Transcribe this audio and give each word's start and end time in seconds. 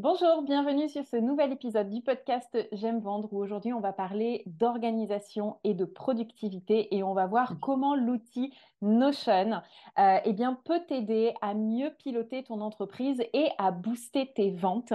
Bonjour, 0.00 0.42
bienvenue 0.42 0.88
sur 0.88 1.04
ce 1.04 1.16
nouvel 1.16 1.50
épisode 1.50 1.90
du 1.90 2.02
podcast 2.02 2.56
J'aime 2.70 3.00
vendre 3.00 3.32
où 3.32 3.38
aujourd'hui 3.38 3.72
on 3.72 3.80
va 3.80 3.92
parler 3.92 4.44
d'organisation 4.46 5.56
et 5.64 5.74
de 5.74 5.84
productivité 5.84 6.94
et 6.94 7.02
on 7.02 7.14
va 7.14 7.26
voir 7.26 7.54
mmh. 7.54 7.58
comment 7.58 7.96
l'outil 7.96 8.54
Notion 8.80 9.60
euh, 9.98 10.18
eh 10.24 10.32
bien, 10.34 10.56
peut 10.64 10.78
t'aider 10.86 11.34
à 11.42 11.54
mieux 11.54 11.90
piloter 11.98 12.44
ton 12.44 12.60
entreprise 12.60 13.20
et 13.32 13.48
à 13.58 13.72
booster 13.72 14.30
tes 14.32 14.52
ventes. 14.52 14.92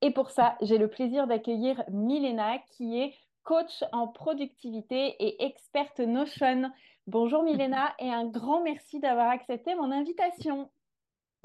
Et 0.00 0.10
pour 0.10 0.30
ça, 0.30 0.56
j'ai 0.62 0.78
le 0.78 0.88
plaisir 0.88 1.26
d'accueillir 1.26 1.84
Milena 1.90 2.56
qui 2.78 2.98
est 2.98 3.12
coach 3.44 3.84
en 3.92 4.08
productivité 4.08 5.16
et 5.22 5.44
experte 5.44 6.00
Notion. 6.00 6.72
Bonjour 7.06 7.42
Milena 7.42 7.94
et 7.98 8.10
un 8.10 8.24
grand 8.24 8.62
merci 8.62 9.00
d'avoir 9.00 9.28
accepté 9.28 9.74
mon 9.74 9.92
invitation. 9.92 10.70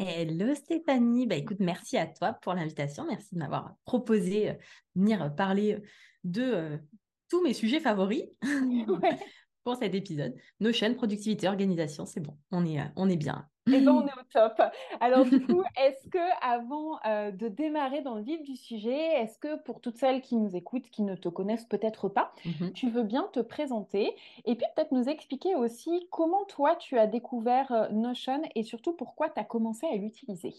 Hello 0.03 0.55
Stéphanie, 0.55 1.27
bah 1.27 1.35
écoute, 1.35 1.59
merci 1.59 1.95
à 1.95 2.07
toi 2.07 2.33
pour 2.33 2.55
l'invitation, 2.55 3.05
merci 3.05 3.35
de 3.35 3.39
m'avoir 3.39 3.75
proposé 3.85 4.45
de 4.45 4.49
euh, 4.49 4.53
venir 4.95 5.35
parler 5.35 5.75
euh, 5.75 5.81
de 6.23 6.41
euh, 6.41 6.77
tous 7.29 7.43
mes 7.43 7.53
sujets 7.53 7.79
favoris 7.79 8.23
pour 9.63 9.75
cet 9.75 9.95
épisode. 9.95 10.35
Notion, 10.59 10.93
productivité, 10.93 11.47
organisation, 11.47 12.05
c'est 12.05 12.19
bon, 12.19 12.37
on 12.51 12.65
est, 12.65 12.79
on 12.95 13.09
est 13.09 13.17
bien. 13.17 13.47
Et 13.67 13.79
ben 13.79 13.89
on 13.89 14.07
est 14.07 14.13
au 14.13 14.23
top. 14.31 14.59
Alors 14.99 15.23
du 15.23 15.45
coup, 15.45 15.61
est-ce 15.77 16.07
que 16.09 16.17
avant 16.41 16.99
de 17.31 17.47
démarrer 17.47 18.01
dans 18.01 18.15
le 18.15 18.23
vif 18.23 18.41
du 18.41 18.55
sujet, 18.55 19.21
est-ce 19.21 19.37
que 19.37 19.61
pour 19.61 19.81
toutes 19.81 19.97
celles 19.97 20.21
qui 20.21 20.35
nous 20.35 20.55
écoutent, 20.55 20.89
qui 20.89 21.03
ne 21.03 21.15
te 21.15 21.29
connaissent 21.29 21.65
peut-être 21.65 22.09
pas, 22.09 22.33
mmh 22.45 22.71
tu 22.73 22.89
veux 22.89 23.03
bien 23.03 23.29
te 23.33 23.39
présenter 23.39 24.15
et 24.45 24.55
puis 24.55 24.65
peut-être 24.75 24.91
nous 24.91 25.07
expliquer 25.09 25.55
aussi 25.55 26.07
comment 26.09 26.45
toi 26.45 26.75
tu 26.75 26.97
as 26.97 27.05
découvert 27.05 27.89
Notion 27.91 28.41
et 28.55 28.63
surtout 28.63 28.93
pourquoi 28.93 29.29
tu 29.29 29.39
as 29.39 29.43
commencé 29.43 29.85
à 29.85 29.95
l'utiliser? 29.95 30.55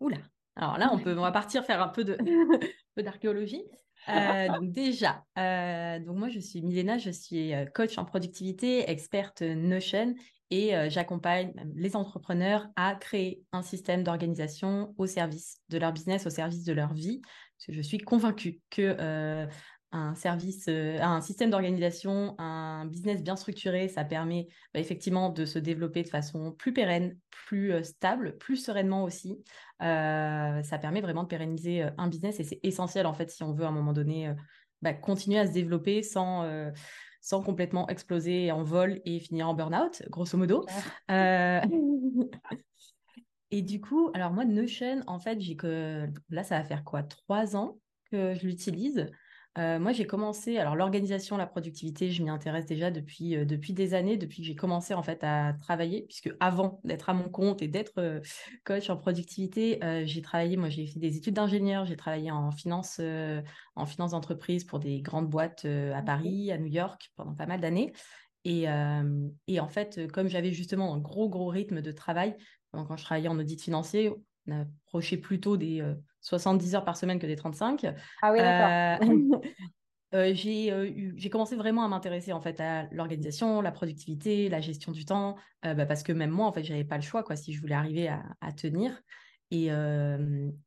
Oula. 0.00 0.18
Alors 0.56 0.76
là, 0.76 0.90
on 0.92 0.98
peut, 0.98 1.16
on 1.16 1.22
va 1.22 1.32
partir 1.32 1.64
faire 1.64 1.82
un 1.82 1.88
peu 1.88 2.04
de 2.04 2.18
d'archéologie. 3.02 3.64
Euh, 4.08 4.48
déjà, 4.62 5.24
euh, 5.38 5.98
moi 6.12 6.28
je 6.28 6.38
suis 6.38 6.62
Milena, 6.62 6.98
je 6.98 7.10
suis 7.10 7.52
coach 7.74 7.98
en 7.98 8.04
productivité, 8.04 8.90
experte 8.90 9.42
Notion 9.42 10.14
et 10.50 10.72
j'accompagne 10.90 11.54
les 11.74 11.96
entrepreneurs 11.96 12.66
à 12.76 12.94
créer 12.94 13.42
un 13.52 13.62
système 13.62 14.02
d'organisation 14.02 14.94
au 14.98 15.06
service 15.06 15.58
de 15.70 15.78
leur 15.78 15.92
business, 15.92 16.26
au 16.26 16.30
service 16.30 16.64
de 16.64 16.72
leur 16.74 16.92
vie. 16.92 17.22
Je 17.68 17.80
suis 17.80 17.98
convaincue 17.98 18.60
que 18.68 19.46
un 19.92 20.14
service, 20.14 20.68
un 20.68 21.20
système 21.20 21.50
d'organisation, 21.50 22.34
un 22.38 22.86
business 22.86 23.22
bien 23.22 23.36
structuré, 23.36 23.88
ça 23.88 24.04
permet 24.04 24.48
bah, 24.74 24.80
effectivement 24.80 25.28
de 25.28 25.44
se 25.44 25.58
développer 25.58 26.02
de 26.02 26.08
façon 26.08 26.52
plus 26.52 26.72
pérenne, 26.72 27.16
plus 27.30 27.84
stable, 27.84 28.36
plus 28.38 28.56
sereinement 28.56 29.04
aussi. 29.04 29.42
ça 29.80 30.78
permet 30.80 31.00
vraiment 31.00 31.22
de 31.22 31.28
pérenniser 31.28 31.86
un 31.98 32.08
business 32.08 32.40
et 32.40 32.44
c'est 32.44 32.60
essentiel 32.62 33.06
en 33.06 33.14
fait 33.14 33.30
si 33.30 33.42
on 33.42 33.52
veut 33.52 33.64
à 33.64 33.68
un 33.68 33.72
moment 33.72 33.92
donné 33.92 34.32
bah, 34.80 34.94
continuer 34.94 35.38
à 35.38 35.46
se 35.46 35.52
développer 35.52 36.02
sans 36.02 36.44
sans 37.22 37.40
complètement 37.40 37.88
exploser 37.88 38.50
en 38.50 38.64
vol 38.64 39.00
et 39.04 39.20
finir 39.20 39.48
en 39.48 39.54
burn-out, 39.54 40.02
grosso 40.10 40.36
modo. 40.36 40.66
Euh, 41.10 41.60
et 43.52 43.62
du 43.62 43.80
coup, 43.80 44.10
alors 44.12 44.32
moi, 44.32 44.44
Notion, 44.44 45.00
en 45.06 45.20
fait, 45.20 45.40
j'ai 45.40 45.54
que 45.54 46.08
là, 46.30 46.42
ça 46.42 46.58
va 46.58 46.64
faire 46.64 46.82
quoi? 46.82 47.04
Trois 47.04 47.56
ans 47.56 47.78
que 48.10 48.34
je 48.34 48.44
l'utilise. 48.44 49.06
Euh, 49.58 49.78
moi, 49.78 49.92
j'ai 49.92 50.06
commencé, 50.06 50.56
alors 50.56 50.76
l'organisation, 50.76 51.36
la 51.36 51.46
productivité, 51.46 52.10
je 52.10 52.22
m'y 52.22 52.30
intéresse 52.30 52.64
déjà 52.64 52.90
depuis, 52.90 53.36
euh, 53.36 53.44
depuis 53.44 53.74
des 53.74 53.92
années, 53.92 54.16
depuis 54.16 54.40
que 54.40 54.46
j'ai 54.46 54.54
commencé 54.54 54.94
en 54.94 55.02
fait 55.02 55.22
à 55.22 55.52
travailler, 55.60 56.06
puisque 56.08 56.30
avant 56.40 56.80
d'être 56.84 57.10
à 57.10 57.14
mon 57.14 57.28
compte 57.28 57.60
et 57.60 57.68
d'être 57.68 57.98
euh, 57.98 58.20
coach 58.64 58.88
en 58.88 58.96
productivité, 58.96 59.78
j'ai 60.04 60.22
travaillé, 60.22 60.56
moi 60.56 60.70
j'ai 60.70 60.86
fait 60.86 60.98
des 60.98 61.18
études 61.18 61.34
d'ingénieur, 61.34 61.84
j'ai 61.84 61.96
travaillé 61.96 62.30
en 62.30 62.50
finance, 62.50 63.00
en 63.74 63.86
finance 63.86 64.12
d'entreprise 64.12 64.64
pour 64.64 64.78
des 64.78 65.02
grandes 65.02 65.28
boîtes 65.28 65.64
à 65.64 66.02
Paris, 66.02 66.50
à 66.50 66.58
New 66.58 66.66
York 66.66 67.10
pendant 67.16 67.34
pas 67.34 67.46
mal 67.46 67.60
d'années. 67.60 67.92
Et, 68.44 68.66
et, 69.46 69.60
en 69.60 69.68
fait, 69.68 70.10
comme 70.12 70.28
j'avais 70.28 70.52
justement 70.52 70.94
un 70.94 70.98
gros, 70.98 71.28
gros 71.28 71.48
rythme 71.48 71.80
de 71.80 71.92
travail, 71.92 72.36
quand 72.72 72.96
je 72.96 73.04
travaillais 73.04 73.28
en 73.28 73.38
audit 73.38 73.60
financier, 73.60 74.12
on 74.46 74.60
approchait 74.62 75.18
plutôt 75.18 75.56
des 75.56 75.82
70 76.22 76.76
heures 76.76 76.84
par 76.84 76.96
semaine 76.96 77.18
que 77.18 77.26
des 77.26 77.36
35. 77.36 77.86
Ah 78.22 78.32
oui, 78.32 78.38
d'accord. 78.38 79.38
Euh, 80.14 80.32
euh, 80.34 81.12
j'ai 81.16 81.30
commencé 81.30 81.56
vraiment 81.56 81.84
à 81.84 81.88
m'intéresser 81.88 82.32
en 82.32 82.40
fait 82.40 82.60
à 82.60 82.88
l'organisation, 82.92 83.60
la 83.60 83.72
productivité, 83.72 84.48
la 84.48 84.60
gestion 84.60 84.92
du 84.92 85.04
temps, 85.04 85.36
bah, 85.62 85.86
parce 85.86 86.02
que 86.02 86.12
même 86.12 86.30
moi 86.30 86.46
en 86.46 86.52
fait 86.52 86.64
j'avais 86.64 86.84
pas 86.84 86.96
le 86.96 87.02
choix 87.02 87.22
quoi 87.22 87.36
si 87.36 87.52
je 87.52 87.60
voulais 87.60 87.74
arriver 87.74 88.08
à, 88.08 88.52
tenir. 88.52 89.02
Et, 89.50 89.68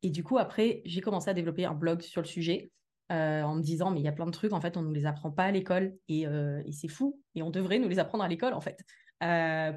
et, 0.04 0.10
du 0.10 0.24
coup 0.24 0.38
après 0.38 0.82
j'ai 0.86 1.02
commencé 1.02 1.30
à 1.30 1.34
développer 1.34 1.66
un 1.66 1.74
blog 1.74 2.02
sur 2.02 2.22
le 2.22 2.28
sujet 2.28 2.72
en 3.10 3.56
me 3.56 3.62
disant 3.62 3.92
mais 3.92 4.00
il 4.00 4.04
y 4.04 4.08
a 4.08 4.12
plein 4.12 4.26
de 4.26 4.32
trucs 4.32 4.54
en 4.54 4.62
fait 4.62 4.78
on 4.78 4.82
nous 4.82 4.94
les 4.94 5.06
apprend 5.06 5.32
pas 5.32 5.46
à 5.46 5.52
l'école 5.52 5.96
et, 6.08 6.22
et 6.24 6.72
c'est 6.72 6.88
fou 6.88 7.20
et 7.34 7.42
on 7.42 7.50
devrait 7.50 7.80
nous 7.80 7.90
les 7.90 8.00
apprendre 8.00 8.24
à 8.24 8.28
l'école 8.28 8.54
en 8.54 8.62
fait. 8.62 8.84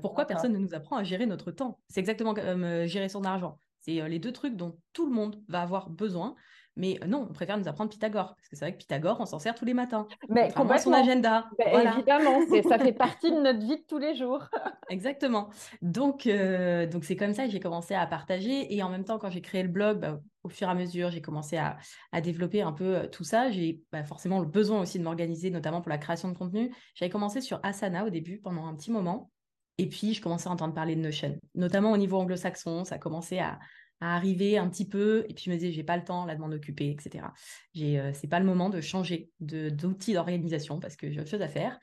pourquoi 0.00 0.24
personne 0.24 0.52
ne 0.52 0.58
nous 0.58 0.74
apprend 0.74 0.96
à 0.96 1.04
gérer 1.04 1.26
notre 1.26 1.50
temps? 1.52 1.78
C'est 1.88 2.00
exactement 2.00 2.34
comme 2.34 2.86
gérer 2.86 3.08
son 3.08 3.24
argent. 3.24 3.58
C'est 3.88 4.02
euh, 4.02 4.08
les 4.08 4.18
deux 4.18 4.32
trucs 4.32 4.54
dont 4.54 4.78
tout 4.92 5.06
le 5.06 5.12
monde 5.12 5.42
va 5.48 5.62
avoir 5.62 5.88
besoin. 5.88 6.34
Mais 6.76 6.98
euh, 7.02 7.06
non, 7.06 7.26
on 7.28 7.32
préfère 7.32 7.56
nous 7.56 7.68
apprendre 7.68 7.90
Pythagore. 7.90 8.34
Parce 8.36 8.48
que 8.48 8.56
c'est 8.56 8.64
vrai 8.66 8.72
que 8.72 8.78
Pythagore, 8.78 9.16
on 9.18 9.24
s'en 9.24 9.38
sert 9.38 9.54
tous 9.54 9.64
les 9.64 9.72
matins. 9.72 10.06
Mais 10.28 10.52
complètement. 10.52 10.78
son 10.78 10.92
agenda. 10.92 11.46
Ben, 11.58 11.94
évidemment, 11.94 12.38
ça 12.68 12.78
fait 12.78 12.92
partie 12.92 13.30
de 13.30 13.40
notre 13.40 13.60
vie 13.60 13.78
de 13.78 13.84
tous 13.88 13.98
les 13.98 14.14
jours. 14.14 14.44
Exactement. 14.90 15.48
Donc, 15.80 16.26
euh, 16.26 16.86
donc 16.86 17.04
c'est 17.04 17.16
comme 17.16 17.32
ça 17.32 17.46
que 17.46 17.50
j'ai 17.50 17.60
commencé 17.60 17.94
à 17.94 18.06
partager. 18.06 18.74
Et 18.74 18.82
en 18.82 18.90
même 18.90 19.04
temps, 19.04 19.18
quand 19.18 19.30
j'ai 19.30 19.40
créé 19.40 19.62
le 19.62 19.70
blog, 19.70 20.00
bah, 20.00 20.20
au 20.44 20.50
fur 20.50 20.68
et 20.68 20.70
à 20.70 20.74
mesure, 20.74 21.10
j'ai 21.10 21.22
commencé 21.22 21.56
à, 21.56 21.78
développer 22.20 22.60
un 22.60 22.72
peu 22.72 23.08
tout 23.10 23.24
ça. 23.24 23.50
J'ai 23.50 23.80
bah, 23.90 24.04
forcément 24.04 24.38
le 24.38 24.46
besoin 24.46 24.82
aussi 24.82 24.98
de 24.98 25.04
m'organiser, 25.04 25.50
notamment 25.50 25.80
pour 25.80 25.90
la 25.90 25.98
création 25.98 26.28
de 26.28 26.36
contenu. 26.36 26.74
J'avais 26.94 27.10
commencé 27.10 27.40
sur 27.40 27.58
Asana 27.62 28.04
au 28.04 28.10
début, 28.10 28.38
pendant 28.38 28.66
un 28.66 28.74
petit 28.74 28.90
moment. 28.90 29.30
Et 29.78 29.88
puis, 29.88 30.12
je 30.12 30.20
commençais 30.20 30.48
à 30.48 30.52
entendre 30.52 30.74
parler 30.74 30.96
de 30.96 31.00
Notion, 31.00 31.38
notamment 31.54 31.92
au 31.92 31.96
niveau 31.96 32.18
anglo-saxon. 32.18 32.84
Ça 32.84 32.98
commençait 32.98 33.38
à, 33.38 33.58
arriver 34.00 34.58
un 34.58 34.68
petit 34.68 34.86
peu. 34.86 35.24
Et 35.28 35.34
puis, 35.34 35.44
je 35.46 35.50
me 35.50 35.56
disais, 35.56 35.72
j'ai 35.72 35.82
pas 35.82 35.96
le 35.96 36.04
temps 36.04 36.24
là 36.24 36.36
de 36.36 36.40
m'en 36.40 36.50
occuper, 36.50 36.90
etc. 36.90 37.24
J'ai, 37.74 37.98
euh, 37.98 38.12
c'est 38.12 38.28
pas 38.28 38.38
le 38.38 38.46
moment 38.46 38.70
de 38.70 38.80
changer 38.80 39.30
de, 39.40 39.70
d'outil 39.70 40.12
d'organisation 40.12 40.78
parce 40.78 40.94
que 40.94 41.10
j'ai 41.10 41.20
autre 41.20 41.30
chose 41.30 41.42
à 41.42 41.48
faire. 41.48 41.80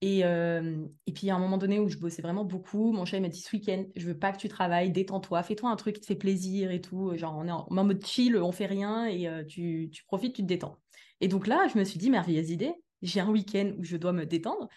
Et, 0.00 0.24
euh, 0.24 0.84
et 1.06 1.12
puis, 1.12 1.30
à 1.30 1.36
un 1.36 1.38
moment 1.38 1.58
donné 1.58 1.78
où 1.78 1.88
je 1.88 1.98
bossais 1.98 2.22
vraiment 2.22 2.44
beaucoup, 2.44 2.90
mon 2.90 3.04
chat 3.04 3.20
m'a 3.20 3.28
dit 3.28 3.40
ce 3.40 3.54
week-end, 3.54 3.84
je 3.94 4.06
veux 4.06 4.18
pas 4.18 4.32
que 4.32 4.38
tu 4.38 4.48
travailles, 4.48 4.90
détends-toi, 4.90 5.44
fais-toi 5.44 5.70
un 5.70 5.76
truc 5.76 5.94
qui 5.94 6.00
te 6.00 6.06
fait 6.06 6.16
plaisir 6.16 6.72
et 6.72 6.80
tout. 6.80 7.16
Genre, 7.16 7.36
on 7.36 7.46
est 7.46 7.52
en, 7.52 7.84
mode 7.84 8.04
chill, 8.04 8.36
on 8.36 8.50
fait 8.50 8.66
rien 8.66 9.06
et 9.06 9.28
euh, 9.28 9.44
tu, 9.44 9.88
tu 9.92 10.04
profites, 10.04 10.34
tu 10.34 10.42
te 10.42 10.48
détends. 10.48 10.76
Et 11.20 11.28
donc 11.28 11.46
là, 11.46 11.68
je 11.72 11.78
me 11.78 11.84
suis 11.84 12.00
dit, 12.00 12.10
merveilleuse 12.10 12.50
idée, 12.50 12.74
j'ai 13.02 13.20
un 13.20 13.30
week-end 13.30 13.72
où 13.78 13.84
je 13.84 13.96
dois 13.96 14.12
me 14.12 14.26
détendre 14.26 14.68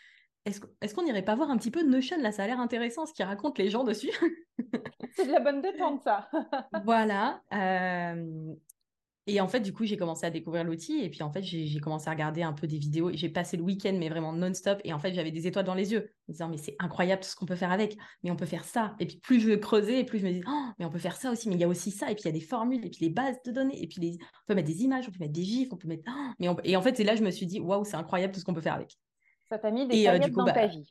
est-ce 0.46 0.94
qu'on 0.94 1.04
n'irait 1.04 1.26
pas 1.26 1.36
voir 1.36 1.50
un 1.50 1.58
petit 1.58 1.72
peu 1.72 1.84
Notion? 1.84 2.22
Là, 2.22 2.32
ça 2.32 2.44
a 2.44 2.48
l'air 2.48 2.60
intéressant 2.60 3.06
ce 3.06 3.14
qu'ils 3.14 3.26
racontent 3.26 3.62
les 3.62 3.70
gens 3.70 3.84
dessus. 3.84 4.12
C'est 5.16 5.28
de 5.28 5.32
la 5.32 5.40
bonne 5.40 5.62
détente, 5.62 6.02
ça. 6.04 6.30
voilà. 6.86 7.42
Et 9.28 9.42
en 9.42 9.48
fait, 9.48 9.60
du 9.60 9.74
coup, 9.74 9.86
j'ai 9.86 9.98
commencé 9.98 10.24
à 10.26 10.30
découvrir 10.30 10.64
l'outil. 10.64 11.00
Et 11.02 11.10
puis, 11.10 11.24
en 11.24 11.32
fait, 11.32 11.42
j'ai 11.42 11.80
commencé 11.80 12.08
à 12.08 12.12
regarder 12.12 12.44
un 12.44 12.54
peu 12.54 12.68
des 12.68 12.78
vidéos. 12.78 13.10
Et 13.10 13.18
j'ai 13.18 13.30
passé 13.30 13.58
le 13.58 13.64
week-end, 13.64 13.96
mais 13.98 14.08
vraiment 14.08 14.34
non-stop. 14.34 14.80
Et 14.84 14.94
en 14.94 15.00
fait, 15.00 15.14
j'avais 15.14 15.32
des 15.32 15.48
étoiles 15.48 15.66
dans 15.66 15.74
les 15.74 15.94
yeux, 15.94 16.00
en 16.00 16.32
me 16.32 16.34
disant, 16.34 16.50
mais 16.50 16.58
c'est 16.58 16.76
incroyable 16.78 17.24
tout 17.24 17.30
ce 17.30 17.36
qu'on 17.36 17.48
peut 17.48 17.56
faire 17.56 17.72
avec. 17.72 17.98
Mais 18.22 18.30
on 18.30 18.36
peut 18.36 18.46
faire 18.46 18.66
ça. 18.66 18.96
Et 19.00 19.08
puis, 19.08 19.18
plus 19.18 19.40
je 19.40 19.56
creusais, 19.56 20.04
plus 20.04 20.20
je 20.20 20.28
me 20.28 20.32
dis, 20.32 20.44
oh, 20.48 20.66
mais 20.78 20.86
on 20.86 20.92
peut 20.92 21.00
faire 21.00 21.16
ça 21.16 21.32
aussi. 21.32 21.50
Mais 21.50 21.56
il 21.56 21.62
y 21.62 21.64
a 21.64 21.68
aussi 21.68 21.90
ça. 21.90 22.12
Et 22.12 22.14
puis, 22.14 22.24
il 22.24 22.28
y 22.28 22.30
a 22.30 22.34
des 22.34 22.46
formules. 22.46 22.86
Et 22.86 22.90
puis, 22.90 23.00
les 23.02 23.10
bases 23.10 23.42
de 23.44 23.52
données. 23.52 23.82
Et 23.82 23.88
puis, 23.88 24.00
les... 24.00 24.18
on 24.22 24.46
peut 24.48 24.56
mettre 24.56 24.68
des 24.68 24.84
images, 24.84 25.06
on 25.08 25.12
peut 25.12 25.20
mettre 25.20 25.34
des 25.34 25.44
gifs, 25.44 25.70
on 25.72 25.78
peut 25.78 25.88
mettre. 25.88 26.04
Oh, 26.08 26.32
mais 26.40 26.48
Et 26.64 26.76
en 26.76 26.82
fait, 26.84 26.96
c'est 26.96 27.04
là, 27.04 27.16
je 27.16 27.24
me 27.24 27.32
suis 27.32 27.48
dit, 27.48 27.60
waouh, 27.60 27.84
c'est 27.84 27.98
incroyable 27.98 28.32
tout 28.32 28.40
ce 28.40 28.46
qu'on 28.46 28.54
peut 28.54 28.62
faire 28.62 28.76
avec. 28.76 28.96
Ça 29.50 29.60
t'a 29.60 29.72
mis 29.72 29.88
des 29.88 30.08
euh, 30.08 30.12
paillettes 30.12 30.34
dans 30.34 30.46
ta 30.46 30.54
bah, 30.54 30.68
vie. 30.68 30.86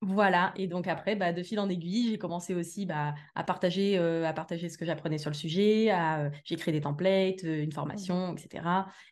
Voilà, 0.00 0.52
et 0.54 0.68
donc 0.68 0.86
après, 0.86 1.16
bah, 1.16 1.32
de 1.32 1.42
fil 1.42 1.58
en 1.58 1.68
aiguille, 1.68 2.10
j'ai 2.10 2.18
commencé 2.18 2.54
aussi 2.54 2.86
bah, 2.86 3.16
à, 3.34 3.42
partager, 3.42 3.98
euh, 3.98 4.24
à 4.24 4.32
partager 4.32 4.68
ce 4.68 4.78
que 4.78 4.84
j'apprenais 4.84 5.18
sur 5.18 5.28
le 5.28 5.34
sujet, 5.34 5.92
euh, 5.92 6.30
j'ai 6.44 6.54
créé 6.54 6.70
des 6.70 6.80
templates, 6.80 7.42
euh, 7.42 7.64
une 7.64 7.72
formation, 7.72 8.36
etc. 8.36 8.64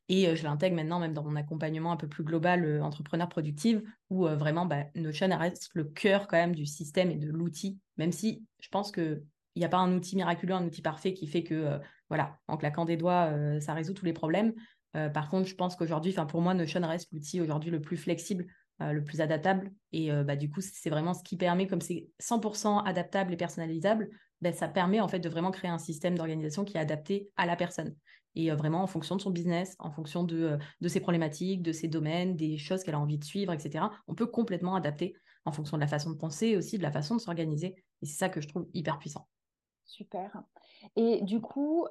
Et 0.09 0.37
je 0.37 0.45
l'intègre 0.45 0.77
maintenant 0.77 1.01
même 1.01 1.13
dans 1.13 1.25
mon 1.25 1.35
accompagnement 1.35 1.91
un 1.91 1.97
peu 1.97 2.07
plus 2.07 2.23
global 2.23 2.81
entrepreneur 2.83 3.29
productive, 3.29 3.83
où 4.11 4.27
vraiment 4.27 4.65
bah, 4.65 4.85
Notion 4.95 5.37
reste 5.37 5.71
le 5.75 5.83
cœur 5.83 6.29
quand 6.29 6.37
même 6.37 6.55
du 6.55 6.67
système 6.67 7.11
et 7.11 7.17
de 7.17 7.31
l'outil, 7.33 7.81
même 7.97 8.13
si 8.13 8.45
je 8.61 8.69
pense 8.69 8.93
qu'il 8.93 9.25
n'y 9.57 9.65
a 9.65 9.69
pas 9.69 9.79
un 9.79 9.93
outil 9.93 10.15
miraculeux, 10.15 10.55
un 10.55 10.65
outil 10.65 10.83
parfait 10.83 11.15
qui 11.15 11.27
fait 11.27 11.43
que, 11.43 11.81
voilà, 12.09 12.39
en 12.47 12.57
claquant 12.57 12.85
des 12.85 12.97
doigts, 12.97 13.33
ça 13.61 13.75
résout 13.75 13.95
tous 13.95 14.05
les 14.05 14.13
problèmes. 14.13 14.53
par 14.93 15.29
contre, 15.31 15.49
je 15.49 15.57
pense 15.57 15.75
qu'aujourd'hui, 15.75 16.15
pour 16.29 16.43
moi, 16.43 16.55
Notion 16.55 16.87
reste 16.87 17.11
l'outil 17.13 17.41
aujourd'hui 17.41 17.73
le 17.73 17.81
plus 17.81 17.97
flexible 17.97 18.47
euh, 18.83 18.93
le 18.93 19.03
plus 19.03 19.23
adaptable. 19.23 19.73
Et 19.93 20.13
euh, 20.13 20.23
bah, 20.23 20.37
du 20.37 20.51
coup, 20.51 20.61
c'est 20.61 20.91
vraiment 20.91 21.15
ce 21.15 21.23
qui 21.23 21.37
permet, 21.37 21.67
comme 21.67 21.81
c'est 21.81 22.09
100% 22.21 22.85
adaptable 22.85 23.33
et 23.33 23.37
personnalisable, 23.39 24.11
bah, 24.43 24.53
ça 24.53 24.69
permet 24.69 25.01
en 25.01 25.09
fait 25.09 25.19
de 25.19 25.31
vraiment 25.31 25.51
créer 25.51 25.71
un 25.71 25.79
système 25.79 26.17
d'organisation 26.17 26.63
qui 26.63 26.77
est 26.77 26.81
adapté 26.81 27.31
à 27.37 27.47
la 27.47 27.57
personne. 27.57 27.95
Et 28.35 28.53
euh, 28.53 28.55
vraiment 28.55 28.83
en 28.83 28.87
fonction 28.87 29.17
de 29.17 29.23
son 29.23 29.31
business, 29.31 29.77
en 29.79 29.91
fonction 29.91 30.25
de, 30.25 30.59
de 30.83 30.89
ses 30.89 31.01
problématiques, 31.01 31.63
de 31.63 31.73
ses 31.73 31.89
domaines, 31.89 32.37
des 32.37 32.59
choses 32.59 32.83
qu'elle 32.85 32.97
a 32.97 33.01
envie 33.01 33.17
de 33.17 33.25
suivre, 33.25 33.53
etc. 33.53 33.87
On 34.09 34.15
peut 34.15 34.27
complètement 34.27 34.75
adapter 34.75 35.15
en 35.47 35.53
fonction 35.53 35.79
de 35.79 35.81
la 35.81 35.89
façon 35.89 36.11
de 36.11 36.17
penser 36.17 36.57
aussi 36.57 36.77
de 36.77 36.83
la 36.83 36.93
façon 36.93 37.17
de 37.17 37.21
s'organiser. 37.21 37.83
Et 38.03 38.07
c'est 38.07 38.19
ça 38.19 38.29
que 38.29 38.43
je 38.43 38.49
trouve 38.49 38.67
hyper 38.75 38.99
puissant. 38.99 39.27
Super. 39.87 40.43
Et 40.97 41.23
du 41.23 41.41
coup, 41.41 41.87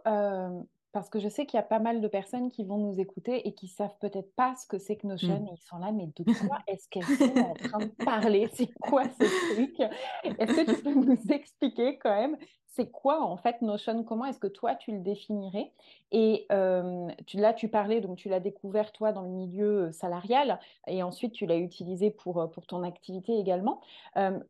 parce 0.96 1.10
que 1.10 1.20
je 1.20 1.28
sais 1.28 1.46
qu'il 1.46 1.58
y 1.58 1.60
a 1.60 1.64
pas 1.64 1.80
mal 1.80 2.00
de 2.00 2.08
personnes 2.08 2.50
qui 2.50 2.64
vont 2.64 2.78
nous 2.78 3.02
écouter 3.02 3.46
et 3.46 3.54
qui 3.54 3.68
savent 3.68 3.98
peut-être 4.00 4.34
pas 4.34 4.56
ce 4.56 4.66
que 4.66 4.78
c'est 4.78 4.96
que 4.96 5.06
Notion. 5.06 5.42
Mm. 5.42 5.48
Et 5.48 5.52
ils 5.52 5.68
sont 5.68 5.78
là, 5.78 5.92
mais 5.92 6.08
de 6.16 6.24
quoi 6.48 6.60
est-ce 6.68 6.88
qu'elles 6.88 7.04
sont 7.04 7.38
en 7.38 7.54
train 7.54 7.80
de 7.80 8.06
parler? 8.06 8.50
C'est 8.54 8.74
quoi 8.80 9.04
ce 9.04 9.54
truc? 9.54 9.78
Est-ce 10.24 10.54
que 10.54 10.74
tu 10.74 10.82
peux 10.82 10.94
nous 10.94 11.18
expliquer 11.30 11.98
quand 11.98 12.16
même 12.16 12.38
c'est 12.68 12.92
quoi 12.92 13.24
en 13.24 13.36
fait 13.38 13.62
Notion 13.62 14.04
Comment 14.04 14.26
est-ce 14.26 14.40
que 14.40 14.48
toi 14.48 14.76
tu 14.76 14.92
le 14.92 15.00
définirais? 15.00 15.74
Et 16.12 16.46
euh, 16.52 17.08
tu, 17.26 17.38
là, 17.38 17.54
tu 17.54 17.70
parlais, 17.70 18.02
donc 18.02 18.18
tu 18.18 18.28
l'as 18.28 18.42
découvert 18.42 18.92
toi 18.92 19.14
dans 19.14 19.22
le 19.22 19.30
milieu 19.30 19.92
salarial 19.94 20.60
et 20.88 21.02
ensuite 21.04 21.34
tu 21.34 21.46
l'as 21.46 21.58
utilisé 21.58 22.10
pour, 22.10 22.50
pour 22.52 22.68
ton 22.68 22.84
activité 22.84 23.38
également. 23.38 23.82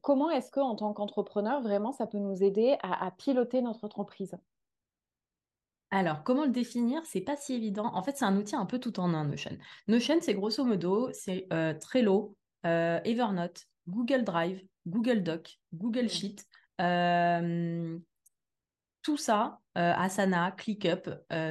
comment 0.02 0.30
est-ce 0.30 0.52
que 0.52 0.60
en 0.60 0.76
tant 0.76 0.94
qu'entrepreneur, 0.94 1.62
vraiment, 1.62 1.92
ça 1.92 2.06
peut 2.06 2.20
nous 2.20 2.44
aider 2.44 2.78
à 2.84 3.10
piloter 3.12 3.62
notre 3.62 3.86
entreprise? 3.86 4.38
Alors, 5.92 6.24
comment 6.24 6.46
le 6.46 6.52
définir 6.52 7.02
C'est 7.06 7.22
pas 7.22 7.36
si 7.36 7.54
évident. 7.54 7.86
En 7.94 8.04
fait, 8.04 8.18
c'est 8.18 8.26
un 8.26 8.36
outil 8.36 8.56
un 8.56 8.66
peu 8.66 8.80
tout 8.80 9.00
en 9.00 9.14
un, 9.14 9.26
Notion. 9.26 9.58
Notion, 9.88 10.18
c'est 10.22 10.34
grosso 10.34 10.64
modo, 10.64 11.10
c'est 11.14 11.48
euh, 11.54 11.74
Trello, 11.74 12.36
euh, 12.66 13.00
Evernote, 13.04 13.66
Google 13.88 14.24
Drive, 14.24 14.62
Google 14.88 15.24
Doc, 15.24 15.60
Google 15.74 16.10
Sheet, 16.10 16.44
euh, 16.82 17.98
tout 19.04 19.18
ça, 19.18 19.60
Asana, 19.76 20.52
ClickUp, 20.52 21.10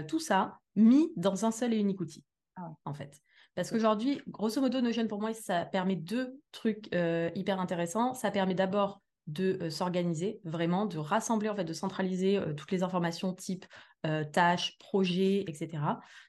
tout 0.08 0.18
ça 0.18 0.58
mis 0.76 1.12
dans 1.16 1.44
un 1.44 1.52
seul 1.52 1.72
et 1.72 1.78
unique 1.78 2.00
outil, 2.00 2.24
ah 2.56 2.72
en 2.84 2.94
fait. 2.94 3.20
Parce 3.54 3.70
qu'aujourd'hui, 3.70 4.20
grosso 4.26 4.60
modo, 4.60 4.80
Notion, 4.80 5.06
pour 5.06 5.20
moi, 5.20 5.32
ça 5.32 5.64
permet 5.64 5.94
deux 5.94 6.40
trucs 6.50 6.86
hyper 7.34 7.60
intéressants. 7.60 8.14
Ça 8.14 8.32
permet 8.32 8.54
d'abord 8.54 9.00
de 9.28 9.70
s'organiser, 9.70 10.40
vraiment, 10.44 10.86
de 10.86 10.98
rassembler, 10.98 11.48
en 11.48 11.54
fait, 11.54 11.64
de 11.64 11.72
centraliser 11.72 12.40
toutes 12.56 12.72
les 12.72 12.82
informations 12.82 13.32
type 13.32 13.64
euh, 14.06 14.24
tâches, 14.24 14.78
projets, 14.78 15.44
etc. 15.48 15.78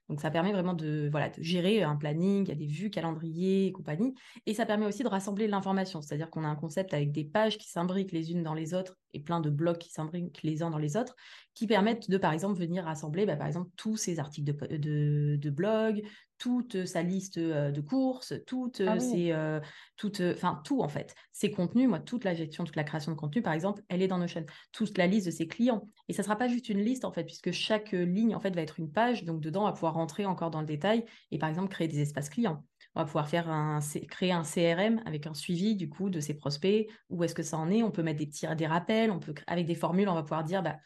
Donc 0.10 0.22
ça 0.22 0.30
permet 0.30 0.52
vraiment 0.52 0.74
de, 0.74 1.08
voilà, 1.10 1.30
de 1.30 1.42
gérer 1.42 1.82
un 1.82 1.96
planning, 1.96 2.44
il 2.46 2.50
y 2.50 2.52
a 2.52 2.56
des 2.56 2.68
vues, 2.68 2.90
calendrier 2.90 3.68
et 3.68 3.72
compagnie. 3.72 4.14
Et 4.46 4.54
ça 4.54 4.66
permet 4.66 4.86
aussi 4.86 5.04
de 5.04 5.08
rassembler 5.08 5.48
l'information, 5.48 6.02
c'est-à-dire 6.02 6.30
qu'on 6.30 6.44
a 6.44 6.48
un 6.48 6.56
concept 6.56 6.94
avec 6.94 7.12
des 7.12 7.24
pages 7.24 7.58
qui 7.58 7.70
s'imbriquent 7.70 8.12
les 8.12 8.32
unes 8.32 8.44
dans 8.44 8.54
les 8.54 8.74
autres 8.74 8.98
et 9.14 9.20
plein 9.20 9.40
de 9.40 9.50
blocs 9.50 9.80
qui 9.80 9.92
s'imbriquent 9.92 10.44
les 10.44 10.62
uns 10.62 10.70
dans 10.70 10.78
les 10.78 10.98
autres, 10.98 11.16
qui 11.54 11.68
permettent 11.68 12.10
de, 12.10 12.18
par 12.18 12.34
exemple, 12.34 12.60
venir 12.60 12.84
rassembler, 12.84 13.26
bah, 13.26 13.38
par 13.38 13.48
exemple, 13.48 13.72
tous 13.78 13.98
ces 13.98 14.20
articles 14.20 14.54
de, 14.54 15.38
de, 15.38 15.50
blog, 15.50 16.04
toute 16.38 16.86
sa 16.86 17.02
liste 17.02 17.38
euh, 17.38 17.72
de 17.72 17.80
courses, 17.80 18.34
toutes 18.46 18.82
ah 18.86 19.00
ces, 19.00 19.32
euh, 19.32 19.62
enfin 20.34 20.62
tout 20.66 20.82
en 20.82 20.90
fait, 20.90 21.16
ces 21.32 21.50
contenus, 21.50 21.88
moi 21.88 22.02
toute 22.02 22.26
la 22.26 22.34
gestion, 22.34 22.66
toute 22.66 22.76
la 22.76 22.84
création 22.84 23.14
de 23.14 23.18
contenu 23.18 23.42
par 23.42 23.54
exemple, 23.54 23.82
elle 23.88 24.02
est 24.02 24.10
dans 24.10 24.18
Notion, 24.18 24.46
toute 24.74 24.98
la 24.98 25.08
liste 25.08 25.28
de 25.28 25.32
ses 25.32 25.48
clients. 25.48 25.88
Et 26.10 26.14
ça 26.14 26.24
sera 26.24 26.36
pas 26.36 26.50
juste 26.50 26.68
une 26.68 26.82
liste 26.82 27.06
en 27.06 27.14
fait, 27.14 27.24
puisque 27.24 27.52
chaque 27.66 27.92
ligne 27.92 28.36
en 28.36 28.40
fait 28.40 28.56
va 28.56 28.62
être 28.62 28.80
une 28.80 28.92
page, 28.92 29.24
donc 29.24 29.42
dedans 29.42 29.64
on 29.64 29.66
va 29.66 29.74
pouvoir 29.74 29.96
rentrer 29.96 30.26
encore 30.26 30.52
dans 30.52 30.62
le 30.62 30.68
détail 30.68 31.04
et 31.32 31.40
par 31.40 31.50
exemple 31.50 31.70
créer 31.70 31.88
des 31.88 32.02
espaces 32.02 32.30
clients. 32.30 32.64
On 32.96 33.02
va 33.02 33.06
pouvoir 33.06 33.28
faire 33.28 33.50
un, 33.50 33.80
créer 34.10 34.32
un 34.32 34.44
CRM 34.44 35.02
avec 35.06 35.28
un 35.28 35.34
suivi 35.34 35.76
du 35.76 35.90
coup 35.90 36.10
de 36.10 36.20
ses 36.20 36.34
prospects, 36.34 36.88
où 37.10 37.24
est-ce 37.24 37.36
que 37.36 37.44
ça 37.44 37.58
en 37.58 37.70
est. 37.70 37.84
On 37.84 37.92
peut 37.92 38.04
mettre 38.04 38.20
des 38.20 38.28
petits 38.28 38.48
des 38.56 38.68
rappels, 38.68 39.12
on 39.12 39.20
peut 39.20 39.34
avec 39.48 39.66
des 39.66 39.76
formules, 39.76 40.08
on 40.08 40.14
va 40.14 40.22
pouvoir 40.22 40.44
dire 40.44 40.64
bah, 40.64 40.78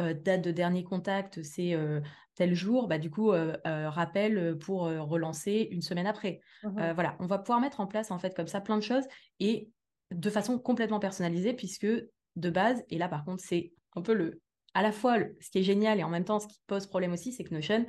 euh, 0.00 0.12
date 0.12 0.42
de 0.42 0.50
dernier 0.50 0.84
contact, 0.84 1.42
c'est 1.42 1.72
euh, 1.74 2.00
tel 2.34 2.54
jour, 2.54 2.88
bah, 2.88 2.98
du 2.98 3.10
coup, 3.10 3.32
euh, 3.32 3.56
rappel 3.64 4.58
pour 4.58 4.82
relancer 4.82 5.68
une 5.70 5.82
semaine 5.82 6.06
après. 6.06 6.40
Mmh 6.64 6.92
voilà, 6.92 7.16
on 7.20 7.26
va 7.26 7.38
pouvoir 7.38 7.60
mettre 7.60 7.80
en 7.80 7.86
place 7.86 8.10
en 8.10 8.18
fait 8.18 8.34
comme 8.34 8.48
ça 8.48 8.60
plein 8.60 8.76
de 8.76 8.82
choses 8.82 9.04
et 9.40 9.70
de 10.10 10.30
façon 10.30 10.58
complètement 10.58 11.00
personnalisée 11.00 11.54
puisque 11.54 11.86
de 11.86 12.50
base, 12.50 12.82
et 12.90 12.98
là 12.98 13.08
par 13.08 13.24
contre 13.24 13.42
c'est 13.42 13.72
un 13.94 14.02
peu 14.02 14.12
le, 14.12 14.42
à 14.74 14.82
la 14.82 14.92
fois 14.92 15.16
ce 15.40 15.50
qui 15.50 15.58
est 15.58 15.62
génial 15.62 15.98
et 15.98 16.04
en 16.04 16.10
même 16.10 16.24
temps 16.24 16.40
ce 16.40 16.46
qui 16.46 16.60
pose 16.66 16.86
problème 16.86 17.12
aussi, 17.12 17.32
c'est 17.32 17.44
que 17.44 17.54
Notion, 17.54 17.86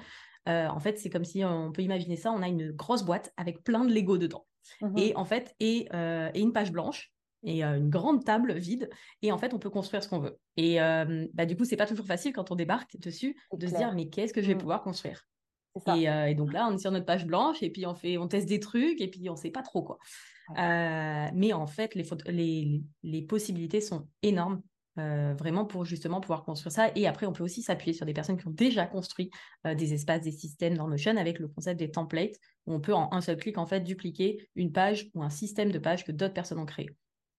en 0.48 0.80
fait 0.80 0.98
c'est 0.98 1.10
comme 1.10 1.26
si 1.26 1.44
on 1.44 1.72
peut 1.72 1.82
imaginer 1.82 2.16
ça, 2.16 2.32
on 2.32 2.42
a 2.42 2.48
une 2.48 2.72
grosse 2.72 3.04
boîte 3.04 3.34
avec 3.38 3.64
plein 3.64 3.86
de 3.86 3.94
Lego 3.94 4.18
dedans. 4.18 4.46
Mmh 4.82 4.98
et 4.98 5.16
en 5.16 5.26
fait, 5.26 5.56
et, 5.60 5.88
et 6.34 6.40
une 6.40 6.54
page 6.54 6.72
blanche 6.72 7.12
et 7.46 7.64
une 7.64 7.90
grande 7.90 8.24
table 8.24 8.54
vide. 8.54 8.90
Et 9.22 9.32
en 9.32 9.38
fait, 9.38 9.54
on 9.54 9.60
peut 9.60 9.70
construire 9.70 10.04
ce 10.04 10.10
qu'on 10.10 10.20
veut. 10.20 10.38
Et 10.58 10.78
bah, 11.34 11.46
du 11.46 11.56
coup, 11.56 11.66
c'est 11.66 11.78
pas 11.78 11.86
toujours 11.86 12.08
facile 12.08 12.34
quand 12.34 12.52
on 12.52 12.56
débarque 12.56 12.98
dessus 13.00 13.38
de 13.54 13.68
se 13.68 13.76
dire, 13.76 13.94
mais 13.94 14.10
qu'est-ce 14.10 14.34
que 14.34 14.42
je 14.42 14.48
vais 14.48 14.56
mmh. 14.56 14.60
pouvoir 14.60 14.84
construire? 14.84 15.28
Et, 15.96 16.36
donc 16.36 16.54
là, 16.54 16.68
on 16.70 16.76
est 16.76 16.80
sur 16.80 16.92
notre 16.92 17.06
page 17.06 17.26
blanche 17.26 17.62
et 17.62 17.70
puis 17.70 17.86
on 17.86 17.96
fait, 17.96 18.18
on 18.18 18.28
teste 18.28 18.48
des 18.48 18.60
trucs 18.60 19.02
et 19.02 19.10
puis 19.10 19.30
on 19.30 19.36
sait 19.36 19.52
pas 19.52 19.62
trop 19.62 19.84
quoi. 19.84 19.98
mais 20.56 21.54
en 21.54 21.68
fait, 21.68 21.96
les, 21.96 22.06
les, 22.28 22.82
les 23.04 23.22
possibilités 23.22 23.82
sont 23.82 24.08
énormes. 24.22 24.62
Vraiment 24.98 25.66
pour 25.66 25.86
justement 25.86 26.22
pouvoir 26.22 26.44
construire 26.44 26.72
ça. 26.72 26.90
Et 26.96 27.08
après, 27.08 27.26
on 27.26 27.34
peut 27.34 27.44
aussi 27.44 27.62
s'appuyer 27.62 27.94
sur 27.94 28.06
des 28.06 28.14
personnes 28.14 28.38
qui 28.38 28.48
ont 28.48 28.52
déjà 28.52 28.86
construit 28.86 29.30
des 29.66 29.94
espaces, 29.94 30.22
des 30.22 30.32
systèmes 30.32 30.78
dans 30.78 30.88
Notion 30.88 31.18
avec 31.18 31.40
le 31.40 31.48
concept 31.48 31.80
des 31.80 31.92
templates, 31.92 32.36
où 32.66 32.74
on 32.74 32.80
peut 32.80 32.94
en 32.94 33.12
un 33.12 33.22
seul 33.22 33.38
clic 33.38 33.58
en 33.58 33.66
fait 33.66 33.82
dupliquer 33.82 34.50
une 34.56 34.72
page 34.72 35.10
ou 35.14 35.24
un 35.24 35.30
système 35.30 35.72
de 35.72 35.80
pages 35.80 36.06
que 36.06 36.12
d'autres 36.12 36.34
personnes 36.34 36.60
ont 36.60 36.66
créé. 36.66 36.90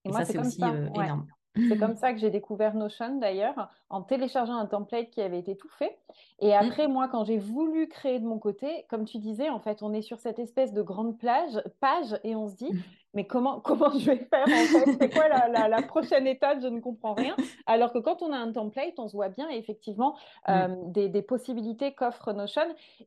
Et, 0.05 0.11
ça, 0.11 0.25
c'est 0.25 0.37
aussi 0.37 0.63
euh, 0.63 0.89
énorme. 0.93 1.27
C'est 1.55 1.77
comme 1.79 1.95
ça 1.95 2.13
que 2.13 2.19
j'ai 2.19 2.29
découvert 2.29 2.75
Notion 2.75 3.17
d'ailleurs, 3.17 3.69
en 3.89 4.01
téléchargeant 4.01 4.55
un 4.55 4.65
template 4.65 5.09
qui 5.09 5.21
avait 5.21 5.39
été 5.39 5.57
tout 5.57 5.69
fait. 5.69 5.97
Et 6.39 6.49
mmh. 6.49 6.59
après, 6.59 6.87
moi, 6.87 7.07
quand 7.07 7.23
j'ai 7.23 7.37
voulu 7.37 7.87
créer 7.87 8.19
de 8.19 8.25
mon 8.25 8.39
côté, 8.39 8.85
comme 8.89 9.05
tu 9.05 9.17
disais, 9.17 9.49
en 9.49 9.59
fait, 9.59 9.81
on 9.81 9.93
est 9.93 10.01
sur 10.01 10.19
cette 10.19 10.39
espèce 10.39 10.73
de 10.73 10.81
grande 10.81 11.17
plage, 11.17 11.61
page 11.79 12.19
et 12.23 12.35
on 12.35 12.47
se 12.47 12.55
dit, 12.55 12.71
mmh 12.71 12.81
mais 13.13 13.25
comment, 13.25 13.59
comment 13.63 13.91
je 13.97 14.05
vais 14.05 14.17
faire 14.17 14.43
en 14.43 14.45
fait? 14.47 14.97
C'est 14.99 15.13
quoi 15.13 15.27
la, 15.27 15.67
la, 15.67 15.81
prochaine 15.81 16.27
étape? 16.27 16.59
Je 16.61 16.67
ne 16.67 16.79
comprends 16.79 17.13
rien. 17.13 17.35
Alors 17.65 17.91
que 17.93 17.99
quand 17.99 18.21
on 18.21 18.31
a 18.31 18.37
un 18.37 18.51
template, 18.51 18.93
on 18.97 19.07
se 19.07 19.15
voit 19.15 19.29
bien 19.29 19.49
effectivement 19.49 20.15
mm. 20.47 20.51
euh, 20.51 20.67
des, 20.87 21.09
des, 21.09 21.21
possibilités 21.21 21.93
qu'offre 21.93 22.33
Notion. 22.33 22.61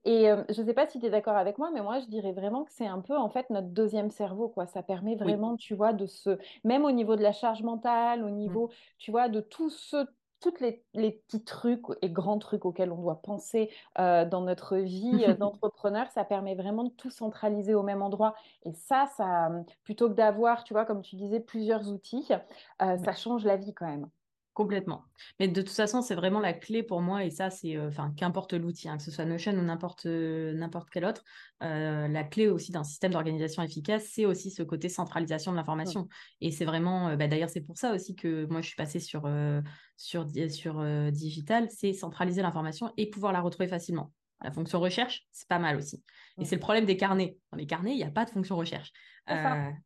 Et 0.04 0.30
euh, 0.30 0.42
je 0.48 0.60
ne 0.60 0.66
sais 0.66 0.74
pas 0.74 0.86
si 0.86 1.00
tu 1.00 1.06
es 1.06 1.10
d'accord 1.10 1.36
avec 1.36 1.58
moi, 1.58 1.70
mais 1.72 1.82
moi 1.82 2.00
je 2.00 2.06
dirais 2.06 2.32
vraiment 2.32 2.64
que 2.64 2.72
c'est 2.72 2.86
un 2.86 3.00
peu 3.00 3.16
en 3.16 3.28
fait 3.28 3.48
notre 3.50 3.68
deuxième 3.68 4.10
cerveau. 4.10 4.48
Quoi. 4.48 4.66
Ça 4.66 4.82
permet 4.82 5.16
vraiment, 5.16 5.56
tu 5.56 5.74
vois, 5.74 5.92
de 5.92 6.06
se, 6.06 6.38
même 6.64 6.84
au 6.84 6.90
niveau 6.92 7.16
de 7.16 7.22
la 7.22 7.32
charge 7.32 7.62
mentale, 7.62 8.24
au 8.24 8.28
mm. 8.28 8.36
niveau, 8.36 8.70
tu 8.98 9.10
vois, 9.10 9.28
de 9.28 9.40
tout 9.40 9.70
ce 9.70 10.06
tous 10.40 10.54
les, 10.60 11.12
petits 11.12 11.44
trucs 11.44 11.84
et 12.02 12.10
grands 12.10 12.38
trucs 12.38 12.64
auxquels 12.64 12.92
on 12.92 13.00
doit 13.00 13.22
penser 13.22 13.70
euh, 13.98 14.24
dans 14.24 14.40
notre 14.40 14.76
vie 14.76 15.24
euh, 15.28 15.34
d'entrepreneur, 15.38 16.08
ça 16.10 16.24
permet 16.24 16.54
vraiment 16.54 16.84
de 16.84 16.90
tout 16.90 17.10
centraliser 17.10 17.74
au 17.74 17.82
même 17.82 18.02
endroit. 18.02 18.34
Et 18.64 18.72
ça, 18.72 19.08
ça 19.16 19.50
plutôt 19.84 20.08
que 20.08 20.14
d'avoir, 20.14 20.64
tu 20.64 20.74
vois, 20.74 20.84
comme 20.84 21.02
tu 21.02 21.16
disais, 21.16 21.40
plusieurs 21.40 21.90
outils, 21.90 22.28
euh, 22.82 22.96
ça 22.98 23.12
change 23.12 23.44
la 23.44 23.56
vie 23.56 23.74
quand 23.74 23.86
même. 23.86 24.08
Complètement. 24.60 25.04
Mais 25.38 25.48
de 25.48 25.62
toute 25.62 25.74
façon, 25.74 26.02
c'est 26.02 26.14
vraiment 26.14 26.38
la 26.38 26.52
clé 26.52 26.82
pour 26.82 27.00
moi, 27.00 27.24
et 27.24 27.30
ça, 27.30 27.48
c'est, 27.48 27.78
euh, 27.78 27.88
enfin, 27.88 28.12
qu'importe 28.14 28.52
l'outil, 28.52 28.90
hein, 28.90 28.98
que 28.98 29.02
ce 29.02 29.10
soit 29.10 29.24
Notion 29.24 29.52
ou 29.52 29.62
n'importe 29.62 30.04
euh, 30.04 30.52
n'importe 30.52 30.90
quel 30.90 31.06
autre, 31.06 31.24
euh, 31.62 32.08
la 32.08 32.24
clé 32.24 32.46
aussi 32.46 32.70
d'un 32.70 32.84
système 32.84 33.12
d'organisation 33.12 33.62
efficace, 33.62 34.04
c'est 34.12 34.26
aussi 34.26 34.50
ce 34.50 34.62
côté 34.62 34.90
centralisation 34.90 35.50
de 35.52 35.56
l'information. 35.56 36.08
Et 36.42 36.50
c'est 36.50 36.66
vraiment, 36.66 37.16
bah, 37.16 37.26
d'ailleurs, 37.26 37.48
c'est 37.48 37.62
pour 37.62 37.78
ça 37.78 37.94
aussi 37.94 38.14
que 38.14 38.44
moi, 38.50 38.60
je 38.60 38.66
suis 38.66 38.76
passée 38.76 39.00
sur, 39.00 39.22
sur, 39.96 40.26
sur 40.50 41.10
digital, 41.10 41.68
c'est 41.70 41.94
centraliser 41.94 42.42
l'information 42.42 42.92
et 42.98 43.08
pouvoir 43.08 43.32
la 43.32 43.40
retrouver 43.40 43.66
facilement. 43.66 44.12
La 44.42 44.50
fonction 44.50 44.78
recherche, 44.78 45.26
c'est 45.32 45.48
pas 45.48 45.58
mal 45.58 45.78
aussi. 45.78 46.04
Et 46.38 46.44
c'est 46.44 46.56
le 46.56 46.60
problème 46.60 46.84
des 46.84 46.98
carnets. 46.98 47.38
Dans 47.50 47.56
les 47.56 47.66
carnets, 47.66 47.92
il 47.92 47.96
n'y 47.96 48.04
a 48.04 48.10
pas 48.10 48.26
de 48.26 48.30
fonction 48.30 48.56
recherche. 48.56 48.92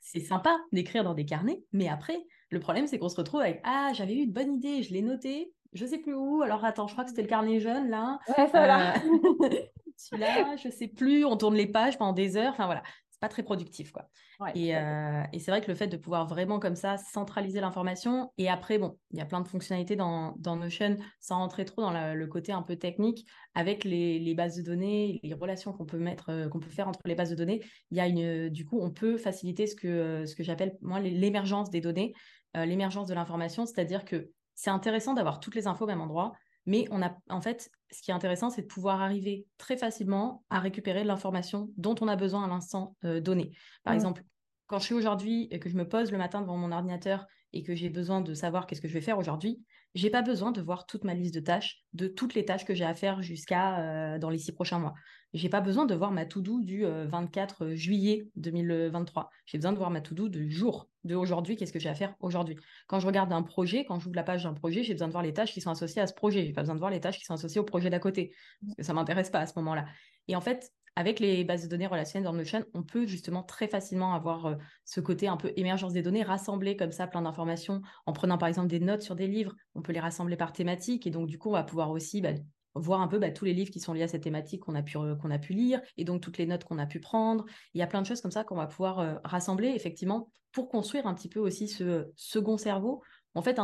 c'est 0.00 0.18
sympa 0.18 0.58
d'écrire 0.72 1.04
dans 1.04 1.14
des 1.14 1.26
carnets, 1.26 1.62
mais 1.72 1.86
après, 1.86 2.18
le 2.50 2.60
problème, 2.60 2.86
c'est 2.86 2.98
qu'on 2.98 3.08
se 3.08 3.16
retrouve 3.16 3.40
avec 3.40 3.60
Ah, 3.64 3.92
j'avais 3.94 4.14
eu 4.14 4.22
une 4.22 4.32
bonne 4.32 4.54
idée, 4.54 4.82
je 4.82 4.92
l'ai 4.92 5.02
noté, 5.02 5.52
je 5.72 5.84
sais 5.84 5.98
plus 5.98 6.14
où. 6.14 6.42
Alors 6.42 6.64
attends, 6.64 6.86
je 6.86 6.92
crois 6.92 7.04
que 7.04 7.10
c'était 7.10 7.22
le 7.22 7.28
carnet 7.28 7.60
jaune 7.60 7.90
là. 7.90 8.18
Ouais, 8.36 8.46
ça 8.48 8.66
là. 8.66 8.94
Celui-là, 9.96 10.56
je 10.56 10.68
sais 10.68 10.88
plus. 10.88 11.24
On 11.24 11.36
tourne 11.36 11.54
les 11.54 11.66
pages 11.66 11.98
pendant 11.98 12.12
des 12.12 12.36
heures. 12.36 12.52
Enfin 12.52 12.66
voilà, 12.66 12.82
pas 13.24 13.28
très 13.30 13.42
productif. 13.42 13.90
Quoi. 13.90 14.06
et, 14.54 14.76
euh, 14.76 15.22
et 15.32 15.38
c'est 15.38 15.50
vrai 15.50 15.62
que 15.62 15.68
le 15.68 15.74
fait 15.74 15.86
de 15.86 15.96
pouvoir 15.96 16.26
vraiment 16.26 16.58
comme 16.58 16.76
ça 16.76 16.98
centraliser 16.98 17.58
l'information, 17.58 18.30
et 18.36 18.50
après, 18.50 18.76
bon, 18.76 18.98
il 19.12 19.18
y 19.18 19.22
a 19.22 19.24
plein 19.24 19.40
de 19.40 19.48
fonctionnalités 19.48 19.96
dans, 19.96 20.34
dans 20.36 20.56
Notion, 20.56 20.98
sans 21.20 21.38
rentrer 21.38 21.64
trop 21.64 21.80
dans 21.80 22.14
le 22.14 22.26
côté 22.26 22.52
un 22.52 22.60
peu 22.60 22.76
technique, 22.76 23.26
avec 23.54 23.84
les, 23.84 24.18
les 24.18 24.34
bases 24.34 24.56
de 24.56 24.62
données, 24.62 25.20
les 25.22 25.32
relations 25.32 25.72
qu'on 25.72 25.86
peut 25.86 25.98
mettre, 25.98 26.28
euh, 26.28 26.48
qu'on 26.50 26.60
peut 26.60 26.68
faire 26.68 26.86
entre 26.86 27.00
les 27.06 27.14
bases 27.14 27.30
de 27.30 27.34
données, 27.34 27.62
il 27.90 27.96
y 27.96 28.00
a 28.00 28.08
une, 28.08 28.50
du 28.50 28.66
coup, 28.66 28.78
on 28.82 28.90
peut 28.90 29.16
faciliter 29.16 29.66
ce 29.66 29.74
que, 29.74 30.26
ce 30.26 30.34
que 30.34 30.42
j'appelle, 30.42 30.76
moi, 30.82 31.00
l'émergence 31.00 31.70
des 31.70 31.80
données, 31.80 32.12
l'émergence 32.54 33.08
de 33.08 33.14
l'information, 33.14 33.64
c'est-à-dire 33.64 34.04
que 34.04 34.30
c'est 34.54 34.70
intéressant 34.70 35.14
d'avoir 35.14 35.40
toutes 35.40 35.54
les 35.54 35.66
infos 35.66 35.84
au 35.84 35.88
même 35.88 36.02
endroit, 36.02 36.34
mais 36.66 36.86
on 36.90 37.02
a, 37.02 37.16
en 37.28 37.40
fait, 37.40 37.70
ce 37.90 38.02
qui 38.02 38.10
est 38.10 38.14
intéressant, 38.14 38.50
c'est 38.50 38.62
de 38.62 38.66
pouvoir 38.66 39.02
arriver 39.02 39.46
très 39.58 39.76
facilement 39.76 40.44
à 40.50 40.60
récupérer 40.60 41.04
l'information 41.04 41.70
dont 41.76 41.94
on 42.00 42.08
a 42.08 42.16
besoin 42.16 42.44
à 42.44 42.48
l'instant 42.48 42.96
euh, 43.04 43.20
donné. 43.20 43.52
Par 43.84 43.92
mmh. 43.92 43.96
exemple, 43.96 44.24
quand 44.66 44.78
je 44.78 44.84
suis 44.84 44.94
aujourd'hui 44.94 45.48
et 45.50 45.58
que 45.58 45.68
je 45.68 45.76
me 45.76 45.88
pose 45.88 46.10
le 46.10 46.18
matin 46.18 46.40
devant 46.40 46.56
mon 46.56 46.72
ordinateur 46.72 47.26
et 47.52 47.62
que 47.62 47.74
j'ai 47.74 47.90
besoin 47.90 48.20
de 48.20 48.34
savoir 48.34 48.66
qu'est-ce 48.66 48.80
que 48.80 48.88
je 48.88 48.94
vais 48.94 49.00
faire 49.00 49.18
aujourd'hui, 49.18 49.62
j'ai 49.94 50.10
pas 50.10 50.22
besoin 50.22 50.50
de 50.50 50.60
voir 50.60 50.86
toute 50.86 51.04
ma 51.04 51.14
liste 51.14 51.34
de 51.34 51.40
tâches, 51.40 51.84
de 51.92 52.08
toutes 52.08 52.34
les 52.34 52.44
tâches 52.44 52.64
que 52.64 52.74
j'ai 52.74 52.84
à 52.84 52.94
faire 52.94 53.22
jusqu'à 53.22 53.78
euh, 53.78 54.18
dans 54.18 54.30
les 54.30 54.38
six 54.38 54.52
prochains 54.52 54.78
mois. 54.78 54.94
J'ai 55.34 55.48
pas 55.48 55.60
besoin 55.60 55.84
de 55.84 55.94
voir 55.94 56.10
ma 56.10 56.26
to-do 56.26 56.60
du 56.60 56.84
24 56.84 57.64
euh, 57.64 57.74
juillet 57.74 58.28
2023. 58.36 59.30
J'ai 59.46 59.58
besoin 59.58 59.72
de 59.72 59.78
voir 59.78 59.90
ma 59.90 60.00
to-do 60.00 60.28
du 60.28 60.50
jour, 60.50 60.88
de 61.04 61.14
aujourd'hui, 61.14 61.56
qu'est-ce 61.56 61.72
que 61.72 61.78
j'ai 61.78 61.88
à 61.88 61.94
faire 61.94 62.14
aujourd'hui. 62.20 62.56
Quand 62.86 63.00
je 63.00 63.06
regarde 63.06 63.32
un 63.32 63.42
projet, 63.42 63.84
quand 63.84 63.98
j'ouvre 63.98 64.16
la 64.16 64.22
page 64.24 64.44
d'un 64.44 64.54
projet, 64.54 64.82
j'ai 64.82 64.94
besoin 64.94 65.08
de 65.08 65.12
voir 65.12 65.24
les 65.24 65.32
tâches 65.32 65.52
qui 65.52 65.60
sont 65.60 65.70
associées 65.70 66.02
à 66.02 66.06
ce 66.06 66.14
projet. 66.14 66.44
J'ai 66.44 66.52
pas 66.52 66.62
besoin 66.62 66.74
de 66.74 66.80
voir 66.80 66.90
les 66.90 67.00
tâches 67.00 67.18
qui 67.18 67.24
sont 67.24 67.34
associées 67.34 67.60
au 67.60 67.64
projet 67.64 67.90
d'à 67.90 67.98
côté, 67.98 68.32
parce 68.62 68.76
que 68.76 68.82
ça 68.82 68.94
m'intéresse 68.94 69.30
pas 69.30 69.40
à 69.40 69.46
ce 69.46 69.52
moment-là. 69.56 69.86
Et 70.28 70.36
en 70.36 70.40
fait, 70.40 70.72
avec 70.96 71.20
les 71.20 71.44
bases 71.44 71.64
de 71.64 71.68
données 71.68 71.86
relationnelles 71.86 72.24
dans 72.24 72.32
Notion, 72.32 72.64
on 72.74 72.82
peut 72.82 73.06
justement 73.06 73.42
très 73.42 73.68
facilement 73.68 74.14
avoir 74.14 74.46
euh, 74.46 74.54
ce 74.84 75.00
côté 75.00 75.28
un 75.28 75.36
peu 75.36 75.52
émergence 75.56 75.92
des 75.92 76.02
données, 76.02 76.22
rassembler 76.22 76.76
comme 76.76 76.92
ça 76.92 77.06
plein 77.06 77.22
d'informations 77.22 77.82
en 78.06 78.12
prenant 78.12 78.38
par 78.38 78.48
exemple 78.48 78.68
des 78.68 78.80
notes 78.80 79.02
sur 79.02 79.16
des 79.16 79.26
livres. 79.26 79.54
On 79.74 79.82
peut 79.82 79.92
les 79.92 80.00
rassembler 80.00 80.36
par 80.36 80.52
thématique 80.52 81.06
et 81.06 81.10
donc 81.10 81.26
du 81.26 81.38
coup, 81.38 81.48
on 81.48 81.52
va 81.52 81.64
pouvoir 81.64 81.90
aussi 81.90 82.20
bah, 82.20 82.32
voir 82.74 83.00
un 83.00 83.08
peu 83.08 83.18
bah, 83.18 83.30
tous 83.30 83.44
les 83.44 83.54
livres 83.54 83.70
qui 83.70 83.80
sont 83.80 83.92
liés 83.92 84.02
à 84.02 84.08
cette 84.08 84.22
thématique 84.22 84.60
qu'on 84.60 84.74
a, 84.74 84.82
pu, 84.82 84.98
qu'on 84.98 85.30
a 85.30 85.38
pu 85.38 85.52
lire 85.52 85.80
et 85.96 86.04
donc 86.04 86.20
toutes 86.20 86.38
les 86.38 86.46
notes 86.46 86.64
qu'on 86.64 86.78
a 86.78 86.86
pu 86.86 87.00
prendre. 87.00 87.44
Il 87.72 87.80
y 87.80 87.82
a 87.82 87.86
plein 87.86 88.02
de 88.02 88.06
choses 88.06 88.20
comme 88.20 88.30
ça 88.30 88.44
qu'on 88.44 88.56
va 88.56 88.66
pouvoir 88.66 88.98
euh, 89.00 89.14
rassembler 89.24 89.68
effectivement 89.68 90.30
pour 90.52 90.68
construire 90.68 91.06
un 91.06 91.14
petit 91.14 91.28
peu 91.28 91.40
aussi 91.40 91.68
ce 91.68 92.06
second 92.16 92.56
cerveau. 92.56 93.02
En 93.34 93.42
fait, 93.42 93.60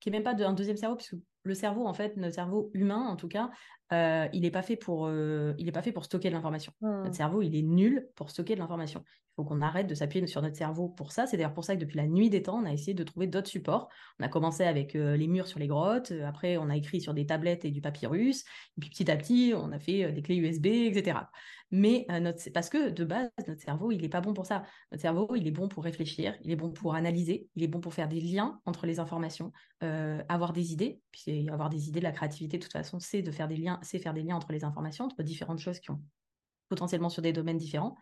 qui 0.00 0.10
n'est 0.10 0.20
même 0.20 0.24
pas 0.24 0.44
un 0.44 0.52
deuxième 0.52 0.76
cerveau, 0.76 0.96
puisque 0.96 1.16
le 1.44 1.54
cerveau, 1.54 1.86
en 1.86 1.94
fait, 1.94 2.16
notre 2.16 2.34
cerveau 2.34 2.70
humain, 2.74 3.06
en 3.06 3.16
tout 3.16 3.28
cas, 3.28 3.50
euh, 3.92 4.28
il 4.32 4.42
n'est 4.42 4.50
pas 4.50 4.62
fait 4.62 4.76
pour, 4.76 5.06
euh, 5.06 5.54
il 5.58 5.66
est 5.68 5.72
pas 5.72 5.82
fait 5.82 5.92
pour 5.92 6.04
stocker 6.04 6.28
de 6.28 6.34
l'information. 6.34 6.72
Notre 6.82 7.10
mmh. 7.10 7.12
cerveau, 7.14 7.42
il 7.42 7.56
est 7.56 7.62
nul 7.62 8.08
pour 8.14 8.30
stocker 8.30 8.54
de 8.54 8.60
l'information. 8.60 9.02
Il 9.06 9.34
faut 9.36 9.44
qu'on 9.44 9.62
arrête 9.62 9.86
de 9.86 9.94
s'appuyer 9.94 10.26
sur 10.26 10.42
notre 10.42 10.56
cerveau 10.56 10.88
pour 10.88 11.12
ça. 11.12 11.26
C'est 11.26 11.36
d'ailleurs 11.36 11.54
pour 11.54 11.64
ça 11.64 11.74
que 11.74 11.80
depuis 11.80 11.96
la 11.96 12.06
nuit 12.06 12.28
des 12.28 12.42
temps, 12.42 12.60
on 12.60 12.66
a 12.66 12.72
essayé 12.72 12.92
de 12.92 13.04
trouver 13.04 13.26
d'autres 13.26 13.48
supports. 13.48 13.88
On 14.20 14.24
a 14.24 14.28
commencé 14.28 14.64
avec 14.64 14.94
euh, 14.94 15.16
les 15.16 15.28
murs 15.28 15.46
sur 15.46 15.58
les 15.58 15.68
grottes. 15.68 16.12
Après, 16.26 16.56
on 16.58 16.68
a 16.68 16.76
écrit 16.76 17.00
sur 17.00 17.14
des 17.14 17.24
tablettes 17.24 17.64
et 17.64 17.70
du 17.70 17.80
papyrus. 17.80 18.44
Et 18.76 18.80
puis 18.80 18.90
petit 18.90 19.10
à 19.10 19.16
petit, 19.16 19.52
on 19.56 19.72
a 19.72 19.78
fait 19.78 20.12
des 20.12 20.22
clés 20.22 20.36
USB, 20.36 20.66
etc. 20.66 21.20
Mais 21.70 22.06
notre, 22.08 22.50
parce 22.52 22.70
que 22.70 22.88
de 22.88 23.04
base, 23.04 23.28
notre 23.46 23.60
cerveau, 23.60 23.92
il 23.92 24.00
n'est 24.00 24.08
pas 24.08 24.22
bon 24.22 24.32
pour 24.32 24.46
ça. 24.46 24.64
Notre 24.90 25.02
cerveau, 25.02 25.34
il 25.36 25.46
est 25.46 25.50
bon 25.50 25.68
pour 25.68 25.84
réfléchir, 25.84 26.34
il 26.42 26.50
est 26.50 26.56
bon 26.56 26.70
pour 26.70 26.94
analyser, 26.94 27.46
il 27.56 27.62
est 27.62 27.68
bon 27.68 27.80
pour 27.80 27.92
faire 27.92 28.08
des 28.08 28.20
liens 28.22 28.58
entre 28.64 28.86
les 28.86 29.00
informations, 29.00 29.52
avoir 29.82 30.54
des 30.54 30.72
idées. 30.72 31.02
Puis 31.12 31.46
avoir 31.50 31.68
des 31.68 31.88
idées, 31.88 32.00
de 32.00 32.04
la 32.04 32.12
créativité, 32.12 32.58
de 32.58 32.62
toute 32.62 32.72
façon, 32.72 32.98
c'est 33.00 33.22
de 33.22 33.30
faire 33.30 33.48
des 33.48 33.56
liens 33.56 33.77
c'est 33.82 33.98
faire 33.98 34.14
des 34.14 34.22
liens 34.22 34.36
entre 34.36 34.52
les 34.52 34.64
informations, 34.64 35.04
entre 35.04 35.22
différentes 35.22 35.58
choses 35.58 35.80
qui 35.80 35.90
ont 35.90 36.00
potentiellement 36.68 37.08
sur 37.08 37.22
des 37.22 37.32
domaines 37.32 37.58
différents. 37.58 37.96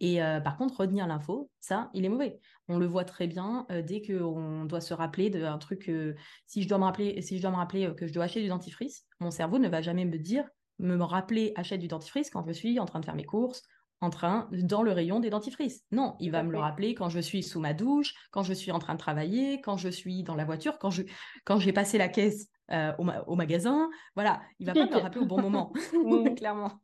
Et 0.00 0.22
euh, 0.22 0.40
par 0.40 0.58
contre, 0.58 0.80
retenir 0.80 1.06
l'info, 1.06 1.50
ça, 1.60 1.90
il 1.94 2.04
est 2.04 2.08
mauvais. 2.08 2.38
On 2.68 2.78
le 2.78 2.86
voit 2.86 3.04
très 3.04 3.26
bien 3.26 3.66
euh, 3.70 3.82
dès 3.82 4.02
qu'on 4.02 4.64
doit 4.66 4.80
se 4.80 4.92
rappeler 4.92 5.30
d'un 5.30 5.58
truc. 5.58 5.88
Euh, 5.88 6.14
si 6.46 6.62
je 6.62 6.68
dois 6.68 6.78
me 6.78 6.84
rappeler, 6.84 7.22
si 7.22 7.36
je 7.38 7.42
dois 7.42 7.50
me 7.50 7.56
rappeler 7.56 7.94
que 7.96 8.06
je 8.06 8.12
dois 8.12 8.24
acheter 8.24 8.42
du 8.42 8.48
dentifrice, 8.48 9.06
mon 9.20 9.30
cerveau 9.30 9.58
ne 9.58 9.68
va 9.68 9.80
jamais 9.80 10.04
me 10.04 10.18
dire, 10.18 10.44
me 10.78 11.02
rappeler 11.02 11.52
achète 11.56 11.80
du 11.80 11.88
dentifrice 11.88 12.28
quand 12.28 12.46
je 12.46 12.52
suis 12.52 12.78
en 12.78 12.84
train 12.84 13.00
de 13.00 13.06
faire 13.06 13.14
mes 13.14 13.24
courses, 13.24 13.62
en 14.02 14.10
train 14.10 14.48
dans 14.52 14.82
le 14.82 14.92
rayon 14.92 15.20
des 15.20 15.30
dentifrices. 15.30 15.82
Non, 15.90 16.16
il 16.20 16.30
va 16.30 16.42
me 16.42 16.52
le 16.52 16.58
rappeler 16.58 16.94
quand 16.94 17.08
je 17.08 17.20
suis 17.20 17.42
sous 17.42 17.60
ma 17.60 17.72
douche, 17.72 18.14
quand 18.30 18.42
je 18.42 18.52
suis 18.52 18.72
en 18.72 18.78
train 18.78 18.92
de 18.92 18.98
travailler, 18.98 19.62
quand 19.62 19.78
je 19.78 19.88
suis 19.88 20.22
dans 20.22 20.34
la 20.34 20.44
voiture, 20.44 20.78
quand 20.78 20.90
je 20.90 21.04
quand 21.44 21.58
j'ai 21.58 21.72
passé 21.72 21.96
la 21.96 22.08
caisse 22.08 22.48
euh, 22.72 22.92
au, 22.98 23.36
magasin. 23.36 23.88
Voilà, 24.16 24.42
il 24.58 24.66
va 24.66 24.72
pas 24.72 24.86
le 24.86 24.96
rappeler 24.96 25.20
au 25.20 25.26
bon 25.26 25.40
moment, 25.40 25.72
mmh. 25.92 26.34
clairement. 26.36 26.80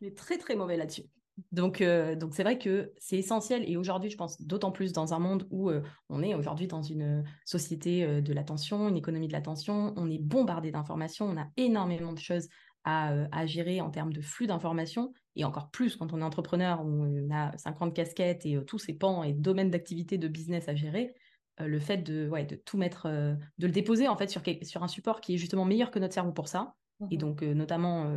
Il 0.00 0.08
est 0.08 0.16
très 0.16 0.36
très 0.36 0.54
mauvais 0.56 0.76
là-dessus. 0.76 1.04
Donc 1.52 1.80
euh, 1.80 2.16
donc 2.16 2.34
c'est 2.34 2.42
vrai 2.42 2.58
que 2.58 2.92
c'est 2.98 3.16
essentiel 3.16 3.64
et 3.66 3.78
aujourd'hui 3.78 4.10
je 4.10 4.16
pense 4.18 4.42
d'autant 4.42 4.72
plus 4.72 4.92
dans 4.92 5.14
un 5.14 5.18
monde 5.18 5.46
où 5.50 5.70
euh, 5.70 5.80
on 6.10 6.22
est 6.22 6.34
aujourd'hui 6.34 6.66
dans 6.66 6.82
une 6.82 7.24
société 7.46 8.20
de 8.20 8.32
l'attention, 8.34 8.90
une 8.90 8.96
économie 8.98 9.28
de 9.28 9.32
l'attention, 9.32 9.94
on 9.96 10.10
est 10.10 10.18
bombardé 10.18 10.70
d'informations, 10.70 11.24
on 11.26 11.40
a 11.40 11.46
énormément 11.56 12.12
de 12.12 12.18
choses 12.18 12.48
à, 12.84 13.14
à 13.32 13.46
gérer 13.46 13.80
en 13.80 13.88
termes 13.88 14.12
de 14.12 14.20
flux 14.20 14.46
d'informations 14.46 15.14
et 15.34 15.44
encore 15.44 15.70
plus 15.70 15.96
quand 15.96 16.12
on 16.12 16.20
est 16.20 16.24
entrepreneur 16.24 16.82
on 16.84 17.30
a 17.30 17.56
50 17.56 17.94
casquettes 17.94 18.44
et 18.44 18.62
tous 18.66 18.78
ces 18.78 18.92
pans 18.92 19.22
et 19.22 19.32
domaines 19.32 19.70
d'activité 19.70 20.18
de 20.18 20.28
business 20.28 20.68
à 20.68 20.74
gérer. 20.74 21.14
Euh, 21.60 21.66
le 21.66 21.78
fait 21.78 21.98
de, 21.98 22.28
ouais, 22.28 22.44
de 22.44 22.56
tout 22.56 22.78
mettre, 22.78 23.06
euh, 23.06 23.34
de 23.58 23.66
le 23.66 23.72
déposer 23.72 24.08
en 24.08 24.16
fait 24.16 24.28
sur, 24.28 24.42
sur 24.62 24.82
un 24.82 24.88
support 24.88 25.20
qui 25.20 25.34
est 25.34 25.38
justement 25.38 25.64
meilleur 25.64 25.90
que 25.90 25.98
notre 25.98 26.14
cerveau 26.14 26.32
pour 26.32 26.48
ça. 26.48 26.74
Et 27.10 27.16
mmh 27.16 27.18
donc, 27.18 27.42
euh, 27.42 27.54
notamment 27.54 28.12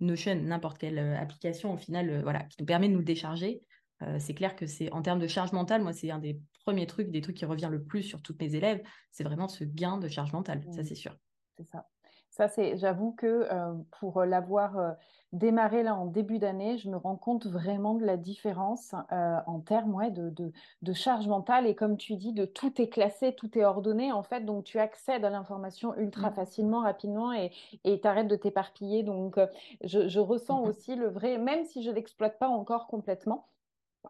Notion, 0.00 0.34
n'importe 0.34 0.76
quelle 0.76 0.98
application, 0.98 1.72
au 1.72 1.78
final, 1.78 2.22
voilà, 2.22 2.42
qui 2.44 2.56
nous 2.60 2.66
permet 2.66 2.88
de 2.88 2.92
nous 2.92 2.98
le 2.98 3.04
décharger. 3.04 3.62
c'est 4.18 4.34
clair 4.34 4.54
que 4.54 4.66
c'est 4.66 4.92
en 4.92 5.00
termes 5.00 5.20
de 5.20 5.26
charge 5.26 5.52
mentale, 5.52 5.82
moi, 5.82 5.94
c'est 5.94 6.10
un 6.10 6.18
des 6.18 6.38
premiers 6.66 6.86
trucs, 6.86 7.10
des 7.10 7.22
trucs 7.22 7.36
qui 7.36 7.46
revient 7.46 7.70
le 7.70 7.82
plus 7.82 8.02
sur 8.02 8.20
toutes 8.20 8.38
mes 8.38 8.54
élèves. 8.54 8.82
C'est 9.10 9.24
vraiment 9.24 9.48
ce 9.48 9.64
gain 9.64 9.96
de 9.96 10.08
charge 10.08 10.34
mentale, 10.34 10.62
ça, 10.70 10.82
mmh. 10.82 10.84
c'est 10.84 10.94
sûr. 10.94 11.16
C'est 11.56 11.66
ça. 11.66 11.86
Ça, 12.36 12.48
c'est, 12.48 12.76
j'avoue 12.76 13.12
que 13.12 13.48
pour 13.98 14.24
l'avoir 14.24 14.96
démarré 15.32 15.82
là 15.82 15.94
en 15.94 16.06
début 16.06 16.38
d'année, 16.38 16.78
je 16.78 16.88
me 16.88 16.96
rends 16.96 17.16
compte 17.16 17.46
vraiment 17.46 17.94
de 17.94 18.04
la 18.04 18.16
différence 18.16 18.94
euh, 19.12 19.38
en 19.46 19.60
termes 19.60 19.94
ouais, 19.94 20.10
de, 20.10 20.32
de, 20.82 20.92
charge 20.92 21.26
mentale. 21.28 21.66
Et 21.66 21.74
comme 21.74 21.96
tu 21.96 22.16
dis, 22.16 22.32
de 22.32 22.44
tout 22.44 22.80
est 22.80 22.88
classé, 22.88 23.34
tout 23.34 23.56
est 23.58 23.64
ordonné, 23.64 24.12
en 24.12 24.22
fait. 24.22 24.44
Donc, 24.44 24.64
tu 24.64 24.78
accèdes 24.78 25.24
à 25.24 25.30
l'information 25.30 25.96
ultra 25.96 26.30
mmh. 26.30 26.34
facilement, 26.34 26.80
rapidement 26.80 27.32
et 27.32 27.50
tu 27.84 28.06
arrêtes 28.06 28.28
de 28.28 28.36
t'éparpiller. 28.36 29.02
Donc, 29.02 29.38
euh, 29.38 29.46
je, 29.84 30.08
je 30.08 30.20
ressens 30.20 30.62
mmh 30.62 30.68
aussi 30.68 30.96
le 30.96 31.08
vrai, 31.08 31.38
même 31.38 31.64
si 31.64 31.82
je 31.82 31.90
ne 31.90 31.94
l'exploite 31.94 32.38
pas 32.38 32.48
encore 32.48 32.86
complètement. 32.86 33.46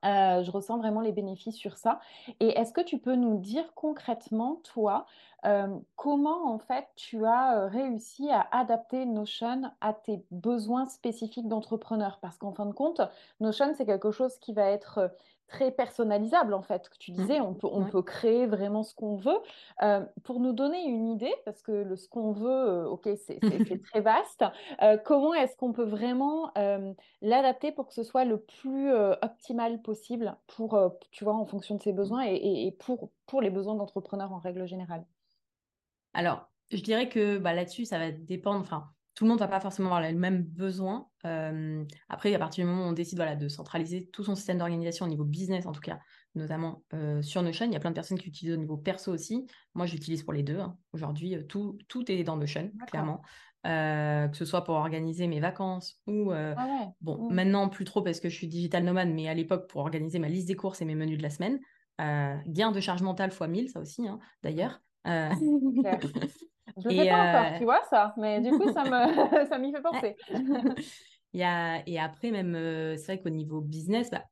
Euh, 0.05 0.43
je 0.43 0.51
ressens 0.51 0.79
vraiment 0.79 1.01
les 1.01 1.13
bénéfices 1.13 1.57
sur 1.57 1.77
ça. 1.77 2.01
Et 2.41 2.49
est-ce 2.49 2.73
que 2.73 2.81
tu 2.81 2.99
peux 2.99 3.15
nous 3.15 3.39
dire 3.39 3.73
concrètement, 3.75 4.61
toi, 4.65 5.07
euh, 5.45 5.79
comment 5.97 6.53
en 6.53 6.59
fait 6.59 6.87
tu 6.97 7.25
as 7.25 7.59
euh, 7.59 7.67
réussi 7.69 8.31
à 8.31 8.47
adapter 8.51 9.07
Notion 9.07 9.63
à 9.81 9.93
tes 9.93 10.25
besoins 10.31 10.87
spécifiques 10.87 11.49
d'entrepreneur? 11.49 12.19
Parce 12.21 12.39
qu'en 12.39 12.53
fin 12.53 12.67
de 12.67 12.73
compte, 12.73 13.01
Notion, 13.41 13.73
c'est 13.75 13.87
quelque 13.87 14.11
chose 14.11 14.39
qui 14.39 14.53
va 14.53 14.71
être 14.71 15.11
très 15.47 15.71
personnalisable 15.71 16.55
en 16.55 16.63
fait. 16.63 16.89
Que 16.89 16.99
tu 16.99 17.13
mmh. 17.13 17.15
disais, 17.15 17.41
on 17.41 17.55
peut, 17.55 17.69
on 17.71 17.85
peut 17.85 18.03
créer 18.03 18.47
vraiment 18.47 18.83
ce 18.83 18.95
qu'on 18.95 19.17
veut. 19.17 19.39
Euh, 19.83 20.05
pour 20.25 20.41
nous 20.41 20.53
donner 20.53 20.85
une 20.85 21.09
idée, 21.09 21.33
parce 21.45 21.63
que 21.63 21.73
le 21.73 21.97
ce 21.97 22.09
qu'on 22.09 22.33
veut, 22.33 22.49
euh, 22.49 22.89
ok, 22.89 23.09
c'est 23.17 23.41
très 23.85 24.01
vaste. 24.01 24.45
Euh, 24.83 24.97
comment 24.97 25.35
est-ce 25.35 25.57
qu'on 25.57 25.73
peut 25.73 25.85
vraiment 25.85 26.53
l'adapter 27.23 27.73
pour 27.73 27.87
que 27.87 27.95
ce 27.95 28.03
soit 28.03 28.25
le 28.25 28.41
plus 28.41 28.93
optimal 29.23 29.81
possible 29.83 30.37
pour, 30.47 30.79
tu 31.11 31.25
vois, 31.25 31.35
en 31.35 31.47
fonction 31.47 31.77
de 31.77 31.83
ses 31.83 31.93
mmh. 31.93 31.97
besoins 31.97 32.25
et, 32.27 32.67
et 32.67 32.73
pour, 32.73 33.11
pour 33.27 33.41
les 33.41 33.51
besoins 33.51 33.75
d'entrepreneurs 33.75 34.33
en 34.33 34.39
règle 34.39 34.67
générale? 34.67 35.05
Alors, 36.15 36.49
je 36.71 36.81
dirais 36.81 37.09
que 37.09 37.39
bah, 37.39 37.53
là-dessus, 37.53 37.85
ça 37.85 37.99
va 37.99 38.11
dépendre. 38.11 38.61
Enfin, 38.61 38.89
tout 39.17 39.25
le 39.25 39.31
monde 39.31 39.41
va 39.41 39.49
pas 39.49 39.61
forcément 39.61 39.89
avoir 39.89 40.03
le 40.03 40.17
même 40.17 40.43
besoin. 40.43 41.09
Euh, 41.25 41.83
après, 42.11 42.35
à 42.35 42.39
partir 42.39 42.65
du 42.65 42.71
moment 42.71 42.85
où 42.85 42.89
on 42.91 42.93
décide 42.93 43.17
voilà, 43.17 43.35
de 43.35 43.49
centraliser 43.49 44.11
tout 44.13 44.23
son 44.23 44.37
système 44.37 44.59
d'organisation 44.59 45.07
au 45.07 45.09
niveau 45.09 45.25
business, 45.25 45.65
en 45.65 45.73
tout 45.73 45.81
cas, 45.81 45.99
notamment 46.35 46.85
euh, 46.93 47.23
sur 47.23 47.43
Notion, 47.43 47.65
il 47.65 47.73
y 47.73 47.77
a 47.77 47.81
plein 47.81 47.91
de 47.91 47.95
personnes 47.95 48.19
qui 48.19 48.29
utilisent 48.29 48.55
au 48.55 48.59
niveau 48.59 48.77
perso 48.77 49.11
aussi. 49.11 49.47
Moi, 49.75 49.87
j'utilise 49.87 50.23
pour 50.23 50.35
les 50.35 50.43
deux. 50.43 50.59
Hein. 50.59 50.77
Aujourd'hui, 50.93 51.35
euh, 51.35 51.43
tout, 51.43 51.79
tout 51.89 52.09
est 52.13 52.25
dans 52.25 52.37
Notion, 52.37 52.71
clairement. 52.87 53.23
que 53.65 54.37
ce 54.37 54.45
soit 54.45 54.65
pour 54.65 54.75
organiser 54.75 55.27
mes 55.29 55.41
vacances 55.41 55.99
ou 56.07 56.31
ah 56.31 56.93
bon 57.01 57.31
mmh. 57.31 57.35
maintenant 57.35 57.69
plus 57.69 57.85
trop 57.85 58.01
parce 58.01 58.21
que 58.21 58.29
je 58.29 58.37
suis 58.37 58.47
digital 58.47 58.85
nomade 58.85 59.09
mais 59.09 59.29
à 59.29 59.35
l'époque 59.35 59.69
pour 59.69 59.81
organiser 59.81 60.21
ma 60.21 60.29
liste 60.29 60.47
des 60.47 60.55
courses 60.55 60.83
et 60.83 60.85
mes 60.85 60.95
menus 60.95 61.19
de 61.19 61.23
la 61.25 61.31
semaine 61.31 61.59
gain 62.47 62.71
de 62.71 62.79
charge 62.79 63.03
mentale 63.03 63.33
fois 63.33 63.49
1000 63.49 63.71
ça 63.71 63.81
aussi 63.81 64.07
hein, 64.07 64.21
d'ailleurs 64.45 64.81
Je 66.77 66.89
ne 66.89 66.95
sais 66.95 67.09
pas 67.09 67.29
encore, 67.29 67.53
euh, 67.53 67.59
tu 67.59 67.65
vois 67.65 67.83
ça, 67.89 68.15
mais 68.17 68.41
du 68.41 68.51
coup, 68.51 68.73
ça 68.73 68.85
me, 68.85 68.87
ça 69.49 69.59
m'y 69.59 69.73
fait 69.73 69.83
penser. 69.83 70.17
Il 71.33 71.41
y 71.41 71.45
a, 71.45 71.87
et 71.87 71.99
après, 71.99 72.31
même, 72.31 72.55
euh, 72.55 72.97
c'est 72.97 73.07
vrai 73.07 73.21
qu'au 73.21 73.31
niveau 73.31 73.61
business, 73.61 74.11
bah, 74.11 74.25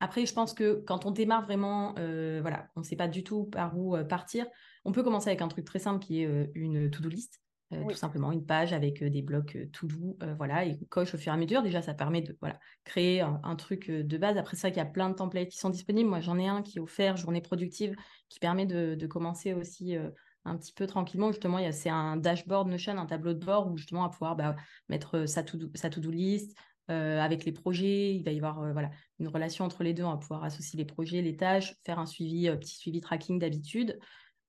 après, 0.00 0.24
je 0.24 0.32
pense 0.32 0.54
que 0.54 0.82
quand 0.86 1.06
on 1.06 1.10
démarre 1.10 1.44
vraiment, 1.44 1.94
euh, 1.98 2.38
voilà, 2.40 2.68
on 2.76 2.80
ne 2.80 2.84
sait 2.84 2.96
pas 2.96 3.08
du 3.08 3.24
tout 3.24 3.44
par 3.44 3.76
où 3.76 3.96
partir, 4.08 4.46
on 4.84 4.92
peut 4.92 5.02
commencer 5.02 5.28
avec 5.28 5.42
un 5.42 5.48
truc 5.48 5.64
très 5.64 5.80
simple 5.80 5.98
qui 5.98 6.22
est 6.22 6.50
une 6.54 6.88
to-do 6.88 7.08
list. 7.08 7.40
tout 7.70 7.96
simplement 7.96 8.30
une 8.30 8.46
page 8.46 8.72
avec 8.72 9.02
des 9.02 9.22
blocs 9.22 9.58
tout 9.72 9.88
doux, 9.88 10.16
voilà, 10.36 10.64
et 10.64 10.78
coche 10.88 11.14
au 11.14 11.18
fur 11.18 11.32
et 11.32 11.34
à 11.34 11.36
mesure. 11.36 11.62
Déjà, 11.62 11.82
ça 11.82 11.94
permet 11.94 12.22
de 12.22 12.38
voilà, 12.40 12.60
créer 12.84 13.22
un, 13.22 13.56
truc 13.56 13.90
de 13.90 14.18
base. 14.18 14.38
Après 14.38 14.56
ça, 14.56 14.68
il 14.68 14.76
y 14.76 14.80
a 14.80 14.86
plein 14.86 15.10
de 15.10 15.16
templates 15.16 15.48
qui 15.48 15.58
sont 15.58 15.68
disponibles. 15.68 16.08
Moi, 16.08 16.20
j'en 16.20 16.38
ai 16.38 16.46
un 16.46 16.62
qui 16.62 16.78
est 16.78 16.80
offert, 16.80 17.16
journée 17.16 17.40
productive, 17.40 17.96
qui 18.28 18.38
permet 18.38 18.66
de, 18.66 19.06
commencer 19.08 19.52
aussi 19.52 19.96
un 20.44 20.56
petit 20.56 20.72
peu 20.72 20.86
tranquillement. 20.86 21.30
Justement, 21.30 21.58
c'est 21.72 21.90
un 21.90 22.16
dashboard 22.16 22.68
Notion, 22.68 22.98
un 22.98 23.06
tableau 23.06 23.34
de 23.34 23.44
bord 23.44 23.70
où 23.70 23.76
justement, 23.76 24.04
à 24.04 24.08
pouvoir 24.08 24.36
bah, 24.36 24.56
mettre 24.88 25.26
sa 25.26 25.42
to-do 25.42 25.70
sa 25.74 25.90
to 25.90 26.00
list, 26.00 26.56
avec 26.88 27.44
les 27.44 27.52
projets. 27.52 28.14
Il 28.14 28.24
va 28.24 28.32
y 28.32 28.36
avoir 28.38 28.72
voilà, 28.72 28.90
une 29.18 29.28
relation 29.28 29.64
entre 29.64 29.82
les 29.82 29.92
deux. 29.92 30.04
On 30.04 30.10
va 30.10 30.16
pouvoir 30.16 30.44
associer 30.44 30.78
les 30.78 30.86
projets, 30.86 31.20
les 31.20 31.36
tâches, 31.36 31.74
faire 31.84 31.98
un 31.98 32.06
suivi, 32.06 32.48
petit 32.50 32.76
suivi 32.76 33.00
tracking 33.00 33.38
d'habitude. 33.38 33.98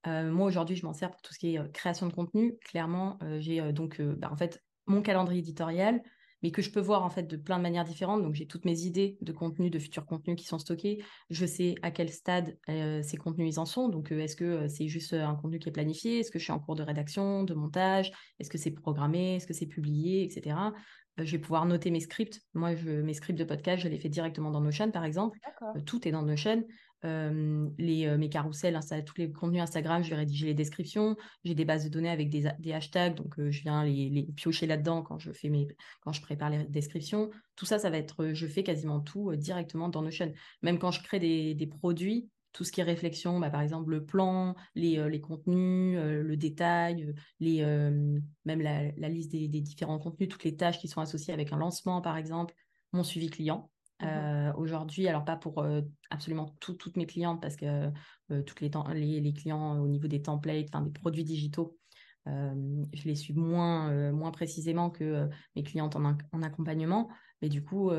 Euh, 0.06 0.30
moi, 0.30 0.46
aujourd'hui, 0.46 0.76
je 0.76 0.86
m'en 0.86 0.92
sers 0.92 1.10
pour 1.10 1.20
tout 1.20 1.34
ce 1.34 1.38
qui 1.38 1.54
est 1.54 1.58
euh, 1.58 1.68
création 1.68 2.06
de 2.06 2.12
contenu. 2.12 2.56
Clairement, 2.64 3.18
euh, 3.22 3.40
j'ai 3.40 3.72
donc 3.72 4.00
bah, 4.00 4.30
en 4.32 4.36
fait 4.36 4.62
mon 4.86 5.02
calendrier 5.02 5.40
éditorial, 5.40 6.02
mais 6.42 6.50
que 6.50 6.62
je 6.62 6.70
peux 6.70 6.80
voir 6.80 7.04
en 7.04 7.10
fait 7.10 7.24
de 7.24 7.36
plein 7.36 7.58
de 7.58 7.62
manières 7.62 7.84
différentes. 7.84 8.22
Donc, 8.22 8.34
j'ai 8.34 8.46
toutes 8.46 8.64
mes 8.64 8.82
idées 8.82 9.18
de 9.20 9.32
contenu, 9.32 9.70
de 9.70 9.78
futurs 9.78 10.06
contenus 10.06 10.36
qui 10.36 10.46
sont 10.46 10.58
stockés. 10.58 11.02
Je 11.30 11.46
sais 11.46 11.74
à 11.82 11.90
quel 11.90 12.10
stade 12.10 12.56
ces 12.66 13.16
contenus 13.16 13.56
ils 13.56 13.60
en 13.60 13.66
sont. 13.66 13.88
Donc, 13.88 14.12
est-ce 14.12 14.36
que 14.36 14.68
c'est 14.68 14.88
juste 14.88 15.12
un 15.12 15.34
contenu 15.34 15.58
qui 15.58 15.68
est 15.68 15.72
planifié? 15.72 16.20
Est-ce 16.20 16.30
que 16.30 16.38
je 16.38 16.44
suis 16.44 16.52
en 16.52 16.58
cours 16.60 16.76
de 16.76 16.82
rédaction, 16.82 17.44
de 17.44 17.54
montage? 17.54 18.12
Est-ce 18.38 18.50
que 18.50 18.58
c'est 18.58 18.70
programmé? 18.70 19.36
Est-ce 19.36 19.46
que 19.46 19.54
c'est 19.54 19.66
publié, 19.66 20.24
etc. 20.24 20.56
je 21.18 21.32
vais 21.32 21.38
pouvoir 21.38 21.66
noter 21.66 21.90
mes 21.90 22.00
scripts. 22.00 22.40
Moi, 22.54 22.74
je, 22.74 22.90
mes 22.90 23.14
scripts 23.14 23.38
de 23.38 23.44
podcast, 23.44 23.82
je 23.82 23.88
les 23.88 23.98
fais 23.98 24.08
directement 24.08 24.50
dans 24.50 24.60
Notion, 24.60 24.90
par 24.90 25.04
exemple. 25.04 25.38
tout 25.86 26.06
est 26.06 26.12
dans 26.12 26.22
Notion 26.22 26.64
les, 27.02 28.16
mes 28.18 28.28
carousels, 28.28 28.78
tous 29.06 29.14
les 29.16 29.30
contenus 29.32 29.62
Instagram, 29.62 30.02
je 30.02 30.10
vais 30.10 30.16
rédiger 30.16 30.46
les 30.46 30.54
descriptions. 30.54 31.16
J'ai 31.44 31.54
des 31.54 31.64
bases 31.64 31.84
de 31.84 31.88
données 31.88 32.10
avec 32.10 32.30
des, 32.30 32.72
hashtags, 32.72 33.14
donc 33.14 33.34
je 33.38 33.62
viens 33.62 33.84
les, 33.84 34.28
piocher 34.36 34.66
là-dedans 34.66 35.02
quand 35.02 35.18
je 35.18 35.32
fais 35.32 35.48
mes, 35.48 35.68
quand 36.00 36.12
je 36.12 36.20
prépare 36.20 36.50
les 36.50 36.64
descriptions. 36.64 37.30
Tout 37.56 37.66
ça, 37.66 37.78
ça 37.78 37.90
va 37.90 37.98
être, 37.98 38.32
je 38.32 38.46
fais 38.46 38.62
quasiment 38.62 39.00
tout 39.00 39.34
directement 39.36 39.88
dans 39.88 40.02
Notion. 40.02 40.32
Même 40.62 40.78
quand 40.78 40.90
je 40.90 41.02
crée 41.02 41.20
des, 41.20 41.66
produits, 41.66 42.28
tout 42.52 42.64
ce 42.64 42.72
qui 42.72 42.80
est 42.80 42.84
réflexion, 42.84 43.38
bah, 43.38 43.50
par 43.50 43.60
exemple 43.60 43.90
le 43.90 44.04
plan, 44.04 44.54
les, 44.74 45.20
contenus, 45.20 45.98
le 45.98 46.36
détail, 46.36 47.14
les, 47.38 47.62
même 48.44 48.60
la, 48.60 49.08
liste 49.08 49.32
des, 49.32 49.48
différents 49.48 49.98
contenus, 49.98 50.28
toutes 50.28 50.44
les 50.44 50.56
tâches 50.56 50.78
qui 50.78 50.88
sont 50.88 51.00
associées 51.00 51.34
avec 51.34 51.52
un 51.52 51.58
lancement, 51.58 52.00
par 52.00 52.16
exemple, 52.16 52.54
mon 52.92 53.04
suivi 53.04 53.30
client. 53.30 53.70
Mmh 54.00 54.06
euh, 54.06 54.52
aujourd'hui, 54.54 55.08
alors 55.08 55.24
pas 55.24 55.36
pour 55.36 55.58
euh, 55.58 55.82
absolument 56.10 56.56
toutes 56.60 56.96
mes 56.96 57.06
clientes, 57.06 57.40
parce 57.40 57.56
que 57.56 57.90
euh, 58.30 58.42
toutes 58.42 58.60
les, 58.60 58.70
les, 58.94 59.20
les, 59.20 59.32
clients 59.32 59.78
au 59.78 59.88
niveau 59.88 60.08
des 60.08 60.22
templates, 60.22 60.66
enfin 60.72 60.82
des 60.82 60.90
produits 60.90 61.24
digitaux, 61.24 61.76
je 62.26 63.04
les 63.06 63.16
suis 63.16 63.34
moins, 63.34 64.12
moins 64.12 64.30
précisément 64.30 64.90
que 64.90 65.28
mes 65.56 65.64
clientes 65.64 65.96
en, 65.96 66.16
en, 66.32 66.42
accompagnement. 66.42 67.08
Mais 67.42 67.48
du 67.48 67.64
coup, 67.64 67.90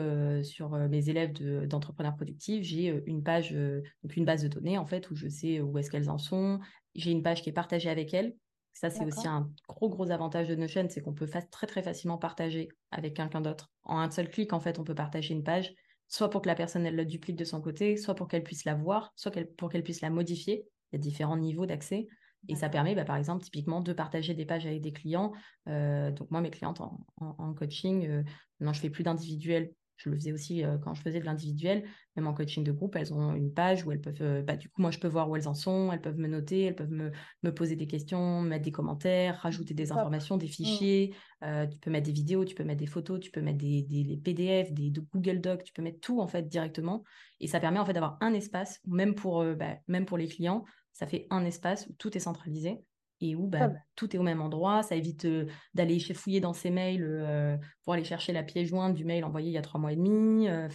sur 0.43 0.69
mes 0.69 1.09
élèves 1.09 1.33
d'entrepreneurs 1.67 2.15
productifs, 2.15 2.63
j'ai 2.63 3.03
une 3.07 3.23
page, 3.23 3.51
donc 3.51 4.15
une 4.15 4.23
base 4.23 4.43
de 4.43 4.47
données 4.47 4.77
en 4.77 4.85
fait 4.85 5.09
où 5.11 5.15
je 5.15 5.27
sais 5.27 5.59
où 5.59 5.77
est-ce 5.77 5.89
qu'elles 5.89 6.09
en 6.09 6.17
sont. 6.17 6.59
J'ai 6.95 7.11
une 7.11 7.23
page 7.23 7.41
qui 7.41 7.49
est 7.49 7.53
partagée 7.53 7.89
avec 7.89 8.13
elles. 8.13 8.35
Ça, 8.73 8.89
c'est 8.89 9.05
aussi 9.05 9.27
un 9.27 9.51
gros, 9.67 9.89
gros 9.89 10.11
avantage 10.11 10.47
de 10.47 10.55
Notion, 10.55 10.87
c'est 10.89 11.01
qu'on 11.01 11.13
peut 11.13 11.27
très, 11.27 11.65
très 11.65 11.83
facilement 11.83 12.17
partager 12.17 12.69
avec 12.91 13.15
quelqu'un 13.15 13.41
d'autre. 13.41 13.69
En 13.83 13.99
un 13.99 14.09
seul 14.09 14.29
clic, 14.29 14.53
en 14.53 14.59
fait, 14.59 14.79
on 14.79 14.83
peut 14.83 14.95
partager 14.95 15.33
une 15.33 15.43
page 15.43 15.75
soit 16.11 16.29
pour 16.29 16.41
que 16.41 16.47
la 16.47 16.55
personne 16.55 16.85
elle 16.85 16.97
le 16.97 17.05
duplique 17.05 17.37
de 17.37 17.45
son 17.45 17.61
côté, 17.61 17.95
soit 17.95 18.15
pour 18.15 18.27
qu'elle 18.27 18.43
puisse 18.43 18.65
la 18.65 18.75
voir, 18.75 19.13
soit 19.15 19.31
pour 19.57 19.69
qu'elle 19.69 19.83
puisse 19.83 20.01
la 20.01 20.09
modifier. 20.09 20.65
Il 20.91 20.95
y 20.95 20.99
a 20.99 20.99
différents 20.99 21.37
niveaux 21.37 21.65
d'accès. 21.65 22.07
Et 22.49 22.55
ça 22.55 22.67
permet, 22.67 22.95
bah, 22.95 23.05
par 23.05 23.15
exemple, 23.15 23.43
typiquement, 23.45 23.79
de 23.79 23.93
partager 23.93 24.33
des 24.33 24.45
pages 24.45 24.65
avec 24.65 24.81
des 24.81 24.91
clients. 24.91 25.31
Euh, 25.69 26.11
donc, 26.11 26.29
moi, 26.29 26.41
mes 26.41 26.49
clientes 26.49 26.81
en, 26.81 27.53
coaching, 27.53 28.07
euh, 28.07 28.23
maintenant, 28.59 28.73
je 28.73 28.81
fais 28.81 28.89
plus 28.89 29.03
d'individuel 29.03 29.71
je 30.03 30.09
le 30.09 30.15
faisais 30.15 30.31
aussi 30.31 30.63
euh, 30.63 30.77
quand 30.79 30.93
je 30.93 31.01
faisais 31.01 31.19
de 31.19 31.25
l'individuel, 31.25 31.83
même 32.15 32.27
en 32.27 32.33
coaching 32.33 32.63
de 32.63 32.71
groupe, 32.71 32.95
elles 32.95 33.13
ont 33.13 33.35
une 33.35 33.53
page 33.53 33.85
où 33.85 33.91
elles 33.91 34.01
peuvent, 34.01 34.21
euh, 34.21 34.41
bah, 34.41 34.55
du 34.55 34.67
coup, 34.69 34.81
moi, 34.81 34.89
je 34.89 34.97
peux 34.97 35.07
voir 35.07 35.29
où 35.29 35.35
elles 35.35 35.47
en 35.47 35.53
sont, 35.53 35.91
elles 35.91 36.01
peuvent 36.01 36.17
me 36.17 36.27
noter, 36.27 36.63
elles 36.63 36.75
peuvent 36.75 36.91
me, 36.91 37.11
me 37.43 37.53
poser 37.53 37.75
des 37.75 37.85
questions, 37.85 38.41
mettre 38.41 38.63
des 38.63 38.71
commentaires, 38.71 39.37
rajouter 39.37 39.73
des 39.73 39.91
informations, 39.91 40.37
des 40.37 40.47
mmh. 40.47 40.49
fichiers. 40.49 41.15
Euh, 41.43 41.67
tu 41.67 41.77
peux 41.77 41.91
mettre 41.91 42.07
des 42.07 42.11
vidéos, 42.11 42.45
tu 42.45 42.55
peux 42.55 42.63
mettre 42.63 42.79
des 42.79 42.87
photos, 42.87 43.19
tu 43.19 43.29
peux 43.29 43.41
mettre 43.41 43.59
des, 43.59 43.83
des 43.83 44.17
PDF, 44.17 44.71
des, 44.71 44.91
Google 44.91 45.39
Docs, 45.39 45.63
tu 45.63 45.73
peux 45.73 45.83
mettre 45.83 45.99
tout 45.99 46.19
en 46.19 46.27
fait 46.27 46.47
directement. 46.47 47.03
Et 47.39 47.47
ça 47.47 47.59
permet 47.59 47.79
en 47.79 47.85
fait 47.85 47.93
d'avoir 47.93 48.17
un 48.21 48.33
espace, 48.33 48.79
même 48.87 49.13
pour, 49.13 49.43
bah, 49.55 49.77
même 49.87 50.05
pour 50.05 50.17
les 50.17 50.27
clients, 50.27 50.65
ça 50.93 51.05
fait 51.05 51.27
un 51.29 51.45
espace 51.45 51.87
où 51.87 51.93
tout 51.93 52.15
est 52.17 52.21
centralisé 52.21 52.83
et 53.21 53.35
où 53.35 53.47
bah, 53.47 53.71
tout 53.95 54.13
est 54.15 54.19
au 54.19 54.23
même 54.23 54.41
endroit. 54.41 54.83
Ça 54.83 54.95
évite 54.95 55.25
euh, 55.25 55.45
d'aller 55.73 55.99
fouiller 55.99 56.39
dans 56.39 56.53
ses 56.53 56.71
mails 56.71 57.03
euh, 57.03 57.55
pour 57.83 57.93
aller 57.93 58.03
chercher 58.03 58.33
la 58.33 58.43
pièce 58.43 58.67
jointe 58.67 58.95
du 58.95 59.05
mail 59.05 59.23
envoyé 59.23 59.49
il 59.49 59.53
y 59.53 59.57
a 59.57 59.61
trois 59.61 59.79
mois 59.79 59.93
et 59.93 59.95
demi. 59.95 60.49
Euh, 60.49 60.67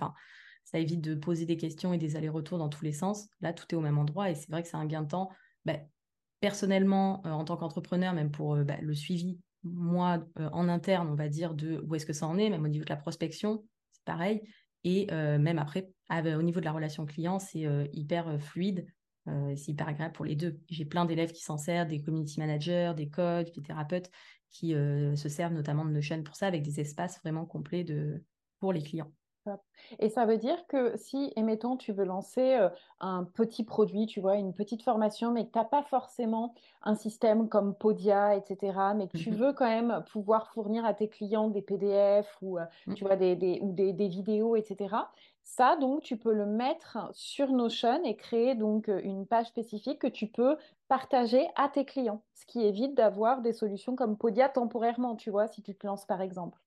ça 0.65 0.79
évite 0.79 1.01
de 1.01 1.15
poser 1.15 1.45
des 1.45 1.57
questions 1.57 1.93
et 1.93 1.99
des 1.99 2.17
allers-retours 2.17 2.59
dans 2.59 2.69
tous 2.69 2.85
les 2.85 2.93
sens. 2.93 3.29
Là, 3.41 3.53
tout 3.53 3.67
est 3.71 3.75
au 3.75 3.81
même 3.81 3.99
endroit 3.99 4.31
et 4.31 4.35
c'est 4.35 4.51
vrai 4.51 4.63
que 4.63 4.69
c'est 4.69 4.77
un 4.77 4.87
gain 4.87 5.03
de 5.03 5.09
temps. 5.09 5.31
Bah, 5.65 5.79
personnellement, 6.41 7.23
en 7.27 7.45
tant 7.45 7.57
qu'entrepreneur, 7.57 8.15
même 8.15 8.31
pour 8.31 8.57
bah, 8.57 8.77
le 8.81 8.95
suivi, 8.95 9.39
moi, 9.63 10.25
en 10.53 10.69
interne, 10.69 11.09
on 11.09 11.15
va 11.15 11.29
dire, 11.29 11.55
de 11.55 11.83
où 11.87 11.95
est-ce 11.95 12.07
que 12.07 12.13
ça 12.13 12.27
en 12.27 12.39
est, 12.39 12.51
même 12.51 12.65
au 12.65 12.69
niveau 12.69 12.85
de 12.85 12.91
la 12.91 12.97
prospection, 12.97 13.65
c'est 13.91 14.05
pareil. 14.05 14.43
Et 14.85 15.07
même 15.11 15.59
après, 15.59 15.89
au 16.11 16.43
niveau 16.43 16.61
de 16.61 16.65
la 16.65 16.73
relation 16.73 17.07
client, 17.07 17.39
c'est 17.41 17.67
hyper 17.93 18.41
fluide. 18.41 18.87
Euh, 19.29 19.55
c'est 19.57 19.73
hyper 19.73 19.89
agréable 19.89 20.13
pour 20.15 20.25
les 20.25 20.37
deux. 20.37 20.61
J'ai 20.69 20.85
plein 20.85 21.05
d'élèves 21.05 21.33
qui 21.33 21.43
s'en 21.43 21.59
servent, 21.59 21.89
des 21.89 22.01
community 22.01 22.39
managers, 22.39 22.93
des 22.97 23.09
coachs, 23.09 23.53
des 23.55 23.63
thérapeutes 23.63 24.11
qui 24.51 24.75
euh, 24.75 25.17
se 25.17 25.29
servent 25.29 25.53
notamment 25.53 25.85
de 25.85 25.91
Notion 25.91 26.23
pour 26.23 26.37
ça, 26.37 26.47
avec 26.47 26.63
des 26.63 26.81
espaces 26.81 27.21
vraiment 27.21 27.45
complets 27.45 27.85
de... 27.85 28.23
pour 28.61 28.73
les 28.73 28.83
clients. 28.83 29.11
Et 29.99 30.09
ça 30.09 30.27
veut 30.27 30.39
dire 30.39 30.67
que 30.67 30.97
si, 30.97 31.33
émettons, 31.37 31.77
tu 31.77 31.93
veux 31.93 32.05
lancer 32.05 32.57
euh, 32.57 32.69
un 33.01 33.25
petit 33.25 33.65
produit, 33.65 34.07
tu 34.07 34.21
vois, 34.21 34.37
une 34.37 34.53
petite 34.53 34.83
formation, 34.83 35.31
mais 35.31 35.47
que 35.47 35.53
tu 35.53 35.59
n'as 35.59 35.65
pas 35.65 35.83
forcément 35.85 36.55
un 36.83 36.95
système 36.95 37.49
comme 37.49 37.75
Podia, 37.75 38.37
etc., 38.37 38.79
mais 38.97 39.09
que 39.09 39.17
tu 39.17 39.31
mmh 39.31 39.37
veux 39.37 39.53
quand 39.53 39.67
même 39.67 40.05
pouvoir 40.11 40.49
fournir 40.49 40.85
à 40.85 40.95
tes 40.95 41.09
clients 41.09 41.49
des 41.49 41.63
PDF 41.63 42.37
ou, 42.43 42.59
euh, 42.59 42.65
mmh. 42.87 42.95
tu 42.95 43.05
vois, 43.05 43.17
des, 43.17 43.61
ou 43.63 43.73
des, 43.73 44.09
vidéos, 44.09 44.57
etc., 44.57 44.95
ça, 45.49 45.77
donc, 45.77 46.03
tu 46.03 46.17
peux 46.19 46.33
le 46.35 46.45
mettre 46.45 46.99
sur 47.13 47.53
Notion 47.53 48.03
et 48.05 48.17
créer 48.17 48.57
donc 48.57 48.89
une 48.89 49.27
page 49.27 49.47
spécifique 49.47 50.01
que 50.01 50.09
tu 50.09 50.27
peux 50.27 50.57
partager 50.89 51.49
à 51.55 51.69
tes 51.69 51.85
clients, 51.85 52.25
ce 52.35 52.45
qui 52.47 52.63
évite 52.65 52.95
d'avoir 52.97 53.43
des 53.43 53.53
solutions 53.53 53.95
comme 53.95 54.19
Podia 54.19 54.49
temporairement, 54.49 55.15
tu 55.17 55.31
vois, 55.31 55.47
si 55.47 55.63
tu 55.63 55.75
te 55.77 55.87
lances 55.87 56.05
par 56.05 56.21
exemple. 56.21 56.59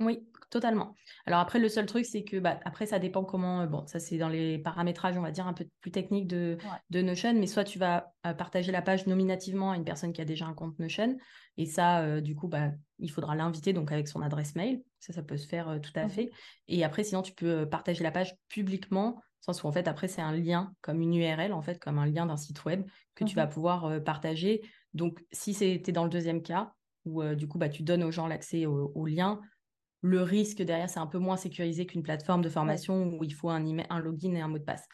Oui, 0.00 0.26
totalement. 0.50 0.94
Alors 1.26 1.40
après, 1.40 1.58
le 1.58 1.68
seul 1.68 1.86
truc, 1.86 2.04
c'est 2.04 2.24
que 2.24 2.38
bah, 2.38 2.60
après, 2.64 2.86
ça 2.86 2.98
dépend 2.98 3.24
comment. 3.24 3.62
Euh, 3.62 3.66
bon, 3.66 3.86
ça, 3.86 3.98
c'est 3.98 4.18
dans 4.18 4.28
les 4.28 4.58
paramétrages, 4.58 5.16
on 5.16 5.22
va 5.22 5.30
dire, 5.30 5.46
un 5.46 5.52
peu 5.52 5.66
plus 5.80 5.90
techniques 5.90 6.26
de, 6.26 6.58
de 6.90 7.02
Notion. 7.02 7.34
Mais 7.34 7.46
soit 7.46 7.64
tu 7.64 7.78
vas 7.78 8.12
euh, 8.26 8.34
partager 8.34 8.72
la 8.72 8.82
page 8.82 9.06
nominativement 9.06 9.72
à 9.72 9.76
une 9.76 9.84
personne 9.84 10.12
qui 10.12 10.20
a 10.20 10.24
déjà 10.24 10.46
un 10.46 10.54
compte 10.54 10.78
Notion. 10.78 11.16
Et 11.56 11.66
ça, 11.66 12.00
euh, 12.00 12.20
du 12.20 12.34
coup, 12.34 12.48
bah, 12.48 12.70
il 12.98 13.10
faudra 13.10 13.34
l'inviter 13.34 13.72
donc 13.72 13.92
avec 13.92 14.08
son 14.08 14.22
adresse 14.22 14.54
mail. 14.54 14.82
Ça, 15.00 15.12
ça 15.12 15.22
peut 15.22 15.36
se 15.36 15.46
faire 15.46 15.80
tout 15.82 15.92
à 15.94 16.06
mmh 16.06 16.10
fait. 16.10 16.30
Et 16.68 16.84
après, 16.84 17.04
sinon, 17.04 17.22
tu 17.22 17.32
peux 17.32 17.68
partager 17.68 18.04
la 18.04 18.10
page 18.10 18.34
publiquement, 18.48 19.20
sens 19.40 19.62
où 19.62 19.66
en 19.66 19.72
fait, 19.72 19.88
après, 19.88 20.06
c'est 20.06 20.22
un 20.22 20.32
lien 20.32 20.74
comme 20.80 21.00
une 21.00 21.14
URL, 21.14 21.52
en 21.52 21.62
fait, 21.62 21.78
comme 21.78 21.98
un 21.98 22.06
lien 22.06 22.26
d'un 22.26 22.36
site 22.36 22.64
web 22.64 22.84
que 23.14 23.24
tu 23.24 23.34
vas 23.34 23.46
mmh 23.46 23.50
pouvoir 23.50 24.04
partager. 24.04 24.62
Donc, 24.94 25.24
si 25.32 25.54
c'était 25.54 25.92
dans 25.92 26.04
le 26.04 26.10
deuxième 26.10 26.42
cas, 26.42 26.74
où 27.04 27.24
du 27.34 27.48
coup, 27.48 27.58
bah, 27.58 27.68
tu 27.68 27.82
donnes 27.82 28.04
aux 28.04 28.12
gens 28.12 28.28
l'accès 28.28 28.66
au 28.66 29.06
lien, 29.06 29.40
le 30.02 30.20
risque 30.20 30.62
derrière, 30.62 30.90
c'est 30.90 31.00
un 31.00 31.06
peu 31.06 31.18
moins 31.18 31.36
sécurisé 31.36 31.86
qu'une 31.86 32.02
plateforme 32.02 32.42
de 32.42 32.48
formation 32.48 33.16
où 33.18 33.24
il 33.24 33.32
faut 33.32 33.50
un, 33.50 33.64
un 33.88 33.98
login 34.00 34.34
et 34.34 34.40
un 34.40 34.48
mot 34.48 34.58
de 34.58 34.64
passe. 34.64 34.86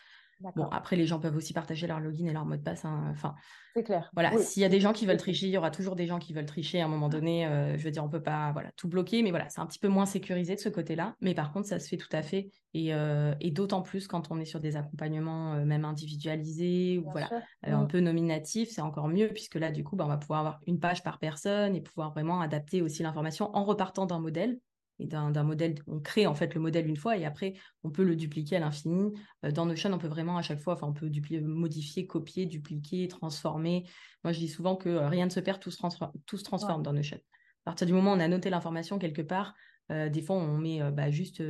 Bon, 0.54 0.68
après, 0.70 0.94
les 0.94 1.06
gens 1.06 1.18
peuvent 1.18 1.36
aussi 1.36 1.52
partager 1.52 1.88
leur 1.88 1.98
login 1.98 2.26
et 2.26 2.32
leur 2.32 2.46
mot 2.46 2.56
de 2.56 2.62
passe. 2.62 2.84
Hein, 2.84 3.08
enfin, 3.10 3.34
c'est 3.74 3.82
clair. 3.82 4.08
Voilà, 4.12 4.38
s'il 4.38 4.62
y 4.62 4.64
a 4.64 4.68
des 4.68 4.78
gens 4.78 4.92
qui 4.92 5.04
veulent 5.04 5.16
tricher, 5.16 5.46
il 5.46 5.52
y 5.52 5.58
aura 5.58 5.72
toujours 5.72 5.96
des 5.96 6.06
gens 6.06 6.20
qui 6.20 6.32
veulent 6.32 6.46
tricher 6.46 6.80
à 6.80 6.84
un 6.84 6.88
moment 6.88 7.08
donné. 7.08 7.44
Euh, 7.46 7.76
je 7.76 7.82
veux 7.82 7.90
dire, 7.90 8.04
on 8.04 8.08
peut 8.08 8.22
pas 8.22 8.52
voilà, 8.52 8.70
tout 8.76 8.88
bloquer, 8.88 9.22
mais 9.22 9.30
voilà, 9.30 9.48
c'est 9.48 9.60
un 9.60 9.66
petit 9.66 9.80
peu 9.80 9.88
moins 9.88 10.06
sécurisé 10.06 10.54
de 10.54 10.60
ce 10.60 10.68
côté-là. 10.68 11.16
Mais 11.20 11.34
par 11.34 11.52
contre, 11.52 11.66
ça 11.66 11.80
se 11.80 11.88
fait 11.88 11.96
tout 11.96 12.08
à 12.12 12.22
fait. 12.22 12.50
Et, 12.72 12.94
euh, 12.94 13.34
d'autant 13.50 13.82
plus 13.82 14.06
quand 14.06 14.30
on 14.30 14.38
est 14.38 14.44
sur 14.44 14.60
des 14.60 14.76
accompagnements 14.76 15.54
euh, 15.54 15.64
même 15.64 15.84
individualisés 15.84 16.98
ou 16.98 17.10
voilà, 17.10 17.28
un 17.64 17.86
peu 17.86 17.98
nominatifs, 17.98 18.70
c'est 18.70 18.82
encore 18.82 19.08
mieux 19.08 19.28
puisque 19.28 19.56
là, 19.56 19.72
du 19.72 19.82
coup, 19.82 19.96
bah, 19.96 20.04
on 20.04 20.08
va 20.08 20.18
pouvoir 20.18 20.40
avoir 20.40 20.60
une 20.68 20.78
page 20.78 21.02
par 21.02 21.18
personne 21.18 21.74
et 21.74 21.80
pouvoir 21.80 22.12
vraiment 22.12 22.40
adapter 22.40 22.80
aussi 22.80 23.02
l'information 23.02 23.50
en 23.56 23.64
repartant 23.64 24.06
d'un 24.06 24.20
modèle 24.20 24.60
et 24.98 25.06
d'un 25.06 25.42
modèle. 25.42 25.76
On 25.86 26.00
crée 26.00 26.26
en 26.26 26.34
fait 26.34 26.54
le 26.54 26.60
modèle 26.60 26.86
une 26.86 26.96
fois 26.96 27.16
et 27.16 27.24
après 27.24 27.54
on 27.84 27.90
peut 27.90 28.04
le 28.04 28.16
dupliquer 28.16 28.56
à 28.56 28.60
l'infini. 28.60 29.12
Euh, 29.44 29.50
dans 29.50 29.66
Notion, 29.66 29.92
on 29.92 29.98
peut 29.98 30.08
vraiment 30.08 30.36
à 30.36 30.42
chaque 30.42 30.60
fois, 30.60 30.74
enfin 30.74 30.88
on 30.88 30.92
peut 30.92 31.10
modifier, 31.42 32.06
copier, 32.06 32.46
dupliquer, 32.46 33.08
transformer. 33.08 33.88
Moi 34.24 34.32
je 34.32 34.38
dis 34.38 34.48
souvent 34.48 34.76
que 34.76 34.88
euh, 34.88 35.08
rien 35.08 35.26
ne 35.26 35.30
se 35.30 35.40
perd, 35.40 35.60
tout 35.60 35.70
se, 35.70 35.76
transforme, 35.76 36.12
tout 36.26 36.38
se 36.38 36.44
transforme 36.44 36.82
dans 36.82 36.92
Notion. 36.92 37.18
À 37.64 37.70
partir 37.70 37.86
du 37.86 37.92
moment 37.92 38.12
où 38.12 38.16
on 38.16 38.20
a 38.20 38.28
noté 38.28 38.50
l'information 38.50 38.98
quelque 38.98 39.22
part, 39.22 39.54
euh, 39.90 40.08
des 40.08 40.22
fois 40.22 40.36
on 40.36 40.58
met 40.58 40.80
bah, 40.90 41.10
juste 41.10 41.42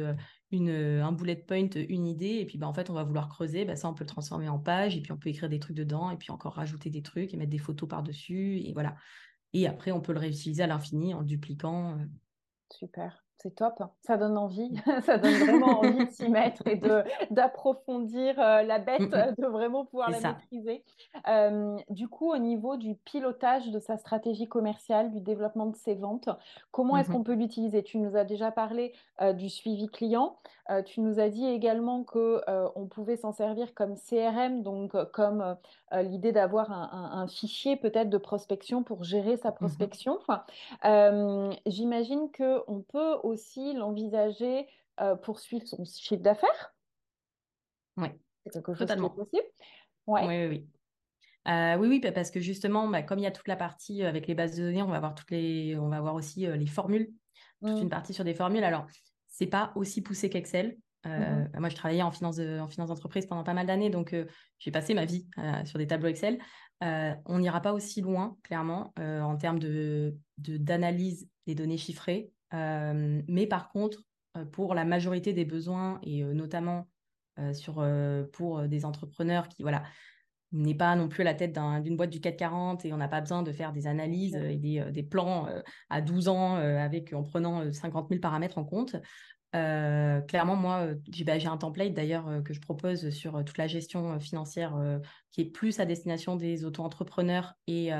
une, 0.51 0.71
un 0.71 1.13
bullet 1.13 1.37
point, 1.37 1.69
une 1.89 2.07
idée, 2.07 2.39
et 2.41 2.47
puis 2.47 2.59
bah, 2.59 2.67
en 2.67 2.75
fait 2.75 2.91
on 2.91 2.95
va 2.95 3.05
vouloir 3.05 3.29
creuser, 3.29 3.65
bah, 3.65 3.77
ça 3.77 3.89
on 3.89 3.95
peut 3.95 4.05
le 4.05 4.09
transformer 4.09 4.49
en 4.49 4.59
page, 4.59 4.97
et 4.97 5.01
puis 5.01 5.13
on 5.13 5.17
peut 5.17 5.29
écrire 5.29 5.49
des 5.49 5.59
trucs 5.59 5.77
dedans, 5.77 6.11
et 6.11 6.17
puis 6.17 6.31
encore 6.31 6.55
rajouter 6.55 6.91
des 6.91 7.03
trucs 7.03 7.33
et 7.35 7.37
mettre 7.37 7.51
des 7.51 7.59
photos 7.59 7.89
par-dessus, 7.89 8.61
et 8.65 8.73
voilà 8.73 8.97
Et 9.53 9.67
après, 9.67 9.93
on 9.93 10.01
peut 10.01 10.13
le 10.13 10.21
réutiliser 10.21 10.63
à 10.63 10.67
l'infini 10.67 11.15
en 11.15 11.23
dupliquant. 11.23 11.99
Super. 12.71 13.25
C'est 13.41 13.55
top, 13.55 13.81
ça 14.01 14.17
donne 14.17 14.37
envie, 14.37 14.69
ça 15.05 15.17
donne 15.17 15.35
vraiment 15.35 15.79
envie 15.79 16.07
de 16.07 16.11
s'y 16.11 16.29
mettre 16.29 16.67
et 16.67 16.75
de 16.75 17.05
d'approfondir 17.31 18.35
euh, 18.41 18.63
la 18.65 18.81
bête, 18.81 19.01
de 19.39 19.47
vraiment 19.47 19.85
pouvoir 19.85 20.11
la 20.11 20.21
maîtriser. 20.21 20.83
Euh, 21.29 21.77
du 21.89 22.09
coup, 22.09 22.33
au 22.33 22.39
niveau 22.39 22.77
du 22.77 22.97
pilotage 22.97 23.71
de 23.71 23.79
sa 23.79 23.97
stratégie 23.97 24.49
commerciale, 24.49 25.13
du 25.13 25.21
développement 25.21 25.67
de 25.67 25.77
ses 25.77 25.95
ventes, 25.95 26.29
comment 26.73 26.97
est-ce 26.97 27.13
qu'on 27.13 27.23
peut 27.23 27.35
l'utiliser? 27.35 27.85
Tu 27.85 27.99
nous 27.99 28.17
as 28.17 28.25
déjà 28.25 28.51
parlé 28.51 28.93
euh, 29.21 29.33
du 29.33 29.49
suivi 29.49 29.87
client. 29.87 30.37
tu 30.85 31.01
nous 31.01 31.21
as 31.21 31.29
dit 31.29 31.47
également 31.47 32.03
que 32.03 32.43
on 32.75 32.87
pouvait 32.87 33.17
s'en 33.17 33.33
servir 33.33 33.73
comme 33.73 33.95
CRM, 33.95 34.63
donc 34.63 34.93
comme 35.13 35.57
l'idée 35.93 36.33
d'avoir 36.33 36.71
un, 36.71 37.27
fichier 37.27 37.77
peut-être 37.77 38.11
de 38.11 38.19
prospection 38.19 38.83
pour 38.83 39.05
gérer 39.05 39.37
sa 39.37 39.51
mmh 39.51 39.55
prospection. 39.55 40.19
J'imagine 41.67 42.31
que 42.31 42.63
on 42.67 42.81
peut 42.81 43.17
aussi 43.23 43.75
l'envisager 43.75 44.67
euh, 45.01 45.15
pour 45.15 45.39
suivre 45.39 45.67
son 45.67 45.85
chiffre 45.85 46.23
d'affaires 46.23 46.75
Oui. 47.97 48.09
C'est 48.45 48.53
quelque 48.53 48.73
chose 48.73 48.81
Totalement. 48.81 49.11
qui 49.11 49.21
est 49.21 49.25
possible 49.25 49.49
Oui, 50.09 50.21
oui, 50.27 50.47
oui. 50.47 50.67
Euh, 51.47 51.77
oui, 51.77 51.89
oui, 51.89 52.13
parce 52.13 52.31
que 52.33 52.41
justement, 52.41 52.89
bah, 52.89 53.03
comme 53.03 53.21
il 53.21 53.23
y 53.23 53.27
a 53.27 53.31
toute 53.31 53.47
la 53.47 53.57
partie 53.57 54.03
euh, 54.03 54.09
avec 54.09 54.27
les 54.27 54.35
bases 54.35 54.57
de 54.57 54.65
données, 54.65 54.83
on 54.83 54.89
va 54.89 54.97
avoir 54.97 55.15
toutes 55.15 55.31
les, 55.31 55.77
on 55.79 55.89
va 55.89 55.99
avoir 55.99 56.15
aussi 56.15 56.47
les 56.47 56.67
formules, 56.67 57.13
toute 57.63 57.77
mmh. 57.77 57.83
une 57.83 57.89
partie 57.89 58.13
sur 58.13 58.25
des 58.25 58.35
formules. 58.35 58.65
Alors, 58.65 58.87
c'est 59.29 59.47
pas 59.47 59.73
aussi 59.77 60.03
poussé 60.03 60.31
qu'Excel. 60.31 60.77
Mmh 61.05 61.49
bah, 61.53 61.61
moi, 61.61 61.69
je 61.69 61.77
travaillais 61.77 62.03
en 62.03 62.11
finance, 62.11 62.39
en 62.39 62.69
finance 62.69 62.89
d'entreprise 62.89 63.27
pendant 63.27 63.45
pas 63.45 63.55
mal 63.55 63.67
d'années, 63.67 63.89
donc 63.89 64.15
j'ai 64.59 64.71
passé 64.71 64.95
ma 64.95 65.05
vie 65.05 65.27
sur 65.65 65.79
des 65.79 65.87
tableaux 65.87 66.09
Excel. 66.09 66.39
on 66.81 67.39
n'ira 67.39 67.61
pas 67.61 67.73
aussi 67.73 68.01
loin, 68.01 68.37
clairement, 68.43 68.93
en 68.99 69.37
termes 69.37 69.59
de 69.59 70.17
d'analyse 70.39 71.29
des 71.47 71.55
données 71.55 71.79
chiffrées. 71.79 72.31
Euh, 72.55 73.23
mais 73.29 73.47
par 73.47 73.71
contre, 73.71 74.03
euh, 74.37 74.45
pour 74.45 74.75
la 74.75 74.85
majorité 74.85 75.33
des 75.33 75.45
besoins, 75.45 75.99
et 76.03 76.23
euh, 76.23 76.33
notamment 76.33 76.89
sur, 77.53 77.87
pour 78.33 78.63
des 78.63 78.85
entrepreneurs 78.85 79.49
qui, 79.49 79.63
voilà, 79.63 79.85
n'est 80.51 80.75
pas 80.75 80.97
non 80.97 81.07
plus 81.07 81.21
à 81.21 81.25
la 81.25 81.35
tête 81.35 81.57
d'une 81.85 81.97
boîte 81.97 82.11
du 82.11 82.21
CAC 82.21 82.37
40 82.37 82.85
et 82.85 82.93
on 82.93 82.97
n'a 82.97 83.07
pas 83.07 83.21
besoin 83.21 83.45
de 83.45 83.53
faire 83.53 83.73
des 83.73 83.87
analyses 83.87 84.35
et 84.35 84.57
des, 84.57 84.85
des 84.91 85.03
plans 85.05 85.47
à 85.89 86.01
12 86.01 86.27
ans 86.27 86.57
avec, 86.57 87.13
en 87.13 87.23
prenant 87.23 87.73
50 87.73 88.09
000 88.09 88.21
paramètres 88.21 88.59
en 88.59 88.65
compte. 88.65 88.97
Clairement, 89.53 90.57
moi, 90.57 90.89
bah, 91.25 91.39
j'ai 91.39 91.49
un 91.49 91.57
template 91.57 91.95
d'ailleurs 91.95 92.43
que 92.45 92.53
je 92.53 92.61
propose 92.61 93.11
sur 93.11 93.45
toute 93.45 93.59
la 93.59 93.67
gestion 93.67 94.19
financière 94.21 94.75
qui 95.31 95.43
est 95.43 95.51
plus 95.51 95.81
à 95.81 95.87
destination 95.87 96.37
des 96.37 96.65
auto-entrepreneurs 96.65 97.55
et 97.67 97.91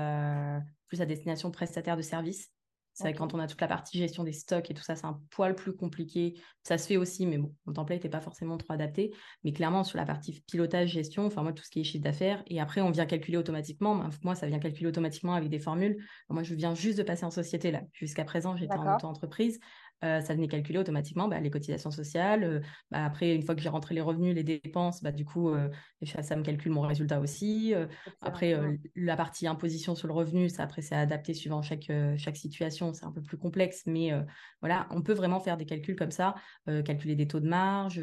plus 0.89 1.01
à 1.01 1.07
destination 1.07 1.51
prestataires 1.51 1.97
de 1.97 2.03
services. 2.03 2.51
C'est 2.95 3.05
vrai 3.05 3.13
que 3.13 3.19
quand 3.19 3.33
on 3.33 3.39
a 3.39 3.47
toute 3.47 3.61
la 3.61 3.69
partie 3.69 3.97
gestion 3.97 4.25
des 4.25 4.33
stocks 4.33 4.73
et 4.73 4.75
tout 4.75 4.83
ça, 4.83 4.97
c'est 4.97 5.07
un 5.07 5.23
poil 5.31 5.55
plus 5.55 5.73
compliqué. 5.73 6.35
Ça 6.65 6.79
se 6.79 6.89
fait 6.89 6.97
aussi, 6.97 7.27
mais 7.27 7.39
bon, 7.39 7.55
mon 7.65 7.73
template 7.73 8.03
n'est 8.03 8.11
pas 8.11 8.21
forcément 8.21 8.59
trop 8.59 8.73
adapté. 8.73 9.15
Mais 9.45 9.53
clairement, 9.53 9.85
sur 9.85 9.99
la 9.99 10.05
partie 10.05 10.43
pilotage, 10.49 10.89
gestion, 10.89 11.25
enfin, 11.25 11.45
moi, 11.45 11.53
tout 11.53 11.63
ce 11.63 11.71
qui 11.71 11.79
est 11.79 11.85
chiffre 11.85 12.03
d'affaires, 12.03 12.43
et 12.49 12.61
après, 12.61 12.81
on 12.81 12.91
vient 12.91 13.07
calculer 13.07 13.37
automatiquement. 13.37 14.03
Moi, 14.25 14.35
ça 14.35 14.49
vient 14.49 14.59
calculer 14.59 14.89
automatiquement 14.89 15.35
avec 15.35 15.49
des 15.49 15.61
formules. 15.61 16.05
Moi, 16.29 16.43
je 16.43 16.57
viens 16.57 16.75
juste 16.75 16.99
de 16.99 17.05
passer 17.05 17.25
en 17.25 17.31
société, 17.31 17.71
là. 17.71 17.83
Jusqu'à 17.93 18.25
présent, 18.25 18.57
j'étais 18.57 18.75
en 18.75 18.97
auto-entreprise. 18.97 19.61
Euh, 20.05 20.21
ça 20.21 20.35
venait 20.35 20.47
calculer 20.47 20.79
automatiquement 20.79 21.27
bah, 21.29 21.41
les 21.41 21.51
cotisations 21.51 21.91
sociales. 21.91 22.45
Euh, 22.45 22.61
bah, 22.91 23.05
après, 23.05 23.35
une 23.35 23.43
fois 23.43 23.55
que 23.55 23.61
j'ai 23.61 23.69
rentré 23.69 23.95
les 23.95 24.01
revenus, 24.01 24.35
les 24.35 24.45
dépenses, 24.45 25.03
bah, 25.03 25.11
du 25.11 25.25
coup, 25.25 25.51
euh, 25.51 25.69
ça, 26.05 26.37
me 26.37 26.43
calcule 26.43 26.73
mon 26.73 26.83
résultat 26.83 27.21
aussi. 27.21 27.75
après, 28.21 28.57
la 28.95 29.17
partie 29.17 29.47
imposition 29.47 29.95
sur 29.95 30.07
le 30.07 30.15
revenu, 30.15 30.49
ça, 30.49 30.63
après, 30.63 30.83
c'est 30.83 30.95
adapté 30.95 31.35
suivant 31.35 31.63
chaque, 31.63 31.91
chaque 32.17 32.37
situation. 32.37 32.93
C'est 32.93 33.05
un 33.05 33.13
peu 33.13 33.23
plus 33.23 33.39
complexe, 33.39 33.83
mais 33.87 34.13
voilà, 34.61 34.87
on 34.91 35.03
peut 35.03 35.13
vraiment 35.13 35.41
faire 35.41 35.57
des 35.57 35.67
calculs 35.67 35.97
comme 35.97 36.11
ça, 36.11 36.35
calculer 36.67 37.17
des 37.17 37.27
taux 37.27 37.41
de 37.41 37.49
marge. 37.49 38.01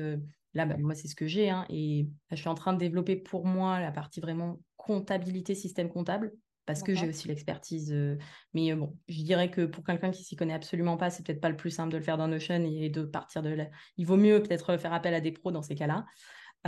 Là, 0.54 0.66
moi, 0.66 0.96
c'est 0.96 1.08
ce 1.08 1.16
que 1.16 1.28
j'ai. 1.28 1.50
Hein, 1.50 1.66
et 1.70 2.08
je 2.32 2.36
suis 2.36 2.50
en 2.50 2.56
train 2.56 2.74
de 2.74 2.80
développer 2.80 3.16
pour 3.16 3.46
moi 3.46 3.80
la 3.80 3.92
partie 3.92 4.20
vraiment 4.20 4.60
comptabilité, 4.76 5.56
système 5.56 5.90
comptable 5.90 6.34
parce 6.66 6.84
que 6.84 6.96
j'ai 6.96 7.08
aussi 7.08 7.28
l'expertise. 7.28 7.92
Euh, 7.92 8.18
mais 8.54 8.72
euh, 8.72 8.76
bon, 8.76 8.98
je 9.08 9.22
dirais 9.22 9.52
que 9.52 9.66
pour 9.66 9.84
quelqu'un 9.84 10.12
qui 10.12 10.24
s'y 10.24 10.36
connaît 10.36 10.54
absolument 10.54 10.98
pas, 10.98 11.10
c'est 11.10 11.26
peut-être 11.26 11.42
pas 11.42 11.50
le 11.50 11.56
plus 11.56 11.72
simple 11.72 11.92
de 11.92 11.98
le 11.98 12.04
faire 12.04 12.18
dans 12.18 12.28
Notion 12.28 12.64
et 12.64 12.90
de 12.90 13.04
partir 13.04 13.42
de 13.42 13.50
là. 13.50 13.68
Il 13.98 14.06
vaut 14.06 14.18
mieux 14.18 14.42
peut-être 14.42 14.78
faire 14.78 14.94
appel 14.94 15.14
à 15.14 15.22
des 15.22 15.32
pros 15.32 15.52
dans 15.52 15.62
ces 15.62 15.76
cas-là. 15.76 16.06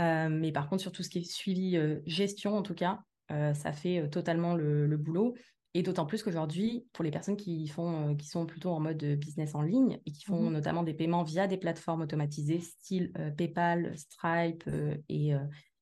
Euh, 0.00 0.28
mais 0.28 0.52
par 0.52 0.68
contre, 0.68 0.82
sur 0.82 0.92
tout 0.92 1.02
ce 1.02 1.08
qui 1.08 1.18
est 1.18 1.30
suivi 1.30 1.78
gestion, 2.06 2.56
en 2.56 2.62
tout 2.62 2.74
cas, 2.74 3.00
ça 3.28 3.72
fait 3.72 4.08
totalement 4.08 4.54
le, 4.54 4.96
boulot. 4.96 5.34
Et 5.74 5.82
d'autant 5.82 6.06
plus 6.06 6.22
qu'aujourd'hui, 6.22 6.86
pour 6.92 7.04
les 7.04 7.10
personnes 7.10 7.36
qui, 7.36 7.68
font, 7.68 8.16
qui 8.16 8.26
sont 8.26 8.46
plutôt 8.46 8.70
en 8.70 8.80
mode 8.80 9.04
business 9.04 9.54
en 9.54 9.62
ligne 9.62 10.00
et 10.06 10.12
qui 10.12 10.24
font 10.24 10.48
mmh 10.48 10.52
notamment 10.52 10.82
des 10.82 10.94
paiements 10.94 11.24
via 11.24 11.46
des 11.46 11.58
plateformes 11.58 12.00
automatisées, 12.02 12.60
style 12.60 13.12
PayPal, 13.36 13.96
Stripe 13.98 14.64
et, 15.08 15.34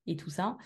et 0.06 0.16
tout 0.16 0.30
ça, 0.30 0.56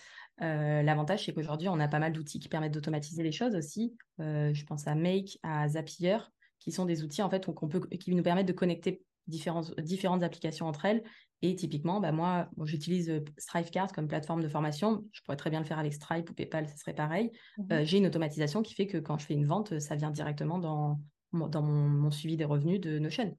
euh, 0.42 0.82
l'avantage, 0.82 1.24
c'est 1.24 1.34
qu'aujourd'hui, 1.34 1.68
on 1.68 1.78
a 1.80 1.88
pas 1.88 1.98
mal 1.98 2.12
d'outils 2.12 2.38
qui 2.38 2.48
permettent 2.48 2.74
d'automatiser 2.74 3.22
les 3.22 3.32
choses 3.32 3.54
aussi. 3.54 3.94
Euh, 4.20 4.52
je 4.54 4.64
pense 4.64 4.86
à 4.86 4.94
Make, 4.94 5.38
à 5.42 5.68
Zapier, 5.68 6.18
qui 6.58 6.72
sont 6.72 6.86
des 6.86 7.02
outils 7.02 7.22
en 7.22 7.30
fait 7.30 7.46
qu'on 7.46 7.68
peut, 7.68 7.80
qui 7.80 8.14
nous 8.14 8.22
permettent 8.22 8.48
de 8.48 8.52
connecter 8.52 9.02
différentes, 9.26 9.78
différentes 9.80 10.22
applications 10.22 10.66
entre 10.66 10.86
elles. 10.86 11.02
Et 11.42 11.54
typiquement, 11.54 12.00
bah 12.00 12.12
moi, 12.12 12.50
j'utilise 12.64 13.08
euh, 13.10 13.24
StripeCard 13.38 13.92
comme 13.92 14.08
plateforme 14.08 14.42
de 14.42 14.48
formation. 14.48 15.04
Je 15.12 15.22
pourrais 15.22 15.36
très 15.36 15.50
bien 15.50 15.60
le 15.60 15.66
faire 15.66 15.78
avec 15.78 15.92
Stripe 15.94 16.28
ou 16.30 16.34
PayPal, 16.34 16.68
ce 16.68 16.76
serait 16.76 16.94
pareil. 16.94 17.30
Mmh 17.58 17.84
j'ai 17.84 17.98
une 17.98 18.06
automatisation 18.06 18.62
qui 18.62 18.74
fait 18.74 18.86
que 18.86 18.98
quand 18.98 19.18
je 19.18 19.26
fais 19.26 19.34
une 19.34 19.46
vente, 19.46 19.78
ça 19.78 19.94
vient 19.94 20.10
directement 20.10 20.58
dans, 20.58 21.00
dans 21.32 21.62
mon, 21.62 22.10
suivi 22.10 22.36
des 22.36 22.44
revenus 22.44 22.80
de 22.80 22.98
Notion. 22.98 23.36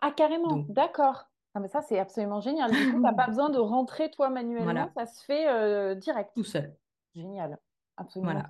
Ah, 0.00 0.12
carrément, 0.12 0.64
d'accord. 0.68 1.31
Ah, 1.54 1.60
mais 1.60 1.68
ça, 1.68 1.82
c'est 1.82 1.98
absolument 1.98 2.40
génial. 2.40 2.70
Du 2.70 2.76
coup, 2.76 2.92
tu 2.96 3.00
n'as 3.00 3.12
pas 3.12 3.26
besoin 3.26 3.50
de 3.50 3.58
rentrer 3.58 4.10
toi 4.10 4.30
manuellement, 4.30 4.90
ça 4.96 5.06
se 5.06 5.24
fait 5.24 5.48
euh, 5.48 5.94
direct. 5.94 6.30
Tout 6.34 6.44
seul. 6.44 6.74
Génial. 7.14 7.58
Absolument 7.96 8.32
voilà. 8.32 8.48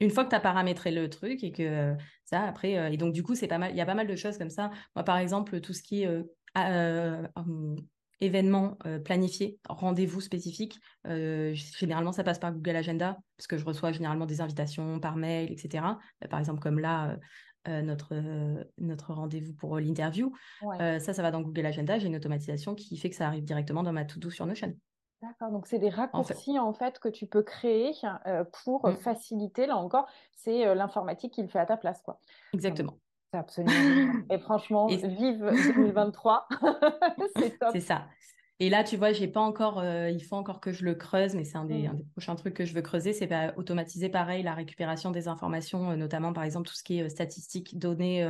Une 0.00 0.10
fois 0.10 0.24
que 0.24 0.30
tu 0.30 0.36
as 0.36 0.40
paramétré 0.40 0.92
le 0.92 1.10
truc 1.10 1.42
et 1.42 1.50
que 1.50 1.96
ça, 2.24 2.42
après, 2.42 2.78
euh, 2.78 2.90
et 2.90 2.96
donc 2.96 3.12
du 3.12 3.24
coup, 3.24 3.34
c'est 3.34 3.48
pas 3.48 3.58
mal, 3.58 3.72
il 3.72 3.76
y 3.76 3.80
a 3.80 3.86
pas 3.86 3.94
mal 3.94 4.06
de 4.06 4.14
choses 4.14 4.38
comme 4.38 4.50
ça. 4.50 4.70
Moi, 4.94 5.04
par 5.04 5.18
exemple, 5.18 5.60
tout 5.60 5.72
ce 5.72 5.82
qui 5.82 6.04
est 6.04 6.06
euh, 6.06 7.26
hum, 7.34 7.74
événements 8.20 8.78
planifiés, 9.04 9.58
rendez-vous 9.68 10.20
spécifiques, 10.20 10.78
généralement, 11.04 12.12
ça 12.12 12.22
passe 12.22 12.38
par 12.38 12.52
Google 12.52 12.76
Agenda, 12.76 13.18
parce 13.36 13.48
que 13.48 13.58
je 13.58 13.64
reçois 13.64 13.90
généralement 13.90 14.26
des 14.26 14.40
invitations 14.40 15.00
par 15.00 15.16
mail, 15.16 15.50
etc. 15.50 15.84
par 16.30 16.38
exemple, 16.38 16.60
comme 16.60 16.78
là, 16.78 17.16
euh, 17.68 17.82
notre, 17.82 18.14
euh, 18.14 18.64
notre 18.78 19.12
rendez-vous 19.12 19.52
pour 19.52 19.76
euh, 19.76 19.80
l'interview. 19.80 20.32
ça, 20.60 20.98
ça 21.00 21.22
va 21.22 21.30
dans 21.30 21.42
Google 21.42 21.66
Agenda. 21.66 21.98
J'ai 21.98 22.06
une 22.06 22.16
automatisation 22.16 22.74
qui 22.74 22.96
fait 22.96 23.10
que 23.10 23.16
ça 23.16 23.26
arrive 23.26 23.44
directement 23.44 23.82
dans 23.82 23.92
ma 23.92 24.04
to-do 24.04 24.30
sur 24.30 24.46
Notion. 24.46 24.74
D'accord, 25.20 25.50
donc 25.50 25.66
c'est 25.66 25.80
des 25.80 25.88
raccourcis 25.88 26.58
en 26.60 26.72
fait, 26.72 27.00
que 27.00 27.08
tu 27.08 27.26
peux 27.26 27.42
créer 27.42 27.92
pour 28.64 28.86
mmh. 28.86 28.96
faciliter, 28.98 29.66
là 29.66 29.76
encore, 29.76 30.06
c'est 30.36 30.72
l'informatique 30.76 31.34
qui 31.34 31.42
le 31.42 31.48
fait 31.48 31.58
à 31.58 31.66
ta 31.66 31.76
place. 31.76 32.00
quoi. 32.02 32.20
Exactement. 32.52 32.94
C'est 33.32 33.38
absolument. 33.38 34.12
Et 34.30 34.38
franchement, 34.38 34.86
vive 34.86 35.44
2023. 35.74 36.46
c'est 37.36 37.58
top. 37.58 37.70
C'est 37.72 37.80
ça. 37.80 38.06
Et 38.60 38.70
là, 38.70 38.82
tu 38.82 38.96
vois, 38.96 39.12
j'ai 39.12 39.28
pas 39.28 39.40
encore, 39.40 39.78
euh, 39.78 40.10
il 40.10 40.20
faut 40.20 40.34
encore 40.34 40.60
que 40.60 40.72
je 40.72 40.84
le 40.84 40.96
creuse, 40.96 41.34
mais 41.34 41.44
c'est 41.44 41.58
un, 41.58 41.64
des, 41.64 41.88
mmh. 41.88 42.02
prochains 42.12 42.34
trucs 42.34 42.54
que 42.54 42.64
je 42.64 42.74
veux 42.74 42.82
creuser, 42.82 43.12
c'est 43.12 43.28
bah, 43.28 43.52
automatiser 43.56 44.08
pareil 44.08 44.42
la 44.42 44.52
récupération 44.52 45.12
des 45.12 45.28
informations, 45.28 45.92
euh, 45.92 45.96
notamment 45.96 46.32
par 46.32 46.42
exemple 46.42 46.68
tout 46.68 46.74
ce 46.74 46.82
qui 46.82 46.98
est 46.98 47.02
euh, 47.04 47.08
statistiques, 47.08 47.78
données 47.78 48.26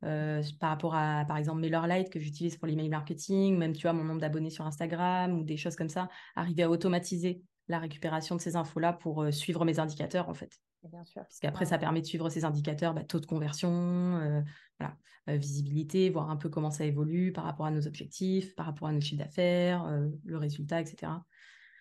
par 0.00 0.70
rapport 0.70 0.94
à, 0.94 1.24
par 1.26 1.36
exemple, 1.36 1.60
MailerLite 1.60 2.10
que 2.10 2.20
j'utilise 2.20 2.56
pour 2.56 2.68
l'email 2.68 2.88
marketing, 2.88 3.56
même 3.56 3.72
tu 3.72 3.82
vois 3.82 3.92
mon 3.92 4.04
nombre 4.04 4.20
d'abonnés 4.20 4.50
sur 4.50 4.66
Instagram 4.66 5.38
ou 5.38 5.42
des 5.42 5.56
choses 5.56 5.74
comme 5.74 5.88
ça, 5.88 6.08
arriver 6.36 6.62
à 6.62 6.70
automatiser 6.70 7.42
la 7.68 7.78
récupération 7.78 8.36
de 8.36 8.40
ces 8.40 8.56
infos-là 8.56 8.92
pour 8.92 9.26
suivre 9.32 9.64
mes 9.64 9.80
indicateurs 9.80 10.28
en 10.28 10.34
fait. 10.34 10.60
Bien 10.84 11.04
sûr. 11.04 11.22
Parce 11.22 11.40
qu'après, 11.40 11.66
ça 11.66 11.78
permet 11.78 12.00
de 12.00 12.06
suivre 12.06 12.28
ces 12.28 12.44
indicateurs, 12.44 12.94
bah, 12.94 13.04
taux 13.04 13.20
de 13.20 13.26
conversion, 13.26 14.44
voilà, 14.78 14.96
visibilité, 15.36 16.10
voir 16.10 16.30
un 16.30 16.36
peu 16.36 16.48
comment 16.48 16.70
ça 16.70 16.84
évolue 16.84 17.32
par 17.32 17.44
rapport 17.44 17.66
à 17.66 17.70
nos 17.70 17.86
objectifs, 17.86 18.54
par 18.54 18.66
rapport 18.66 18.88
à 18.88 18.92
nos 18.92 19.00
chiffres 19.00 19.22
d'affaires, 19.22 19.90
le 20.24 20.36
résultat, 20.36 20.80
etc. 20.80 21.12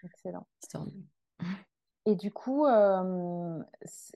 Excellent. 0.03 0.47
Et 2.08 2.15
du 2.15 2.31
coup, 2.31 2.67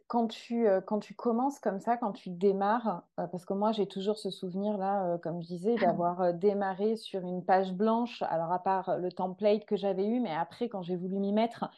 quand, 0.08 0.28
tu, 0.28 0.68
quand 0.86 1.00
tu 1.00 1.16
commences 1.16 1.60
comme 1.60 1.80
ça, 1.80 1.98
quand 1.98 2.12
tu 2.12 2.30
démarres, 2.30 3.04
parce 3.16 3.46
que 3.46 3.54
moi 3.54 3.72
j'ai 3.72 3.88
toujours 3.88 4.20
ce 4.20 4.30
souvenir-là, 4.30 5.18
comme 5.24 5.42
je 5.42 5.48
disais, 5.48 5.76
d'avoir 5.76 6.34
démarré 6.36 6.98
sur 6.98 7.22
une 7.22 7.44
page 7.44 7.74
blanche, 7.74 8.22
alors 8.30 8.52
à 8.52 8.62
part 8.62 8.98
le 9.00 9.12
template 9.12 9.66
que 9.66 9.76
j'avais 9.76 10.08
eu, 10.08 10.20
mais 10.20 10.34
après 10.34 10.70
quand 10.70 10.84
j'ai 10.84 10.96
voulu 10.96 11.18
m'y 11.18 11.34
mettre, 11.34 11.72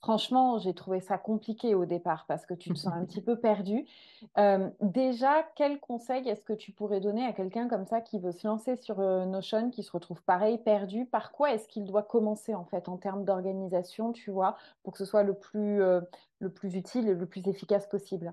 Franchement, 0.00 0.60
j'ai 0.60 0.74
trouvé 0.74 1.00
ça 1.00 1.18
compliqué 1.18 1.74
au 1.74 1.84
départ 1.84 2.26
parce 2.28 2.46
que 2.46 2.54
tu 2.54 2.70
te 2.70 2.78
sens 2.78 2.92
un 2.92 3.04
petit 3.04 3.20
peu 3.22 3.36
perdu. 3.36 3.84
Euh, 4.38 4.70
déjà, 4.80 5.44
quel 5.56 5.80
conseil 5.80 6.28
est-ce 6.28 6.44
que 6.44 6.52
tu 6.52 6.70
pourrais 6.70 7.00
donner 7.00 7.24
à 7.24 7.32
quelqu'un 7.32 7.68
comme 7.68 7.84
ça 7.84 8.00
qui 8.00 8.20
veut 8.20 8.30
se 8.30 8.46
lancer 8.46 8.76
sur 8.76 9.00
euh, 9.00 9.26
Notion, 9.26 9.70
qui 9.70 9.82
se 9.82 9.90
retrouve 9.90 10.22
pareil, 10.22 10.58
perdu? 10.58 11.04
Par 11.04 11.32
quoi 11.32 11.52
est-ce 11.52 11.66
qu'il 11.66 11.84
doit 11.84 12.04
commencer 12.04 12.54
en 12.54 12.64
fait 12.64 12.88
en 12.88 12.96
termes 12.96 13.24
d'organisation, 13.24 14.12
tu 14.12 14.30
vois, 14.30 14.56
pour 14.84 14.92
que 14.92 14.98
ce 15.00 15.04
soit 15.04 15.24
le 15.24 15.34
plus, 15.34 15.82
euh, 15.82 16.00
le 16.38 16.52
plus 16.52 16.76
utile 16.76 17.08
et 17.08 17.14
le 17.14 17.26
plus 17.26 17.42
efficace 17.48 17.88
possible? 17.88 18.32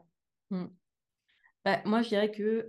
Mmh. 0.51 0.65
bah, 1.65 1.79
Moi, 1.85 2.03
je 2.03 2.09
dirais 2.09 2.29
que 2.29 2.67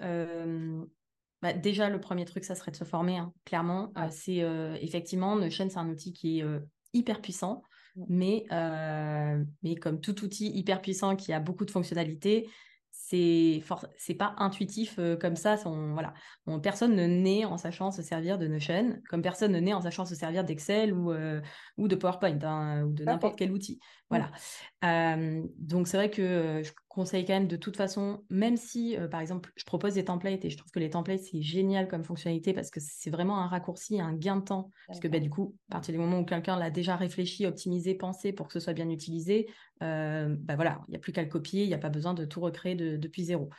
bah, 1.42 1.52
déjà, 1.52 1.90
le 1.90 2.00
premier 2.00 2.24
truc, 2.24 2.44
ça 2.44 2.54
serait 2.54 2.70
de 2.70 2.76
se 2.76 2.84
former, 2.84 3.18
hein, 3.18 3.34
clairement. 3.44 3.92
c'est 4.08 4.42
effectivement, 4.80 5.36
Notion, 5.36 5.68
c'est 5.68 5.78
un 5.78 5.90
outil 5.90 6.14
qui 6.14 6.40
est 6.40 6.44
hyper 6.94 7.20
puissant. 7.20 7.62
Mmh. 7.96 8.04
Mais, 8.08 8.46
mais 9.62 9.76
comme 9.76 10.00
tout 10.00 10.24
outil 10.24 10.50
hyper 10.50 10.80
puissant 10.80 11.16
qui 11.16 11.32
a 11.32 11.40
beaucoup 11.40 11.64
de 11.64 11.70
fonctionnalités, 11.70 12.48
c'est 13.08 13.62
c'est 13.96 14.14
pas 14.14 14.34
intuitif 14.38 14.96
euh, 14.98 15.16
comme 15.16 15.36
ça. 15.36 15.56
voilà, 15.56 16.14
personne 16.62 16.96
ne 16.96 17.06
naît 17.06 17.44
en 17.44 17.58
sachant 17.58 17.90
se 17.90 18.02
servir 18.02 18.38
de 18.38 18.46
Notion, 18.46 19.00
comme 19.08 19.22
personne 19.22 19.52
ne 19.52 19.60
naît 19.60 19.74
en 19.74 19.82
sachant 19.82 20.04
se 20.04 20.14
servir 20.14 20.44
d'Excel 20.44 20.92
ou, 20.92 21.12
euh, 21.12 21.40
ou 21.76 21.88
de 21.88 21.94
PowerPoint 21.94 22.38
hein, 22.42 22.84
ou 22.84 22.92
de 22.92 23.04
n'importe 23.04 23.36
quel 23.36 23.52
outil. 23.52 23.78
Mmh. 24.10 24.16
Voilà. 24.82 25.46
donc 25.58 25.88
c'est 25.88 25.96
vrai 25.96 26.10
que 26.10 26.62
je 26.64 26.72
conseille 26.96 27.24
quand 27.24 27.34
même 27.34 27.46
de 27.46 27.56
toute 27.56 27.76
façon, 27.76 28.24
même 28.30 28.56
si 28.56 28.96
par 29.10 29.20
exemple 29.20 29.52
je 29.54 29.64
propose 29.64 29.94
des 29.94 30.04
templates 30.04 30.44
et 30.44 30.50
je 30.50 30.56
trouve 30.56 30.72
que 30.72 30.80
les 30.80 30.90
templates 30.90 31.20
c'est 31.20 31.42
génial 31.42 31.86
comme 31.86 32.02
fonctionnalité 32.02 32.52
parce 32.52 32.70
que 32.70 32.80
c'est 32.80 33.10
vraiment 33.10 33.38
un 33.38 33.46
raccourci, 33.46 34.00
un 34.00 34.14
gain 34.14 34.36
de 34.36 34.44
temps. 34.44 34.70
Parce 34.88 34.98
que 34.98 35.06
bah, 35.06 35.20
du 35.20 35.30
coup, 35.30 35.54
à 35.70 35.74
partir 35.74 35.92
du 35.92 36.00
moment 36.00 36.18
où 36.18 36.24
quelqu'un 36.24 36.58
l'a 36.58 36.70
déjà 36.70 36.96
réfléchi, 36.96 37.46
optimisé, 37.46 37.94
pensé 37.94 38.32
pour 38.32 38.48
que 38.48 38.54
ce 38.54 38.60
soit 38.60 38.72
bien 38.72 38.88
utilisé, 38.88 39.46
bah 39.80 40.56
voilà, 40.56 40.80
il 40.88 40.92
n'y 40.92 40.96
a 40.96 40.98
plus 40.98 41.12
qu'à 41.12 41.22
le 41.22 41.28
copier, 41.28 41.62
il 41.62 41.68
n'y 41.68 41.74
a 41.74 41.78
pas 41.78 41.90
besoin 41.90 42.14
de 42.14 42.24
tout 42.24 42.40
recréer 42.40 42.74
depuis 42.74 43.24
zéro. 43.24 43.50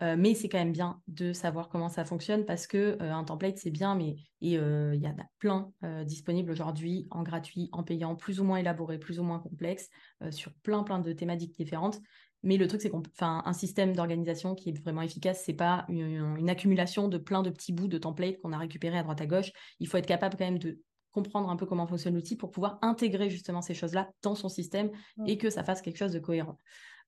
mais 0.00 0.34
c'est 0.34 0.48
quand 0.48 0.58
même 0.58 0.72
bien 0.72 1.00
de 1.06 1.32
savoir 1.32 1.68
comment 1.68 1.88
ça 1.88 2.04
fonctionne 2.04 2.44
parce 2.44 2.66
que 2.66 3.00
un 3.00 3.22
template 3.22 3.58
c'est 3.58 3.70
bien, 3.70 3.94
mais 3.94 4.16
il 4.40 4.54
y 4.54 5.06
en 5.06 5.16
a 5.16 5.26
plein 5.38 5.70
disponibles 6.04 6.50
aujourd'hui 6.50 7.06
en 7.12 7.22
gratuit, 7.22 7.68
en 7.72 7.84
payant, 7.84 8.16
plus 8.16 8.40
ou 8.40 8.44
moins 8.44 8.56
élaboré, 8.56 8.98
plus 8.98 9.20
ou 9.20 9.22
moins 9.22 9.38
complexe, 9.38 9.88
sur 10.30 10.52
plein 10.64 10.82
plein 10.82 10.98
de 10.98 11.12
thématiques 11.12 11.54
différentes. 11.56 12.00
Mais 12.42 12.56
le 12.56 12.66
truc, 12.66 12.80
c'est 12.80 12.90
qu'on, 12.90 13.02
enfin, 13.14 13.42
un 13.44 13.52
système 13.52 13.94
d'organisation 13.94 14.54
qui 14.54 14.70
est 14.70 14.82
vraiment 14.82 15.02
efficace, 15.02 15.42
c'est 15.44 15.54
pas 15.54 15.84
une, 15.88 16.48
accumulation 16.50 17.08
de 17.08 17.18
plein 17.18 17.42
de 17.42 17.50
petits 17.50 17.72
bouts 17.72 17.88
de 17.88 17.98
templates 17.98 18.38
qu'on 18.38 18.52
a 18.52 18.58
récupérés 18.58 18.98
à 18.98 19.02
droite 19.02 19.20
à 19.20 19.26
gauche. 19.26 19.52
Il 19.78 19.88
faut 19.88 19.96
être 19.96 20.06
capable 20.06 20.36
quand 20.36 20.44
même 20.44 20.58
de 20.58 20.80
comprendre 21.12 21.50
un 21.50 21.56
peu 21.56 21.66
comment 21.66 21.86
fonctionne 21.86 22.14
l'outil 22.14 22.36
pour 22.36 22.50
pouvoir 22.50 22.78
intégrer 22.82 23.30
justement 23.30 23.62
ces 23.62 23.74
choses-là 23.74 24.10
dans 24.22 24.34
son 24.34 24.48
système 24.48 24.90
et 25.26 25.38
que 25.38 25.50
ça 25.50 25.62
fasse 25.62 25.82
quelque 25.82 25.98
chose 25.98 26.12
de 26.12 26.18
cohérent. 26.18 26.58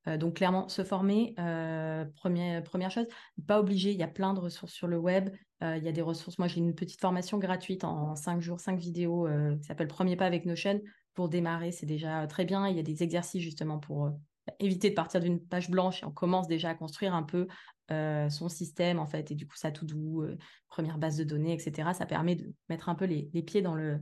Euh, 0.07 0.18
donc 0.18 0.37
clairement, 0.37 0.68
se 0.68 0.85
former, 0.85 1.35
euh, 1.38 2.05
première, 2.16 2.62
première 2.62 2.90
chose, 2.90 3.07
pas 3.47 3.59
obligé, 3.59 3.92
il 3.92 3.99
y 3.99 4.03
a 4.03 4.09
plein 4.09 4.35
de 4.35 4.40
ressources 4.40 4.73
sur 4.73 4.87
le 4.87 4.99
web, 4.99 5.31
euh, 5.62 5.77
il 5.79 5.85
y 5.85 5.88
a 5.88 5.92
des 5.92 6.03
ressources, 6.03 6.38
moi 6.38 6.47
j'ai 6.47 6.59
une 6.59 6.75
petite 6.75 7.01
formation 7.01 7.38
gratuite 7.38 7.85
en 7.85 8.14
5 8.14 8.40
jours, 8.40 8.61
5 8.61 8.79
vidéos 8.79 9.27
qui 9.61 9.64
s'appelle 9.64 9.88
Premier 9.88 10.16
pas 10.16 10.27
avec 10.27 10.44
Notion, 10.44 10.81
pour 11.14 11.29
démarrer, 11.29 11.73
c'est 11.73 11.87
déjà 11.87 12.27
très 12.27 12.44
bien, 12.44 12.68
il 12.68 12.77
y 12.77 12.81
a 12.81 12.83
des 12.83 13.03
exercices 13.03 13.42
justement 13.42 13.79
pour 13.79 14.11
éviter 14.59 14.91
de 14.91 14.95
partir 14.95 15.21
d'une 15.21 15.41
page 15.41 15.71
blanche 15.71 16.03
et 16.03 16.07
on 16.07 16.11
commence 16.11 16.47
déjà 16.47 16.71
à 16.71 16.75
construire 16.75 17.15
un 17.15 17.23
peu 17.23 17.47
son 17.89 18.49
système 18.49 18.99
en 18.99 19.07
fait 19.07 19.31
et 19.31 19.35
du 19.35 19.47
coup 19.47 19.57
ça 19.57 19.71
tout 19.71 19.85
doux, 19.85 20.25
première 20.69 20.97
base 20.97 21.17
de 21.17 21.25
données, 21.25 21.53
etc. 21.53 21.91
Ça 21.93 22.07
permet 22.07 22.35
de 22.35 22.53
mettre 22.69 22.89
un 22.89 22.95
peu 22.95 23.05
les, 23.05 23.25
pieds 23.43 23.63
dans 23.63 23.75
le 23.75 24.01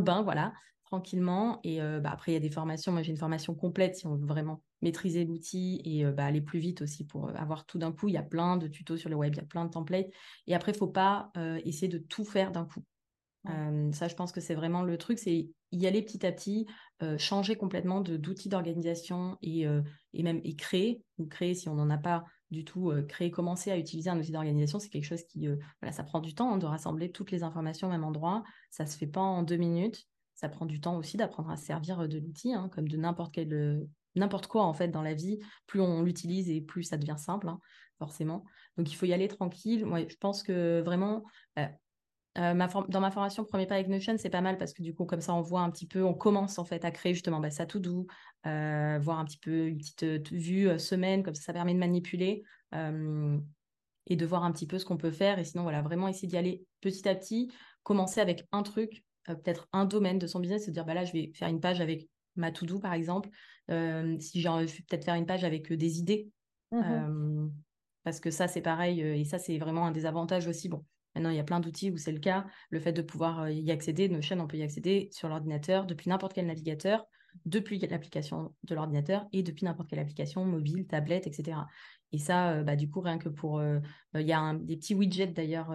bain, 0.00 0.22
voilà, 0.22 0.52
tranquillement. 0.84 1.60
Et 1.62 1.80
bah, 1.80 2.10
après 2.12 2.32
il 2.32 2.34
y 2.34 2.36
a 2.36 2.40
des 2.40 2.50
formations. 2.50 2.92
Moi 2.92 3.02
j'ai 3.02 3.12
une 3.12 3.18
formation 3.18 3.54
complète 3.54 3.96
si 3.96 4.06
on 4.06 4.16
veut 4.16 4.26
vraiment 4.26 4.62
maîtriser 4.82 5.24
l'outil 5.24 5.80
et 5.84 6.04
bah, 6.04 6.24
aller 6.24 6.40
plus 6.40 6.58
vite 6.58 6.82
aussi 6.82 7.06
pour 7.06 7.30
avoir 7.36 7.64
tout 7.64 7.78
d'un 7.78 7.92
coup. 7.92 8.08
Il 8.08 8.14
y 8.14 8.18
a 8.18 8.22
plein 8.22 8.56
de 8.56 8.66
tutos 8.66 8.96
sur 8.96 9.08
le 9.08 9.16
web, 9.16 9.34
il 9.34 9.38
y 9.38 9.40
a 9.40 9.46
plein 9.46 9.64
de 9.64 9.70
templates. 9.70 10.10
Et 10.48 10.54
après 10.54 10.72
faut 10.72 10.88
pas 10.88 11.30
essayer 11.64 11.88
de 11.88 11.98
tout 11.98 12.24
faire 12.24 12.50
d'un 12.50 12.64
coup. 12.64 12.82
Ça, 13.44 14.08
je 14.08 14.14
pense 14.14 14.32
que 14.32 14.40
c'est 14.40 14.54
vraiment 14.54 14.82
le 14.82 14.98
truc, 14.98 15.18
c'est 15.18 15.48
y 15.72 15.86
aller 15.86 16.02
petit 16.02 16.26
à 16.26 16.32
petit, 16.32 16.66
changer 17.18 17.56
complètement 17.56 18.00
d'outils 18.00 18.48
d'organisation 18.48 19.38
et, 19.42 19.66
et, 20.12 20.22
même 20.22 20.42
créer, 20.56 21.02
ou 21.18 21.26
créer 21.26 21.54
si 21.54 21.68
on 21.68 21.74
n'en 21.74 21.90
a 21.90 21.98
pas 21.98 22.24
du 22.50 22.64
tout, 22.64 22.92
créer, 23.08 23.30
commencer 23.30 23.70
à 23.70 23.78
utiliser 23.78 24.10
un 24.10 24.18
outil 24.18 24.32
d'organisation, 24.32 24.78
c'est 24.78 24.90
quelque 24.90 25.04
chose 25.04 25.22
qui, 25.24 25.48
voilà, 25.80 25.92
ça 25.92 26.04
prend 26.04 26.20
du 26.20 26.34
temps 26.34 26.52
hein, 26.52 26.58
de 26.58 26.66
rassembler 26.66 27.10
toutes 27.10 27.30
les 27.30 27.42
informations 27.42 27.88
au 27.88 27.90
même 27.90 28.04
endroit, 28.04 28.42
ça 28.70 28.84
se 28.84 28.98
fait 28.98 29.06
pas 29.06 29.20
en 29.20 29.42
deux 29.42 29.56
minutes, 29.56 30.06
ça 30.34 30.48
prend 30.48 30.66
du 30.66 30.80
temps 30.80 30.96
aussi 30.96 31.16
d'apprendre 31.16 31.50
à 31.50 31.56
servir 31.56 32.08
de 32.08 32.18
l'outil, 32.18 32.52
hein, 32.52 32.68
comme 32.70 32.88
de 32.88 32.96
n'importe 32.96 33.32
quel 33.34 33.86
n'importe 34.16 34.46
quoi 34.46 34.64
en 34.64 34.74
fait 34.74 34.88
dans 34.88 35.02
la 35.02 35.14
vie, 35.14 35.38
plus 35.66 35.80
on 35.80 36.02
l'utilise 36.02 36.50
et 36.50 36.60
plus 36.60 36.84
ça 36.84 36.96
devient 36.96 37.16
simple, 37.18 37.48
hein, 37.48 37.60
forcément. 37.98 38.44
Donc 38.76 38.90
il 38.90 38.94
faut 38.94 39.06
y 39.06 39.12
aller 39.12 39.28
tranquille. 39.28 39.84
Moi, 39.84 40.00
je 40.08 40.16
pense 40.16 40.42
que 40.42 40.80
vraiment, 40.80 41.24
euh, 41.58 41.66
dans 42.36 43.00
ma 43.00 43.10
formation 43.10 43.44
Premier 43.44 43.66
pas 43.66 43.74
avec 43.74 43.88
Notion, 43.88 44.16
c'est 44.16 44.30
pas 44.30 44.40
mal 44.40 44.56
parce 44.56 44.72
que 44.72 44.82
du 44.82 44.94
coup, 44.94 45.04
comme 45.04 45.20
ça, 45.20 45.34
on 45.34 45.40
voit 45.40 45.62
un 45.62 45.70
petit 45.70 45.86
peu, 45.86 46.04
on 46.04 46.14
commence 46.14 46.58
en 46.58 46.64
fait 46.64 46.84
à 46.84 46.90
créer 46.90 47.14
justement 47.14 47.40
bah, 47.40 47.50
ça 47.50 47.66
tout 47.66 47.80
doux, 47.80 48.06
euh, 48.46 48.98
voir 49.00 49.18
un 49.18 49.24
petit 49.24 49.38
peu 49.38 49.66
une 49.66 49.78
petite 49.78 50.02
euh, 50.04 50.22
vue 50.30 50.78
semaine, 50.78 51.22
comme 51.22 51.34
ça, 51.34 51.42
ça 51.42 51.52
permet 51.52 51.74
de 51.74 51.78
manipuler 51.78 52.44
et 54.06 54.16
de 54.16 54.26
voir 54.26 54.44
un 54.44 54.52
petit 54.52 54.66
peu 54.66 54.78
ce 54.78 54.84
qu'on 54.84 54.96
peut 54.96 55.10
faire. 55.10 55.38
Et 55.38 55.44
sinon, 55.44 55.64
voilà, 55.64 55.82
vraiment 55.82 56.08
essayer 56.08 56.28
d'y 56.28 56.36
aller 56.36 56.64
petit 56.80 57.08
à 57.08 57.14
petit, 57.14 57.52
commencer 57.82 58.20
avec 58.20 58.46
un 58.52 58.62
truc, 58.62 59.04
peut-être 59.24 59.68
un 59.72 59.84
domaine 59.84 60.18
de 60.18 60.26
son 60.26 60.40
business, 60.40 60.66
se 60.66 60.70
dire, 60.70 60.84
bah 60.84 60.94
là, 60.94 61.04
je 61.04 61.12
vais 61.12 61.32
faire 61.34 61.48
une 61.48 61.60
page 61.60 61.80
avec 61.80 62.08
ma 62.36 62.52
to-do 62.52 62.78
par 62.78 62.92
exemple. 62.92 63.28
si 63.68 64.40
j'ai 64.40 64.48
peut-être 64.88 65.04
faire 65.04 65.16
une 65.16 65.26
page 65.26 65.44
avec 65.44 65.72
des 65.72 65.98
idées. 65.98 66.28
Mmh 66.70 67.48
parce 68.02 68.18
que 68.18 68.30
ça, 68.30 68.48
c'est 68.48 68.62
pareil, 68.62 69.02
et 69.02 69.26
ça, 69.26 69.38
c'est 69.38 69.58
vraiment 69.58 69.84
un 69.84 69.90
des 69.90 70.06
avantages 70.06 70.46
aussi. 70.46 70.70
Bon, 70.70 70.86
Maintenant, 71.14 71.30
il 71.30 71.36
y 71.36 71.40
a 71.40 71.44
plein 71.44 71.60
d'outils 71.60 71.90
où 71.90 71.96
c'est 71.96 72.12
le 72.12 72.20
cas. 72.20 72.46
Le 72.70 72.80
fait 72.80 72.92
de 72.92 73.02
pouvoir 73.02 73.42
euh, 73.42 73.50
y 73.50 73.70
accéder, 73.70 74.08
Notion, 74.08 74.38
on 74.40 74.46
peut 74.46 74.56
y 74.56 74.62
accéder 74.62 75.08
sur 75.12 75.28
l'ordinateur, 75.28 75.86
depuis 75.86 76.08
n'importe 76.08 76.34
quel 76.34 76.46
navigateur, 76.46 77.06
depuis 77.44 77.78
l'application 77.78 78.54
de 78.64 78.74
l'ordinateur 78.74 79.26
et 79.32 79.42
depuis 79.42 79.64
n'importe 79.64 79.88
quelle 79.88 79.98
application 79.98 80.44
mobile, 80.44 80.86
tablette, 80.86 81.26
etc. 81.26 81.58
Et 82.12 82.18
ça, 82.18 82.52
euh, 82.52 82.62
bah, 82.62 82.76
du 82.76 82.88
coup, 82.88 83.00
rien 83.00 83.18
que 83.18 83.28
pour... 83.28 83.58
Euh, 83.58 83.80
il 84.14 84.26
y 84.26 84.32
a 84.32 84.54
des 84.54 84.76
petits 84.76 84.94
widgets 84.94 85.28
d'ailleurs 85.28 85.70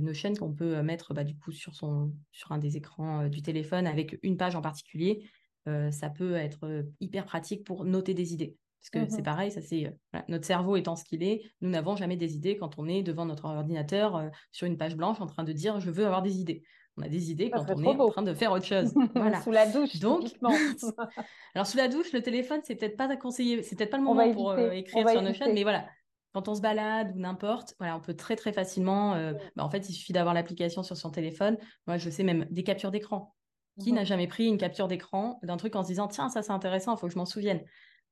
Notion 0.00 0.34
qu'on 0.34 0.52
peut 0.52 0.82
mettre 0.82 1.14
bah, 1.14 1.24
du 1.24 1.36
coup 1.36 1.52
sur, 1.52 1.74
son, 1.74 2.12
sur 2.32 2.52
un 2.52 2.58
des 2.58 2.76
écrans 2.76 3.28
du 3.28 3.42
téléphone 3.42 3.86
avec 3.86 4.18
une 4.22 4.36
page 4.36 4.56
en 4.56 4.62
particulier. 4.62 5.30
ça 5.66 6.10
peut 6.10 6.34
être 6.34 6.84
hyper 6.98 7.24
pratique 7.24 7.64
pour 7.64 7.84
noter 7.84 8.14
des 8.14 8.32
idées. 8.32 8.56
Parce 8.80 8.90
que 8.90 9.10
c'est 9.12 9.20
mmh 9.20 9.24
pareil, 9.24 9.50
ça 9.50 9.60
c'est 9.60 9.86
euh, 9.86 10.20
notre 10.28 10.46
cerveau 10.46 10.76
étant 10.76 10.94
ce 10.94 11.04
qu'il 11.04 11.22
est, 11.22 11.42
nous 11.60 11.68
n'avons 11.68 11.96
jamais 11.96 12.16
des 12.16 12.36
idées 12.36 12.56
quand 12.56 12.78
on 12.78 12.86
est 12.86 13.02
devant 13.02 13.26
notre 13.26 13.46
ordinateur 13.46 14.16
euh, 14.16 14.28
sur 14.52 14.66
une 14.66 14.76
page 14.76 14.96
blanche 14.96 15.20
en 15.20 15.26
train 15.26 15.44
de 15.44 15.52
dire 15.52 15.80
je 15.80 15.90
veux 15.90 16.06
avoir 16.06 16.22
des 16.22 16.38
idées. 16.38 16.62
On 16.96 17.02
a 17.02 17.08
des 17.08 17.30
idées 17.30 17.50
quand 17.50 17.64
on 17.68 17.82
est 17.82 17.86
en 17.86 18.08
train 18.08 18.22
de 18.22 18.34
faire 18.34 18.50
autre 18.50 18.64
chose. 18.64 18.92
Voilà. 19.14 19.40
sous 19.42 19.52
la 19.52 19.66
douche. 19.66 19.98
Donc, 19.98 20.24
alors 21.54 21.66
sous 21.66 21.76
la 21.76 21.88
douche, 21.88 22.12
le 22.12 22.22
téléphone, 22.22 22.60
c'est 22.64 22.74
peut-être 22.74 22.96
pas 22.96 23.14
conseillé, 23.16 23.62
c'est 23.62 23.76
peut-être 23.76 23.90
pas 23.90 23.98
le 23.98 24.02
moment 24.02 24.32
pour 24.32 24.50
euh, 24.50 24.70
écrire 24.70 25.08
sur 25.08 25.22
Notion, 25.22 25.52
mais 25.52 25.62
voilà. 25.62 25.86
Quand 26.34 26.46
on 26.46 26.54
se 26.54 26.60
balade 26.60 27.12
ou 27.16 27.18
n'importe, 27.18 27.74
voilà, 27.78 27.96
on 27.96 28.00
peut 28.00 28.14
très 28.14 28.36
très 28.36 28.52
facilement. 28.52 29.14
Bah, 29.56 29.64
en 29.64 29.70
fait, 29.70 29.88
il 29.88 29.94
suffit 29.94 30.12
d'avoir 30.12 30.34
l'application 30.34 30.82
sur 30.82 30.96
son 30.96 31.10
téléphone. 31.10 31.56
Moi, 31.86 31.96
je 31.96 32.10
sais 32.10 32.22
même 32.22 32.46
des 32.50 32.62
captures 32.62 32.90
d'écran. 32.90 33.34
Qui 33.80 33.92
mmh 33.92 33.94
n'a 33.94 34.04
jamais 34.04 34.26
pris 34.26 34.46
une 34.46 34.58
capture 34.58 34.88
d'écran 34.88 35.38
d'un 35.42 35.56
truc 35.56 35.76
en 35.76 35.82
se 35.82 35.88
disant 35.88 36.08
tiens 36.08 36.28
ça 36.28 36.42
c'est 36.42 36.50
intéressant, 36.50 36.96
il 36.96 36.98
faut 36.98 37.06
que 37.06 37.12
je 37.12 37.18
m'en 37.18 37.24
souvienne. 37.24 37.62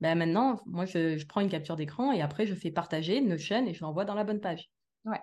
Bah, 0.01 0.15
maintenant, 0.15 0.61
moi, 0.67 0.85
je, 0.85 1.25
prends 1.27 1.41
une 1.41 1.49
capture 1.49 1.77
d'écran 1.77 2.13
et 2.13 2.21
après, 2.21 2.47
je 2.47 2.55
fais 2.55 2.71
partager 2.71 3.21
Notion 3.21 3.67
et 3.67 3.75
je 3.75 3.83
l'envoie 3.83 4.05
dans 4.05 4.15
la 4.15 4.25
bonne 4.25 4.41
page. 4.41 4.71
Ouais, 5.05 5.21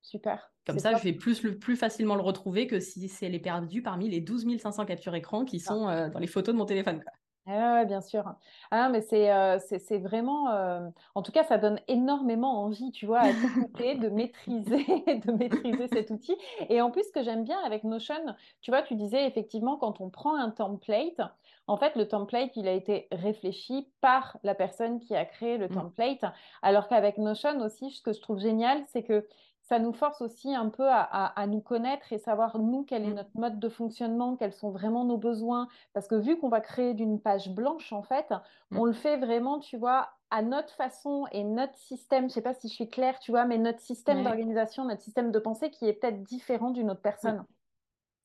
super. 0.00 0.52
Comme 0.64 0.78
ça, 0.78 0.96
je 0.96 1.02
vais 1.02 1.12
plus, 1.12 1.42
le, 1.42 1.58
plus 1.58 1.76
facilement 1.76 2.14
le 2.14 2.22
retrouver 2.22 2.66
que 2.68 2.78
si, 2.78 3.10
elle 3.22 3.34
est 3.34 3.40
perdue 3.40 3.82
parmi 3.82 4.08
les 4.08 4.20
12 4.20 4.46
500 4.58 4.84
captures 4.84 5.14
écran 5.14 5.44
qui 5.44 5.58
sont 5.58 5.88
euh, 5.88 6.08
dans 6.08 6.20
les 6.20 6.28
photos 6.28 6.54
de 6.54 6.58
mon 6.58 6.66
téléphone. 6.66 7.02
Oui, 7.46 7.86
bien 7.86 8.00
sûr. 8.00 8.36
Ah, 8.70 8.88
mais 8.88 9.00
c'est 9.00 9.32
euh, 9.32 9.58
c'est 9.58 9.98
vraiment, 9.98 10.50
euh, 10.52 10.88
en 11.16 11.22
tout 11.22 11.32
cas, 11.32 11.42
ça 11.42 11.58
donne 11.58 11.80
énormément 11.88 12.62
envie, 12.62 12.92
tu 12.92 13.04
vois, 13.04 13.20
à 13.20 13.32
t'écouter, 13.32 13.96
de 13.96 14.08
maîtriser, 14.08 14.84
de 15.26 15.32
maîtriser 15.32 15.88
cet 15.88 16.10
outil. 16.10 16.36
Et 16.68 16.80
en 16.80 16.92
plus, 16.92 17.02
ce 17.02 17.10
que 17.10 17.24
j'aime 17.24 17.42
bien 17.42 17.58
avec 17.64 17.82
Notion, 17.82 18.14
tu 18.60 18.70
vois, 18.70 18.82
tu 18.82 18.94
disais 18.94 19.26
effectivement, 19.26 19.76
quand 19.76 20.00
on 20.00 20.08
prend 20.08 20.36
un 20.36 20.50
template, 20.50 21.20
en 21.66 21.76
fait, 21.76 21.96
le 21.96 22.06
template, 22.06 22.56
il 22.56 22.68
a 22.68 22.72
été 22.72 23.08
réfléchi 23.10 23.88
par 24.00 24.38
la 24.44 24.54
personne 24.54 25.00
qui 25.00 25.16
a 25.16 25.24
créé 25.24 25.58
le 25.58 25.66
mmh. 25.66 25.74
template. 25.74 26.24
Alors 26.62 26.86
qu'avec 26.86 27.18
Notion 27.18 27.58
aussi, 27.60 27.90
ce 27.90 28.02
que 28.02 28.12
je 28.12 28.20
trouve 28.20 28.38
génial, 28.38 28.84
c'est 28.86 29.02
que 29.02 29.26
ça 29.72 29.78
nous 29.78 29.94
force 29.94 30.20
aussi 30.20 30.54
un 30.54 30.68
peu 30.68 30.86
à, 30.86 31.46
nous 31.46 31.62
connaître 31.62 32.12
et 32.12 32.18
savoir, 32.18 32.58
nous, 32.58 32.84
quel 32.84 33.04
est 33.04 33.08
mmh. 33.08 33.14
notre 33.14 33.38
mode 33.38 33.58
de 33.58 33.68
fonctionnement, 33.70 34.36
quels 34.36 34.52
sont 34.52 34.70
vraiment 34.70 35.06
nos 35.06 35.16
besoins. 35.16 35.66
Parce 35.94 36.08
que 36.08 36.14
vu 36.14 36.38
qu'on 36.38 36.50
va 36.50 36.60
créer 36.60 36.92
d'une 36.92 37.18
page 37.18 37.48
blanche, 37.48 37.90
en 37.90 38.02
fait, 38.02 38.30
mmh. 38.70 38.78
on 38.78 38.84
le 38.84 38.92
fait 38.92 39.16
vraiment, 39.16 39.60
tu 39.60 39.78
vois, 39.78 40.10
à 40.28 40.42
notre 40.42 40.74
façon 40.74 41.24
et 41.32 41.42
notre 41.42 41.74
système, 41.78 42.24
je 42.24 42.26
ne 42.26 42.32
sais 42.32 42.42
pas 42.42 42.52
si 42.52 42.68
je 42.68 42.74
suis 42.74 42.90
claire, 42.90 43.18
tu 43.18 43.30
vois, 43.30 43.46
mais 43.46 43.56
notre 43.56 43.80
système 43.80 44.22
d'organisation, 44.22 44.84
notre 44.84 45.00
système 45.00 45.32
de 45.32 45.38
pensée 45.38 45.70
qui 45.70 45.86
est 45.86 45.94
peut-être 45.94 46.22
différent 46.22 46.70
d'une 46.70 46.90
autre 46.90 47.00
personne. 47.00 47.42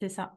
C'est 0.02 0.10
ça. 0.10 0.34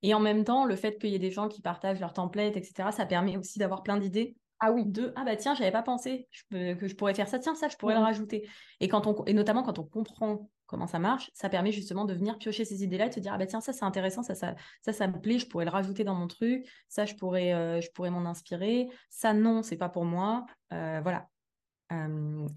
Et 0.00 0.14
en 0.14 0.20
même 0.20 0.42
temps, 0.44 0.64
le 0.64 0.76
fait 0.76 0.96
qu'il 0.98 1.10
y 1.10 1.14
ait 1.16 1.18
des 1.18 1.30
gens 1.30 1.48
qui 1.48 1.60
partagent 1.60 2.00
leurs 2.00 2.14
templates, 2.14 2.56
etc., 2.56 2.88
ça 2.92 3.04
permet 3.04 3.36
aussi 3.36 3.58
d'avoir 3.58 3.82
plein 3.82 3.98
d'idées. 3.98 4.36
Ah 4.60 4.72
oui. 4.72 4.86
De 4.86 5.12
ah 5.16 5.24
bah 5.24 5.36
tiens, 5.36 5.54
j'avais 5.54 5.70
pas 5.70 5.82
pensé 5.82 6.28
que 6.50 6.88
je 6.88 6.94
pourrais 6.94 7.14
faire 7.14 7.28
ça. 7.28 7.38
Tiens, 7.38 7.54
ça, 7.54 7.68
je 7.68 7.76
pourrais 7.76 7.94
le 7.94 8.00
rajouter. 8.00 8.48
Et 8.80 8.88
quand 8.88 9.06
on 9.06 9.24
et 9.26 9.34
notamment 9.34 9.62
quand 9.62 9.78
on 9.78 9.84
comprend 9.84 10.50
comment 10.66 10.86
ça 10.86 10.98
marche, 10.98 11.30
ça 11.34 11.48
permet 11.48 11.72
justement 11.72 12.04
de 12.06 12.14
venir 12.14 12.38
piocher 12.38 12.64
ces 12.64 12.82
idées-là 12.82 13.06
et 13.06 13.08
de 13.10 13.14
se 13.14 13.20
dire 13.20 13.32
ah 13.34 13.38
bah 13.38 13.46
tiens, 13.46 13.60
ça 13.60 13.72
c'est 13.72 13.84
intéressant, 13.84 14.22
ça, 14.22 14.34
ça 14.34 14.56
ça 14.82 14.92
ça 14.92 15.06
me 15.06 15.20
plaît, 15.20 15.38
je 15.38 15.46
pourrais 15.46 15.64
le 15.64 15.70
rajouter 15.70 16.04
dans 16.04 16.14
mon 16.14 16.26
truc. 16.26 16.66
Ça, 16.88 17.04
je 17.04 17.14
pourrais 17.14 17.52
euh, 17.52 17.80
je 17.80 17.90
pourrais 17.90 18.10
m'en 18.10 18.24
inspirer. 18.24 18.88
Ça 19.10 19.34
non, 19.34 19.62
c'est 19.62 19.76
pas 19.76 19.88
pour 19.90 20.04
moi. 20.04 20.46
Euh, 20.72 21.00
voilà. 21.02 21.28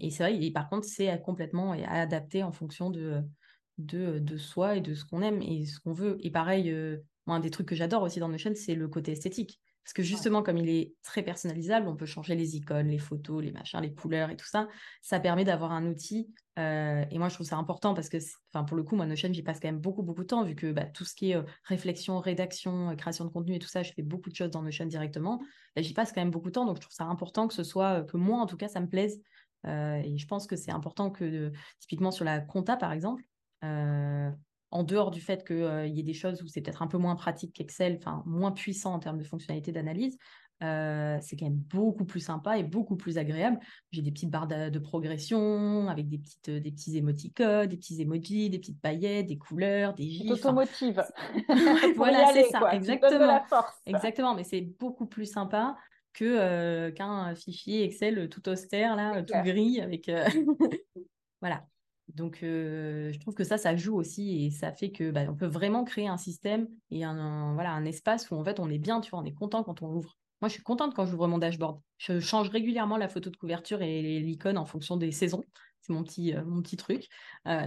et 0.00 0.10
c'est 0.10 0.22
vrai, 0.24 0.42
et 0.42 0.50
par 0.52 0.68
contre, 0.68 0.86
c'est 0.86 1.20
complètement 1.22 1.72
adapté 1.72 2.42
en 2.42 2.52
fonction 2.52 2.90
de, 2.90 3.22
de, 3.78 4.18
de 4.18 4.36
soi 4.36 4.76
et 4.76 4.80
de 4.80 4.94
ce 4.94 5.04
qu'on 5.04 5.22
aime 5.22 5.42
et 5.42 5.66
ce 5.66 5.78
qu'on 5.80 5.92
veut. 5.92 6.16
Et 6.20 6.30
pareil, 6.30 6.74
moi, 7.26 7.36
un 7.36 7.40
des 7.40 7.50
trucs 7.50 7.68
que 7.68 7.74
j'adore 7.74 8.02
aussi 8.02 8.20
dans 8.20 8.28
Notion, 8.28 8.52
c'est 8.54 8.74
le 8.74 8.88
côté 8.88 9.12
esthétique. 9.12 9.60
Parce 9.84 9.94
que 9.94 10.02
justement, 10.02 10.42
comme 10.42 10.58
il 10.58 10.68
est 10.68 10.94
très 11.02 11.22
personnalisable, 11.22 11.88
on 11.88 11.96
peut 11.96 12.06
changer 12.06 12.34
les 12.34 12.56
icônes, 12.56 12.88
les 12.88 12.98
photos, 12.98 13.42
les 13.42 13.50
machins, 13.50 13.80
les 13.80 13.94
couleurs 13.94 14.30
et 14.30 14.36
tout 14.36 14.46
ça. 14.46 14.68
Ça 15.02 15.18
permet 15.20 15.44
d'avoir 15.44 15.72
un 15.72 15.86
outil. 15.86 16.32
Euh, 16.58 17.04
et 17.10 17.18
moi, 17.18 17.28
je 17.28 17.34
trouve 17.34 17.46
ça 17.46 17.56
important 17.56 17.94
parce 17.94 18.08
que, 18.08 18.18
enfin, 18.52 18.64
pour 18.64 18.76
le 18.76 18.82
coup, 18.82 18.94
moi, 18.94 19.06
Notion, 19.06 19.32
j'y 19.32 19.42
passe 19.42 19.58
quand 19.58 19.68
même 19.68 19.80
beaucoup, 19.80 20.02
beaucoup 20.02 20.22
de 20.22 20.26
temps, 20.26 20.44
vu 20.44 20.54
que 20.54 20.70
bah, 20.70 20.84
tout 20.84 21.04
ce 21.04 21.14
qui 21.14 21.30
est 21.30 21.36
euh, 21.36 21.42
réflexion, 21.64 22.20
rédaction, 22.20 22.90
euh, 22.90 22.94
création 22.94 23.24
de 23.24 23.30
contenu 23.30 23.54
et 23.54 23.58
tout 23.58 23.68
ça, 23.68 23.82
je 23.82 23.92
fais 23.92 24.02
beaucoup 24.02 24.30
de 24.30 24.34
choses 24.36 24.50
dans 24.50 24.62
Notion 24.62 24.84
directement. 24.84 25.40
Bah, 25.74 25.82
j'y 25.82 25.94
passe 25.94 26.12
quand 26.12 26.20
même 26.20 26.30
beaucoup 26.30 26.48
de 26.48 26.52
temps. 26.52 26.66
Donc, 26.66 26.76
je 26.76 26.82
trouve 26.82 26.94
ça 26.94 27.04
important 27.04 27.48
que 27.48 27.54
ce 27.54 27.64
soit, 27.64 28.04
que 28.04 28.16
moi, 28.16 28.38
en 28.38 28.46
tout 28.46 28.56
cas, 28.56 28.68
ça 28.68 28.80
me 28.80 28.88
plaise. 28.88 29.20
et 29.66 30.16
je 30.16 30.26
pense 30.26 30.46
que 30.46 30.56
c'est 30.56 30.72
important 30.72 31.10
que, 31.10 31.52
typiquement, 31.80 32.10
sur 32.10 32.24
la 32.24 32.40
compta, 32.40 32.76
par 32.76 32.92
exemple, 32.92 33.22
en 34.70 34.84
dehors 34.84 35.10
du 35.10 35.20
fait 35.20 35.44
qu'il 35.44 35.56
euh, 35.56 35.86
y 35.86 36.00
ait 36.00 36.04
des 36.04 36.14
choses 36.14 36.42
où 36.42 36.46
c'est 36.46 36.60
peut-être 36.60 36.82
un 36.82 36.86
peu 36.86 36.98
moins 36.98 37.16
pratique 37.16 37.54
qu'Excel, 37.54 37.96
enfin 37.98 38.22
moins 38.26 38.52
puissant 38.52 38.94
en 38.94 38.98
termes 38.98 39.18
de 39.18 39.24
fonctionnalité 39.24 39.72
d'analyse, 39.72 40.16
euh, 40.62 41.16
c'est 41.22 41.36
quand 41.36 41.46
même 41.46 41.56
beaucoup 41.56 42.04
plus 42.04 42.20
sympa 42.20 42.58
et 42.58 42.62
beaucoup 42.62 42.96
plus 42.96 43.18
agréable. 43.18 43.58
J'ai 43.92 44.02
des 44.02 44.12
petites 44.12 44.30
barres 44.30 44.46
de, 44.46 44.78
progression 44.78 45.88
avec 45.88 46.08
des, 46.08 46.18
petites, 46.18 46.48
euh, 46.50 46.60
des 46.60 46.70
petits 46.70 46.96
émoticônes, 46.98 47.66
des 47.66 47.76
petits 47.76 48.00
emojis, 48.00 48.50
des 48.50 48.58
petites 48.58 48.80
paillettes, 48.80 49.26
des 49.26 49.38
couleurs, 49.38 49.94
des 49.94 50.08
gifs. 50.08 50.30
Automotive. 50.30 51.02
voilà, 51.96 52.26
c'est 52.32 52.48
ça, 52.50 52.72
exactement. 52.72 53.42
Exactement, 53.86 54.34
mais 54.34 54.44
c'est 54.44 54.60
beaucoup 54.60 55.06
plus 55.06 55.26
sympa 55.26 55.76
que 56.12 56.90
qu'un 56.90 57.34
fichier 57.36 57.84
Excel 57.84 58.28
tout 58.28 58.48
austère 58.48 58.96
là, 58.96 59.22
tout 59.22 59.38
gris 59.44 59.80
avec. 59.80 60.10
voilà. 61.40 61.64
Donc, 62.14 62.38
je 62.42 63.18
trouve 63.20 63.34
que 63.34 63.44
ça, 63.44 63.58
ça 63.58 63.76
joue 63.76 63.96
aussi 63.96 64.44
et 64.46 64.50
ça 64.50 64.72
fait 64.72 64.90
que 64.92 65.10
bah, 65.10 65.22
on 65.28 65.34
peut 65.36 65.46
vraiment 65.46 65.84
créer 65.84 66.08
un 66.08 66.16
système 66.16 66.68
et 66.90 67.04
un, 67.04 67.54
voilà, 67.54 67.72
un 67.72 67.84
espace 67.84 68.30
où 68.30 68.34
en 68.36 68.44
fait 68.44 68.60
on 68.60 68.68
est 68.70 68.78
bien, 68.78 69.00
tu 69.00 69.10
vois, 69.10 69.20
on 69.20 69.24
est 69.24 69.34
content 69.34 69.62
quand 69.64 69.82
on 69.82 69.88
l'ouvre. 69.88 70.18
Moi, 70.40 70.48
je 70.48 70.54
suis 70.54 70.62
contente 70.62 70.94
quand 70.94 71.04
j'ouvre 71.06 71.28
mon 71.28 71.38
dashboard. 71.38 71.80
Je 71.98 72.18
change 72.18 72.48
régulièrement 72.48 72.96
la 72.96 73.08
photo 73.08 73.28
de 73.30 73.36
couverture 73.36 73.82
et 73.82 74.20
l'icône 74.20 74.56
en 74.56 74.64
fonction 74.64 74.96
des 74.96 75.12
saisons. 75.12 75.44
C'est 75.82 75.92
mon 75.92 76.02
petit, 76.02 76.76
truc. 76.76 77.08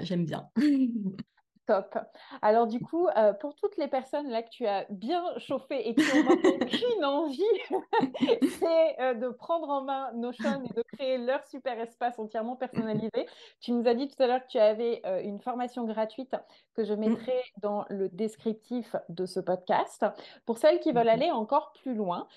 J'aime 0.01 0.25
bien. 0.25 0.49
Top. 1.65 1.97
Alors 2.41 2.67
du 2.67 2.81
coup, 2.81 3.07
euh, 3.15 3.31
pour 3.31 3.55
toutes 3.55 3.77
les 3.77 3.87
personnes 3.87 4.29
là 4.29 4.43
que 4.43 4.49
tu 4.49 4.67
as 4.67 4.85
bien 4.89 5.23
chauffé 5.37 5.87
et 5.87 5.95
qui 5.95 6.23
n'ont 6.23 6.31
aucune 6.61 7.05
envie, 7.05 7.41
c'est 8.59 9.01
euh, 9.01 9.13
de 9.13 9.29
prendre 9.29 9.69
en 9.69 9.81
main 9.81 10.11
Notion 10.13 10.61
et 10.65 10.73
de 10.73 10.83
créer 10.93 11.17
leur 11.17 11.41
super 11.45 11.79
espace 11.79 12.19
entièrement 12.19 12.57
personnalisé. 12.57 13.27
Tu 13.61 13.71
nous 13.71 13.87
as 13.87 13.93
dit 13.93 14.09
tout 14.09 14.21
à 14.21 14.27
l'heure 14.27 14.41
que 14.41 14.51
tu 14.51 14.59
avais 14.59 15.01
euh, 15.05 15.21
une 15.21 15.39
formation 15.39 15.85
gratuite 15.85 16.35
que 16.75 16.83
je 16.83 16.93
mettrai 16.93 17.39
dans 17.61 17.85
le 17.89 18.09
descriptif 18.09 18.97
de 19.07 19.25
ce 19.25 19.39
podcast. 19.39 20.05
Pour 20.45 20.57
celles 20.57 20.81
qui 20.81 20.91
veulent 20.91 21.07
aller 21.07 21.31
encore 21.31 21.71
plus 21.81 21.93
loin, 21.93 22.27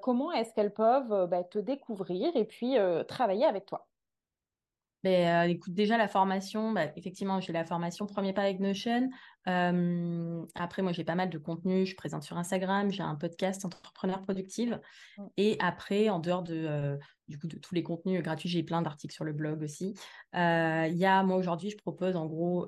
comment 0.00 0.32
est-ce 0.32 0.54
qu'elles 0.54 0.72
peuvent 0.72 1.26
bah, 1.26 1.44
te 1.44 1.58
découvrir 1.58 2.34
et 2.36 2.44
puis 2.44 2.76
travailler 3.08 3.44
avec 3.44 3.66
toi? 3.66 3.89
Ben, 5.02 5.46
euh, 5.46 5.50
écoute, 5.50 5.72
déjà 5.72 5.96
la 5.96 6.08
formation, 6.08 6.72
bah, 6.72 6.86
effectivement, 6.96 7.40
j'ai 7.40 7.52
la 7.52 7.64
formation 7.64 8.06
premier 8.06 8.32
pas 8.32 8.42
avec 8.42 8.60
Notion. 8.60 9.08
Euh, 9.48 10.44
après, 10.54 10.82
moi, 10.82 10.92
j'ai 10.92 11.04
pas 11.04 11.14
mal 11.14 11.30
de 11.30 11.38
contenu. 11.38 11.86
Je 11.86 11.96
présente 11.96 12.22
sur 12.22 12.36
Instagram. 12.36 12.90
J'ai 12.90 13.02
un 13.02 13.14
podcast 13.14 13.64
Entrepreneur 13.64 14.20
Productive. 14.22 14.80
Mmh. 15.16 15.26
Et 15.38 15.56
après, 15.60 16.08
en 16.10 16.18
dehors 16.18 16.42
de, 16.42 16.54
euh, 16.54 16.96
du 17.28 17.38
coup, 17.38 17.46
de 17.46 17.58
tous 17.58 17.74
les 17.74 17.82
contenus 17.82 18.22
gratuits, 18.22 18.48
j'ai 18.48 18.62
plein 18.62 18.82
d'articles 18.82 19.14
sur 19.14 19.24
le 19.24 19.32
blog 19.32 19.62
aussi. 19.62 19.94
Il 20.34 20.96
y 20.96 21.06
a, 21.06 21.22
moi, 21.22 21.36
aujourd'hui, 21.36 21.70
je 21.70 21.78
propose 21.78 22.16
en 22.16 22.26
gros 22.26 22.66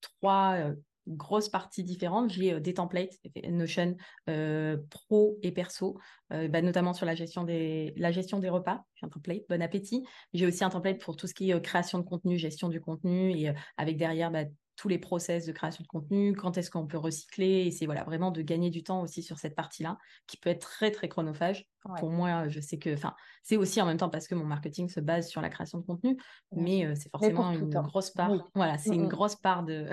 trois 0.00 0.72
grosse 1.10 1.48
partie 1.48 1.84
différente. 1.84 2.30
J'ai 2.30 2.54
euh, 2.54 2.60
des 2.60 2.74
templates, 2.74 3.12
Notion 3.48 3.96
euh, 4.28 4.76
pro 4.90 5.38
et 5.42 5.52
perso, 5.52 5.98
euh, 6.32 6.48
bah, 6.48 6.62
notamment 6.62 6.92
sur 6.92 7.06
la 7.06 7.14
gestion, 7.14 7.44
des, 7.44 7.92
la 7.96 8.12
gestion 8.12 8.38
des 8.38 8.48
repas. 8.48 8.84
J'ai 8.94 9.06
un 9.06 9.08
template, 9.08 9.42
bon 9.48 9.62
appétit. 9.62 10.04
J'ai 10.32 10.46
aussi 10.46 10.64
un 10.64 10.70
template 10.70 11.00
pour 11.00 11.16
tout 11.16 11.26
ce 11.26 11.34
qui 11.34 11.50
est 11.50 11.60
création 11.62 11.98
de 11.98 12.04
contenu, 12.04 12.38
gestion 12.38 12.68
du 12.68 12.80
contenu 12.80 13.32
et 13.32 13.52
avec 13.76 13.96
derrière 13.96 14.30
bah, 14.30 14.44
tous 14.80 14.88
les 14.88 14.98
process 14.98 15.44
de 15.44 15.52
création 15.52 15.82
de 15.82 15.88
contenu, 15.88 16.34
quand 16.34 16.56
est-ce 16.56 16.70
qu'on 16.70 16.86
peut 16.86 16.96
recycler. 16.96 17.66
Et 17.66 17.70
c'est 17.70 17.84
voilà, 17.84 18.02
vraiment 18.02 18.30
de 18.30 18.40
gagner 18.40 18.70
du 18.70 18.82
temps 18.82 19.02
aussi 19.02 19.22
sur 19.22 19.38
cette 19.38 19.54
partie-là, 19.54 19.98
qui 20.26 20.38
peut 20.38 20.48
être 20.48 20.66
très, 20.66 20.90
très 20.90 21.06
chronophage. 21.06 21.66
Pour 21.98 22.08
moi, 22.08 22.48
je 22.48 22.60
sais 22.60 22.78
que, 22.78 22.94
enfin, 22.94 23.14
c'est 23.42 23.58
aussi 23.58 23.82
en 23.82 23.86
même 23.86 23.98
temps 23.98 24.08
parce 24.08 24.26
que 24.26 24.34
mon 24.34 24.46
marketing 24.46 24.88
se 24.88 25.00
base 25.00 25.28
sur 25.28 25.42
la 25.42 25.50
création 25.50 25.80
de 25.80 25.84
contenu, 25.84 26.16
mais 26.52 26.86
euh, 26.86 26.94
c'est 26.94 27.10
forcément 27.10 27.52
une 27.52 27.68
grosse 27.68 28.10
part. 28.10 28.32
Voilà, 28.54 28.78
c'est 28.78 28.94
une 28.94 29.08
grosse 29.08 29.36
part 29.36 29.64
de, 29.64 29.86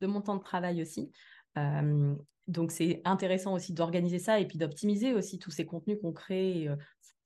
de, 0.00 0.06
mon 0.06 0.22
temps 0.22 0.36
de 0.36 0.42
travail 0.42 0.80
aussi. 0.80 1.12
Euh, 1.58 2.14
donc, 2.46 2.70
c'est 2.70 3.02
intéressant 3.04 3.52
aussi 3.52 3.74
d'organiser 3.74 4.18
ça 4.18 4.40
et 4.40 4.46
puis 4.46 4.56
d'optimiser 4.56 5.12
aussi 5.12 5.38
tous 5.38 5.50
ces 5.50 5.66
contenus 5.66 5.98
qu'on 6.00 6.12
crée, 6.12 6.68
euh, 6.68 6.76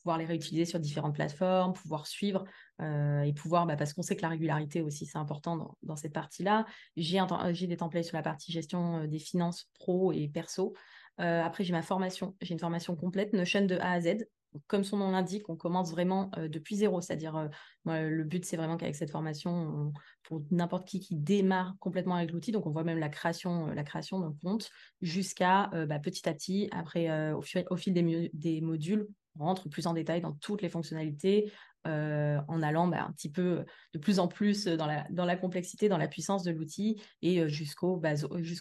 pouvoir 0.02 0.18
les 0.18 0.24
réutiliser 0.24 0.64
sur 0.64 0.80
différentes 0.80 1.14
plateformes, 1.14 1.72
pouvoir 1.72 2.06
suivre 2.06 2.44
euh, 2.80 3.22
et 3.22 3.32
pouvoir, 3.32 3.66
bah, 3.66 3.76
parce 3.76 3.92
qu'on 3.92 4.02
sait 4.02 4.16
que 4.16 4.22
la 4.22 4.28
régularité 4.28 4.80
aussi, 4.80 5.06
c'est 5.06 5.18
important 5.18 5.76
dans, 5.82 5.96
cette 5.96 6.12
partie-là. 6.12 6.64
J'ai, 6.96 7.20
des 7.66 7.76
templates 7.76 8.04
sur 8.04 8.16
la 8.16 8.22
partie 8.22 8.52
gestion 8.52 9.02
euh, 9.02 9.06
des 9.06 9.18
finances 9.18 9.68
pro 9.78 10.12
et 10.12 10.28
perso. 10.28 10.74
Euh, 11.20 11.42
après, 11.42 11.64
j'ai 11.64 11.72
ma 11.72 11.82
formation. 11.82 12.34
J'ai 12.40 12.54
une 12.54 12.60
formation 12.60 12.96
complète, 12.96 13.32
Notion 13.34 13.66
de 13.66 13.76
A 13.76 13.92
à 13.92 14.00
Z. 14.00 14.26
comme 14.68 14.84
son 14.84 14.96
nom 14.96 15.10
l'indique, 15.10 15.48
on 15.50 15.56
commence 15.56 15.90
vraiment 15.90 16.30
depuis 16.38 16.76
zéro. 16.76 17.02
C'est-à-dire, 17.02 17.50
le 17.84 18.24
but, 18.24 18.46
c'est 18.46 18.56
vraiment 18.56 18.78
qu'avec 18.78 18.96
cette 18.96 19.10
formation, 19.10 19.92
pour 20.22 20.42
n'importe 20.50 20.88
qui 20.88 20.98
qui 20.98 21.14
démarre 21.14 21.74
complètement 21.78 22.14
avec 22.14 22.32
l'outil, 22.32 22.52
donc 22.52 22.66
on 22.66 22.70
voit 22.70 22.84
même 22.84 22.98
la 22.98 23.10
création, 23.10 23.66
la 23.66 23.84
création 23.84 24.18
d'un 24.18 24.34
compte, 24.42 24.70
jusqu'à 25.02 25.70
bah, 25.86 25.98
petit 25.98 26.26
à 26.26 26.32
petit, 26.32 26.68
après, 26.72 27.32
au, 27.32 27.42
fil, 27.42 27.92
des, 28.32 28.60
modules, 28.62 29.06
rentre 29.38 29.68
plus 29.68 29.86
en 29.86 29.94
détail 29.94 30.20
dans 30.20 30.32
toutes 30.32 30.62
les 30.62 30.68
fonctionnalités, 30.68 31.52
euh, 31.86 32.38
en 32.48 32.62
allant 32.62 32.88
bah, 32.88 33.04
un 33.08 33.12
petit 33.12 33.30
peu 33.30 33.64
de 33.94 33.98
plus 33.98 34.18
en 34.18 34.28
plus 34.28 34.66
dans 34.66 34.86
la, 34.86 35.06
dans 35.10 35.24
la 35.24 35.36
complexité, 35.36 35.88
dans 35.88 35.96
la 35.96 36.08
puissance 36.08 36.42
de 36.42 36.50
l'outil 36.50 37.02
et 37.22 37.40
euh, 37.40 37.48
jusqu'aux 37.48 37.96
bah, 37.96 38.12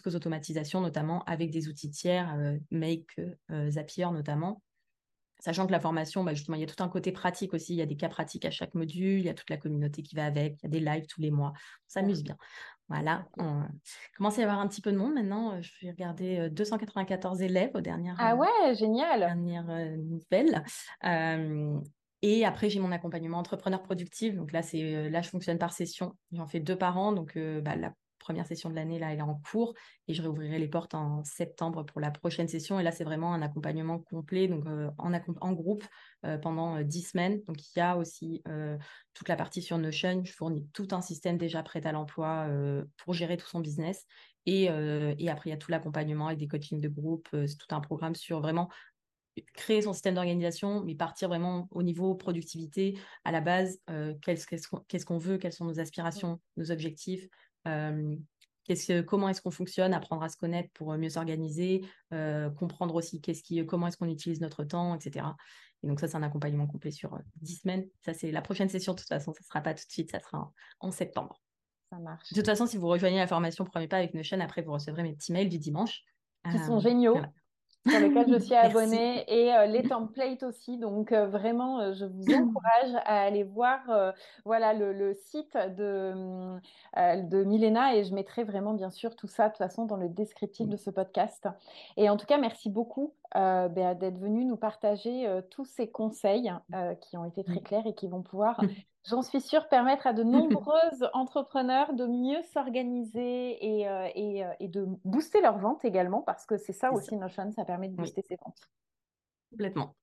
automatisations, 0.06 0.80
notamment 0.80 1.22
avec 1.24 1.50
des 1.50 1.68
outils 1.68 1.90
tiers, 1.90 2.34
euh, 2.38 2.56
Make, 2.70 3.20
Zapier 3.68 4.06
notamment. 4.12 4.62
Sachant 5.40 5.66
que 5.66 5.72
la 5.72 5.80
formation, 5.80 6.22
bah, 6.22 6.34
justement, 6.34 6.56
il 6.56 6.60
y 6.60 6.64
a 6.64 6.66
tout 6.66 6.82
un 6.82 6.88
côté 6.88 7.12
pratique 7.12 7.54
aussi. 7.54 7.74
Il 7.74 7.78
y 7.78 7.82
a 7.82 7.86
des 7.86 7.96
cas 7.96 8.08
pratiques 8.08 8.44
à 8.44 8.50
chaque 8.50 8.74
module, 8.74 9.20
il 9.20 9.24
y 9.24 9.30
a 9.30 9.34
toute 9.34 9.48
la 9.50 9.56
communauté 9.56 10.02
qui 10.02 10.14
va 10.14 10.26
avec, 10.26 10.58
il 10.62 10.64
y 10.64 10.66
a 10.66 10.70
des 10.70 10.80
lives 10.80 11.06
tous 11.06 11.20
les 11.20 11.30
mois. 11.30 11.52
On 11.54 11.88
s'amuse 11.88 12.22
bien. 12.22 12.36
Voilà, 12.90 13.24
on 13.38 13.62
commence 14.16 14.36
à 14.38 14.42
y 14.42 14.44
avoir 14.44 14.58
un 14.58 14.68
petit 14.68 14.82
peu 14.82 14.92
de 14.92 14.98
monde 14.98 15.14
maintenant. 15.14 15.62
Je 15.62 15.70
vais 15.80 15.90
regarder 15.90 16.50
294 16.50 17.40
élèves 17.40 17.70
aux 17.74 17.80
dernières, 17.80 18.16
ah 18.18 18.36
ouais, 18.36 18.74
génial. 18.74 19.20
dernières 19.20 19.96
nouvelles. 19.96 20.64
Et 22.22 22.44
après, 22.44 22.68
j'ai 22.68 22.80
mon 22.80 22.92
accompagnement 22.92 23.38
entrepreneur 23.38 23.82
productif. 23.82 24.34
Donc 24.34 24.52
là, 24.52 24.62
c'est 24.62 24.82
euh, 24.82 25.08
là, 25.08 25.22
je 25.22 25.30
fonctionne 25.30 25.58
par 25.58 25.72
session. 25.72 26.16
J'en 26.32 26.46
fais 26.46 26.60
deux 26.60 26.76
par 26.76 26.98
an. 26.98 27.12
Donc 27.12 27.36
euh, 27.36 27.60
bah, 27.60 27.76
la 27.76 27.94
première 28.20 28.46
session 28.46 28.70
de 28.70 28.74
l'année, 28.74 28.98
là, 28.98 29.12
elle 29.12 29.18
est 29.18 29.22
en 29.22 29.40
cours. 29.50 29.74
Et 30.06 30.14
je 30.14 30.22
réouvrirai 30.22 30.58
les 30.58 30.68
portes 30.68 30.94
en 30.94 31.24
septembre 31.24 31.84
pour 31.84 32.00
la 32.00 32.10
prochaine 32.10 32.46
session. 32.46 32.78
Et 32.78 32.82
là, 32.82 32.92
c'est 32.92 33.04
vraiment 33.04 33.34
un 33.34 33.42
accompagnement 33.42 33.98
complet, 33.98 34.46
donc 34.46 34.66
euh, 34.66 34.90
en, 34.98 35.52
groupe 35.52 35.84
pendant 36.42 36.80
dix 36.82 37.02
semaines. 37.02 37.42
Donc 37.44 37.56
il 37.58 37.78
y 37.78 37.80
a 37.80 37.96
aussi 37.96 38.42
toute 39.14 39.28
la 39.28 39.36
partie 39.36 39.62
sur 39.62 39.78
Notion. 39.78 40.22
Je 40.24 40.32
fournis 40.32 40.68
tout 40.72 40.88
un 40.92 41.00
système 41.00 41.38
déjà 41.38 41.62
prêt 41.62 41.86
à 41.86 41.92
l'emploi 41.92 42.46
pour 42.98 43.14
gérer 43.14 43.36
tout 43.36 43.48
son 43.48 43.60
business. 43.60 44.04
Et, 44.46 44.68
après, 44.68 45.50
il 45.50 45.52
y 45.52 45.54
a 45.54 45.56
tout 45.56 45.70
l'accompagnement 45.70 46.26
avec 46.26 46.38
des 46.38 46.48
coachings 46.48 46.80
de 46.80 46.88
groupe. 46.88 47.28
c'est 47.32 47.56
tout 47.56 47.74
un 47.74 47.80
programme 47.80 48.14
sur 48.14 48.40
vraiment 48.40 48.68
créer 49.54 49.82
son 49.82 49.92
système 49.92 50.14
d'organisation, 50.14 50.82
mais 50.84 50.94
partir 50.94 51.28
vraiment 51.28 51.68
au 51.70 51.82
niveau 51.82 52.14
productivité, 52.14 52.98
à 53.24 53.32
la 53.32 53.40
base, 53.40 53.80
euh, 53.90 54.14
qu'est-ce 54.22 55.04
qu'on 55.04 55.18
veut, 55.18 55.38
quelles 55.38 55.52
sont 55.52 55.64
nos 55.64 55.80
aspirations, 55.80 56.40
nos 56.56 56.70
objectifs, 56.70 57.28
euh, 57.68 58.16
que, 58.68 59.00
comment 59.00 59.28
est-ce 59.28 59.42
qu'on 59.42 59.50
fonctionne, 59.50 59.92
apprendre 59.92 60.22
à 60.22 60.28
se 60.28 60.36
connaître 60.36 60.70
pour 60.74 60.92
mieux 60.96 61.10
s'organiser, 61.10 61.84
euh, 62.12 62.50
comprendre 62.50 62.94
aussi 62.94 63.20
qu'est-ce 63.20 63.42
qui, 63.42 63.64
comment 63.66 63.88
est-ce 63.88 63.96
qu'on 63.96 64.08
utilise 64.08 64.40
notre 64.40 64.64
temps, 64.64 64.94
etc. 64.94 65.26
Et 65.82 65.88
donc 65.88 65.98
ça, 65.98 66.08
c'est 66.08 66.16
un 66.16 66.22
accompagnement 66.22 66.66
complet 66.66 66.90
sur 66.90 67.18
10 67.36 67.62
semaines. 67.62 67.88
Ça, 68.04 68.14
c'est 68.14 68.30
la 68.30 68.42
prochaine 68.42 68.68
session, 68.68 68.92
de 68.92 68.98
toute 68.98 69.08
façon, 69.08 69.32
ça 69.32 69.40
ne 69.40 69.46
sera 69.46 69.60
pas 69.60 69.74
tout 69.74 69.86
de 69.86 69.92
suite, 69.92 70.10
ça 70.10 70.20
sera 70.20 70.52
en, 70.80 70.90
septembre. 70.90 71.40
Ça 71.90 71.98
marche. 71.98 72.28
De 72.30 72.36
toute 72.36 72.46
façon, 72.46 72.66
si 72.66 72.76
vous 72.76 72.86
rejoignez 72.86 73.18
la 73.18 73.26
formation 73.26 73.64
Premier 73.64 73.88
Pas 73.88 73.96
avec 73.96 74.14
Notion, 74.14 74.38
après, 74.40 74.62
vous 74.62 74.72
recevrez 74.72 75.02
mes 75.02 75.14
petits 75.14 75.32
mails 75.32 75.48
du 75.48 75.58
dimanche. 75.58 76.02
Qui 76.50 76.58
sont 76.58 76.78
géniaux. 76.78 77.18
Sur 77.88 78.00
lequel 78.00 78.28
je 78.28 78.38
suis 78.44 78.54
abonnée 78.54 79.24
et 79.28 79.54
euh, 79.54 79.66
les 79.66 79.82
templates 79.82 80.42
aussi. 80.42 80.78
Donc 80.78 81.12
euh, 81.12 81.26
vraiment, 81.26 81.80
euh, 81.80 81.92
je 81.94 82.04
vous 82.04 82.24
encourage 82.34 82.94
à 83.04 83.22
aller 83.22 83.44
voir 83.44 83.80
voilà, 84.44 84.72
le, 84.72 85.14
site 85.14 85.56
de, 85.56 86.58
de 86.96 87.44
Milena 87.44 87.96
et 87.96 88.04
je 88.04 88.14
mettrai 88.14 88.44
vraiment 88.44 88.74
bien 88.74 88.90
sûr 88.90 89.16
tout 89.16 89.26
ça 89.26 89.44
de 89.44 89.52
toute 89.52 89.58
façon 89.58 89.86
dans 89.86 89.96
le 89.96 90.08
descriptif 90.08 90.68
de 90.68 90.76
ce 90.76 90.90
podcast. 90.90 91.48
Et 91.96 92.08
en 92.10 92.16
tout 92.16 92.26
cas, 92.26 92.38
merci 92.38 92.70
beaucoup 92.70 93.14
d'être 93.34 94.18
venu 94.18 94.44
nous 94.44 94.56
partager 94.56 95.26
tous 95.50 95.64
ces 95.64 95.88
conseils 95.88 96.52
qui 97.00 97.16
ont 97.16 97.24
été 97.24 97.44
très 97.44 97.60
clairs 97.60 97.86
et 97.86 97.94
qui 97.94 98.08
vont 98.08 98.22
pouvoir 98.22 98.60
j'en 99.08 99.22
suis 99.22 99.40
sûre, 99.40 99.68
permettre 99.68 100.06
à 100.06 100.12
de 100.12 100.22
nombreuses 100.62 101.08
entrepreneurs 101.12 101.94
de 101.94 102.06
mieux 102.06 102.42
s'organiser 102.52 103.78
et, 103.78 103.88
euh, 103.88 104.08
euh, 104.16 104.52
et, 104.60 104.68
de 104.68 104.86
booster 105.04 105.40
leurs 105.40 105.58
ventes 105.58 105.84
également, 105.84 106.22
parce 106.22 106.46
que 106.46 106.56
c'est 106.56 106.72
ça 106.72 106.92
aussi 106.92 107.16
Notion, 107.16 107.50
ça 107.52 107.64
permet 107.64 107.88
de 107.88 107.96
booster 107.96 108.22
ses 108.22 108.36
ventes. 108.36 108.60
Complètement. 109.50 109.96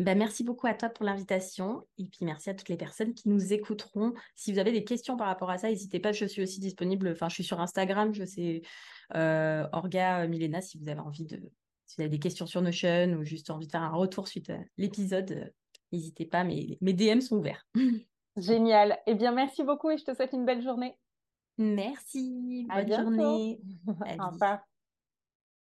Ben, 0.00 0.18
merci 0.18 0.42
beaucoup 0.42 0.66
à 0.66 0.74
toi 0.74 0.88
pour 0.88 1.04
l'invitation 1.04 1.86
et 1.96 2.04
puis 2.04 2.24
merci 2.24 2.50
à 2.50 2.54
toutes 2.54 2.70
les 2.70 2.76
personnes 2.76 3.14
qui 3.14 3.28
nous 3.28 3.52
écouteront. 3.52 4.14
Si 4.34 4.52
vous 4.52 4.58
avez 4.58 4.72
des 4.72 4.82
questions 4.82 5.16
par 5.16 5.28
rapport 5.28 5.50
à 5.50 5.58
ça, 5.58 5.68
n'hésitez 5.68 6.00
pas, 6.00 6.10
je 6.10 6.24
suis 6.24 6.42
aussi 6.42 6.58
disponible, 6.58 7.10
enfin 7.12 7.28
je 7.28 7.34
suis 7.34 7.44
sur 7.44 7.60
Instagram, 7.60 8.12
je 8.12 8.24
sais 8.24 8.62
euh, 9.14 9.68
Orga 9.72 10.26
Milena 10.26 10.60
si 10.60 10.78
vous 10.78 10.88
avez 10.88 11.00
envie 11.00 11.24
de, 11.24 11.36
si 11.86 11.96
vous 11.96 12.02
avez 12.02 12.08
des 12.08 12.18
questions 12.18 12.46
sur 12.46 12.62
Notion 12.62 13.12
ou 13.18 13.24
juste 13.24 13.50
envie 13.50 13.66
de 13.66 13.72
faire 13.72 13.82
un 13.82 13.90
retour 13.90 14.26
suite 14.26 14.50
à 14.50 14.58
l'épisode, 14.76 15.52
n'hésitez 15.92 16.26
pas, 16.26 16.42
mes, 16.42 16.78
mes 16.80 16.92
DM 16.92 17.20
sont 17.20 17.36
ouverts. 17.36 17.68
Génial. 18.36 18.98
Eh 19.06 19.14
bien, 19.14 19.32
merci 19.32 19.62
beaucoup 19.62 19.90
et 19.90 19.98
je 19.98 20.04
te 20.04 20.14
souhaite 20.14 20.32
une 20.32 20.46
belle 20.46 20.62
journée. 20.62 20.96
Merci. 21.58 22.66
Bonne 22.68 22.92
journée. 22.92 23.60
Au 24.18 24.30
revoir. 24.30 24.60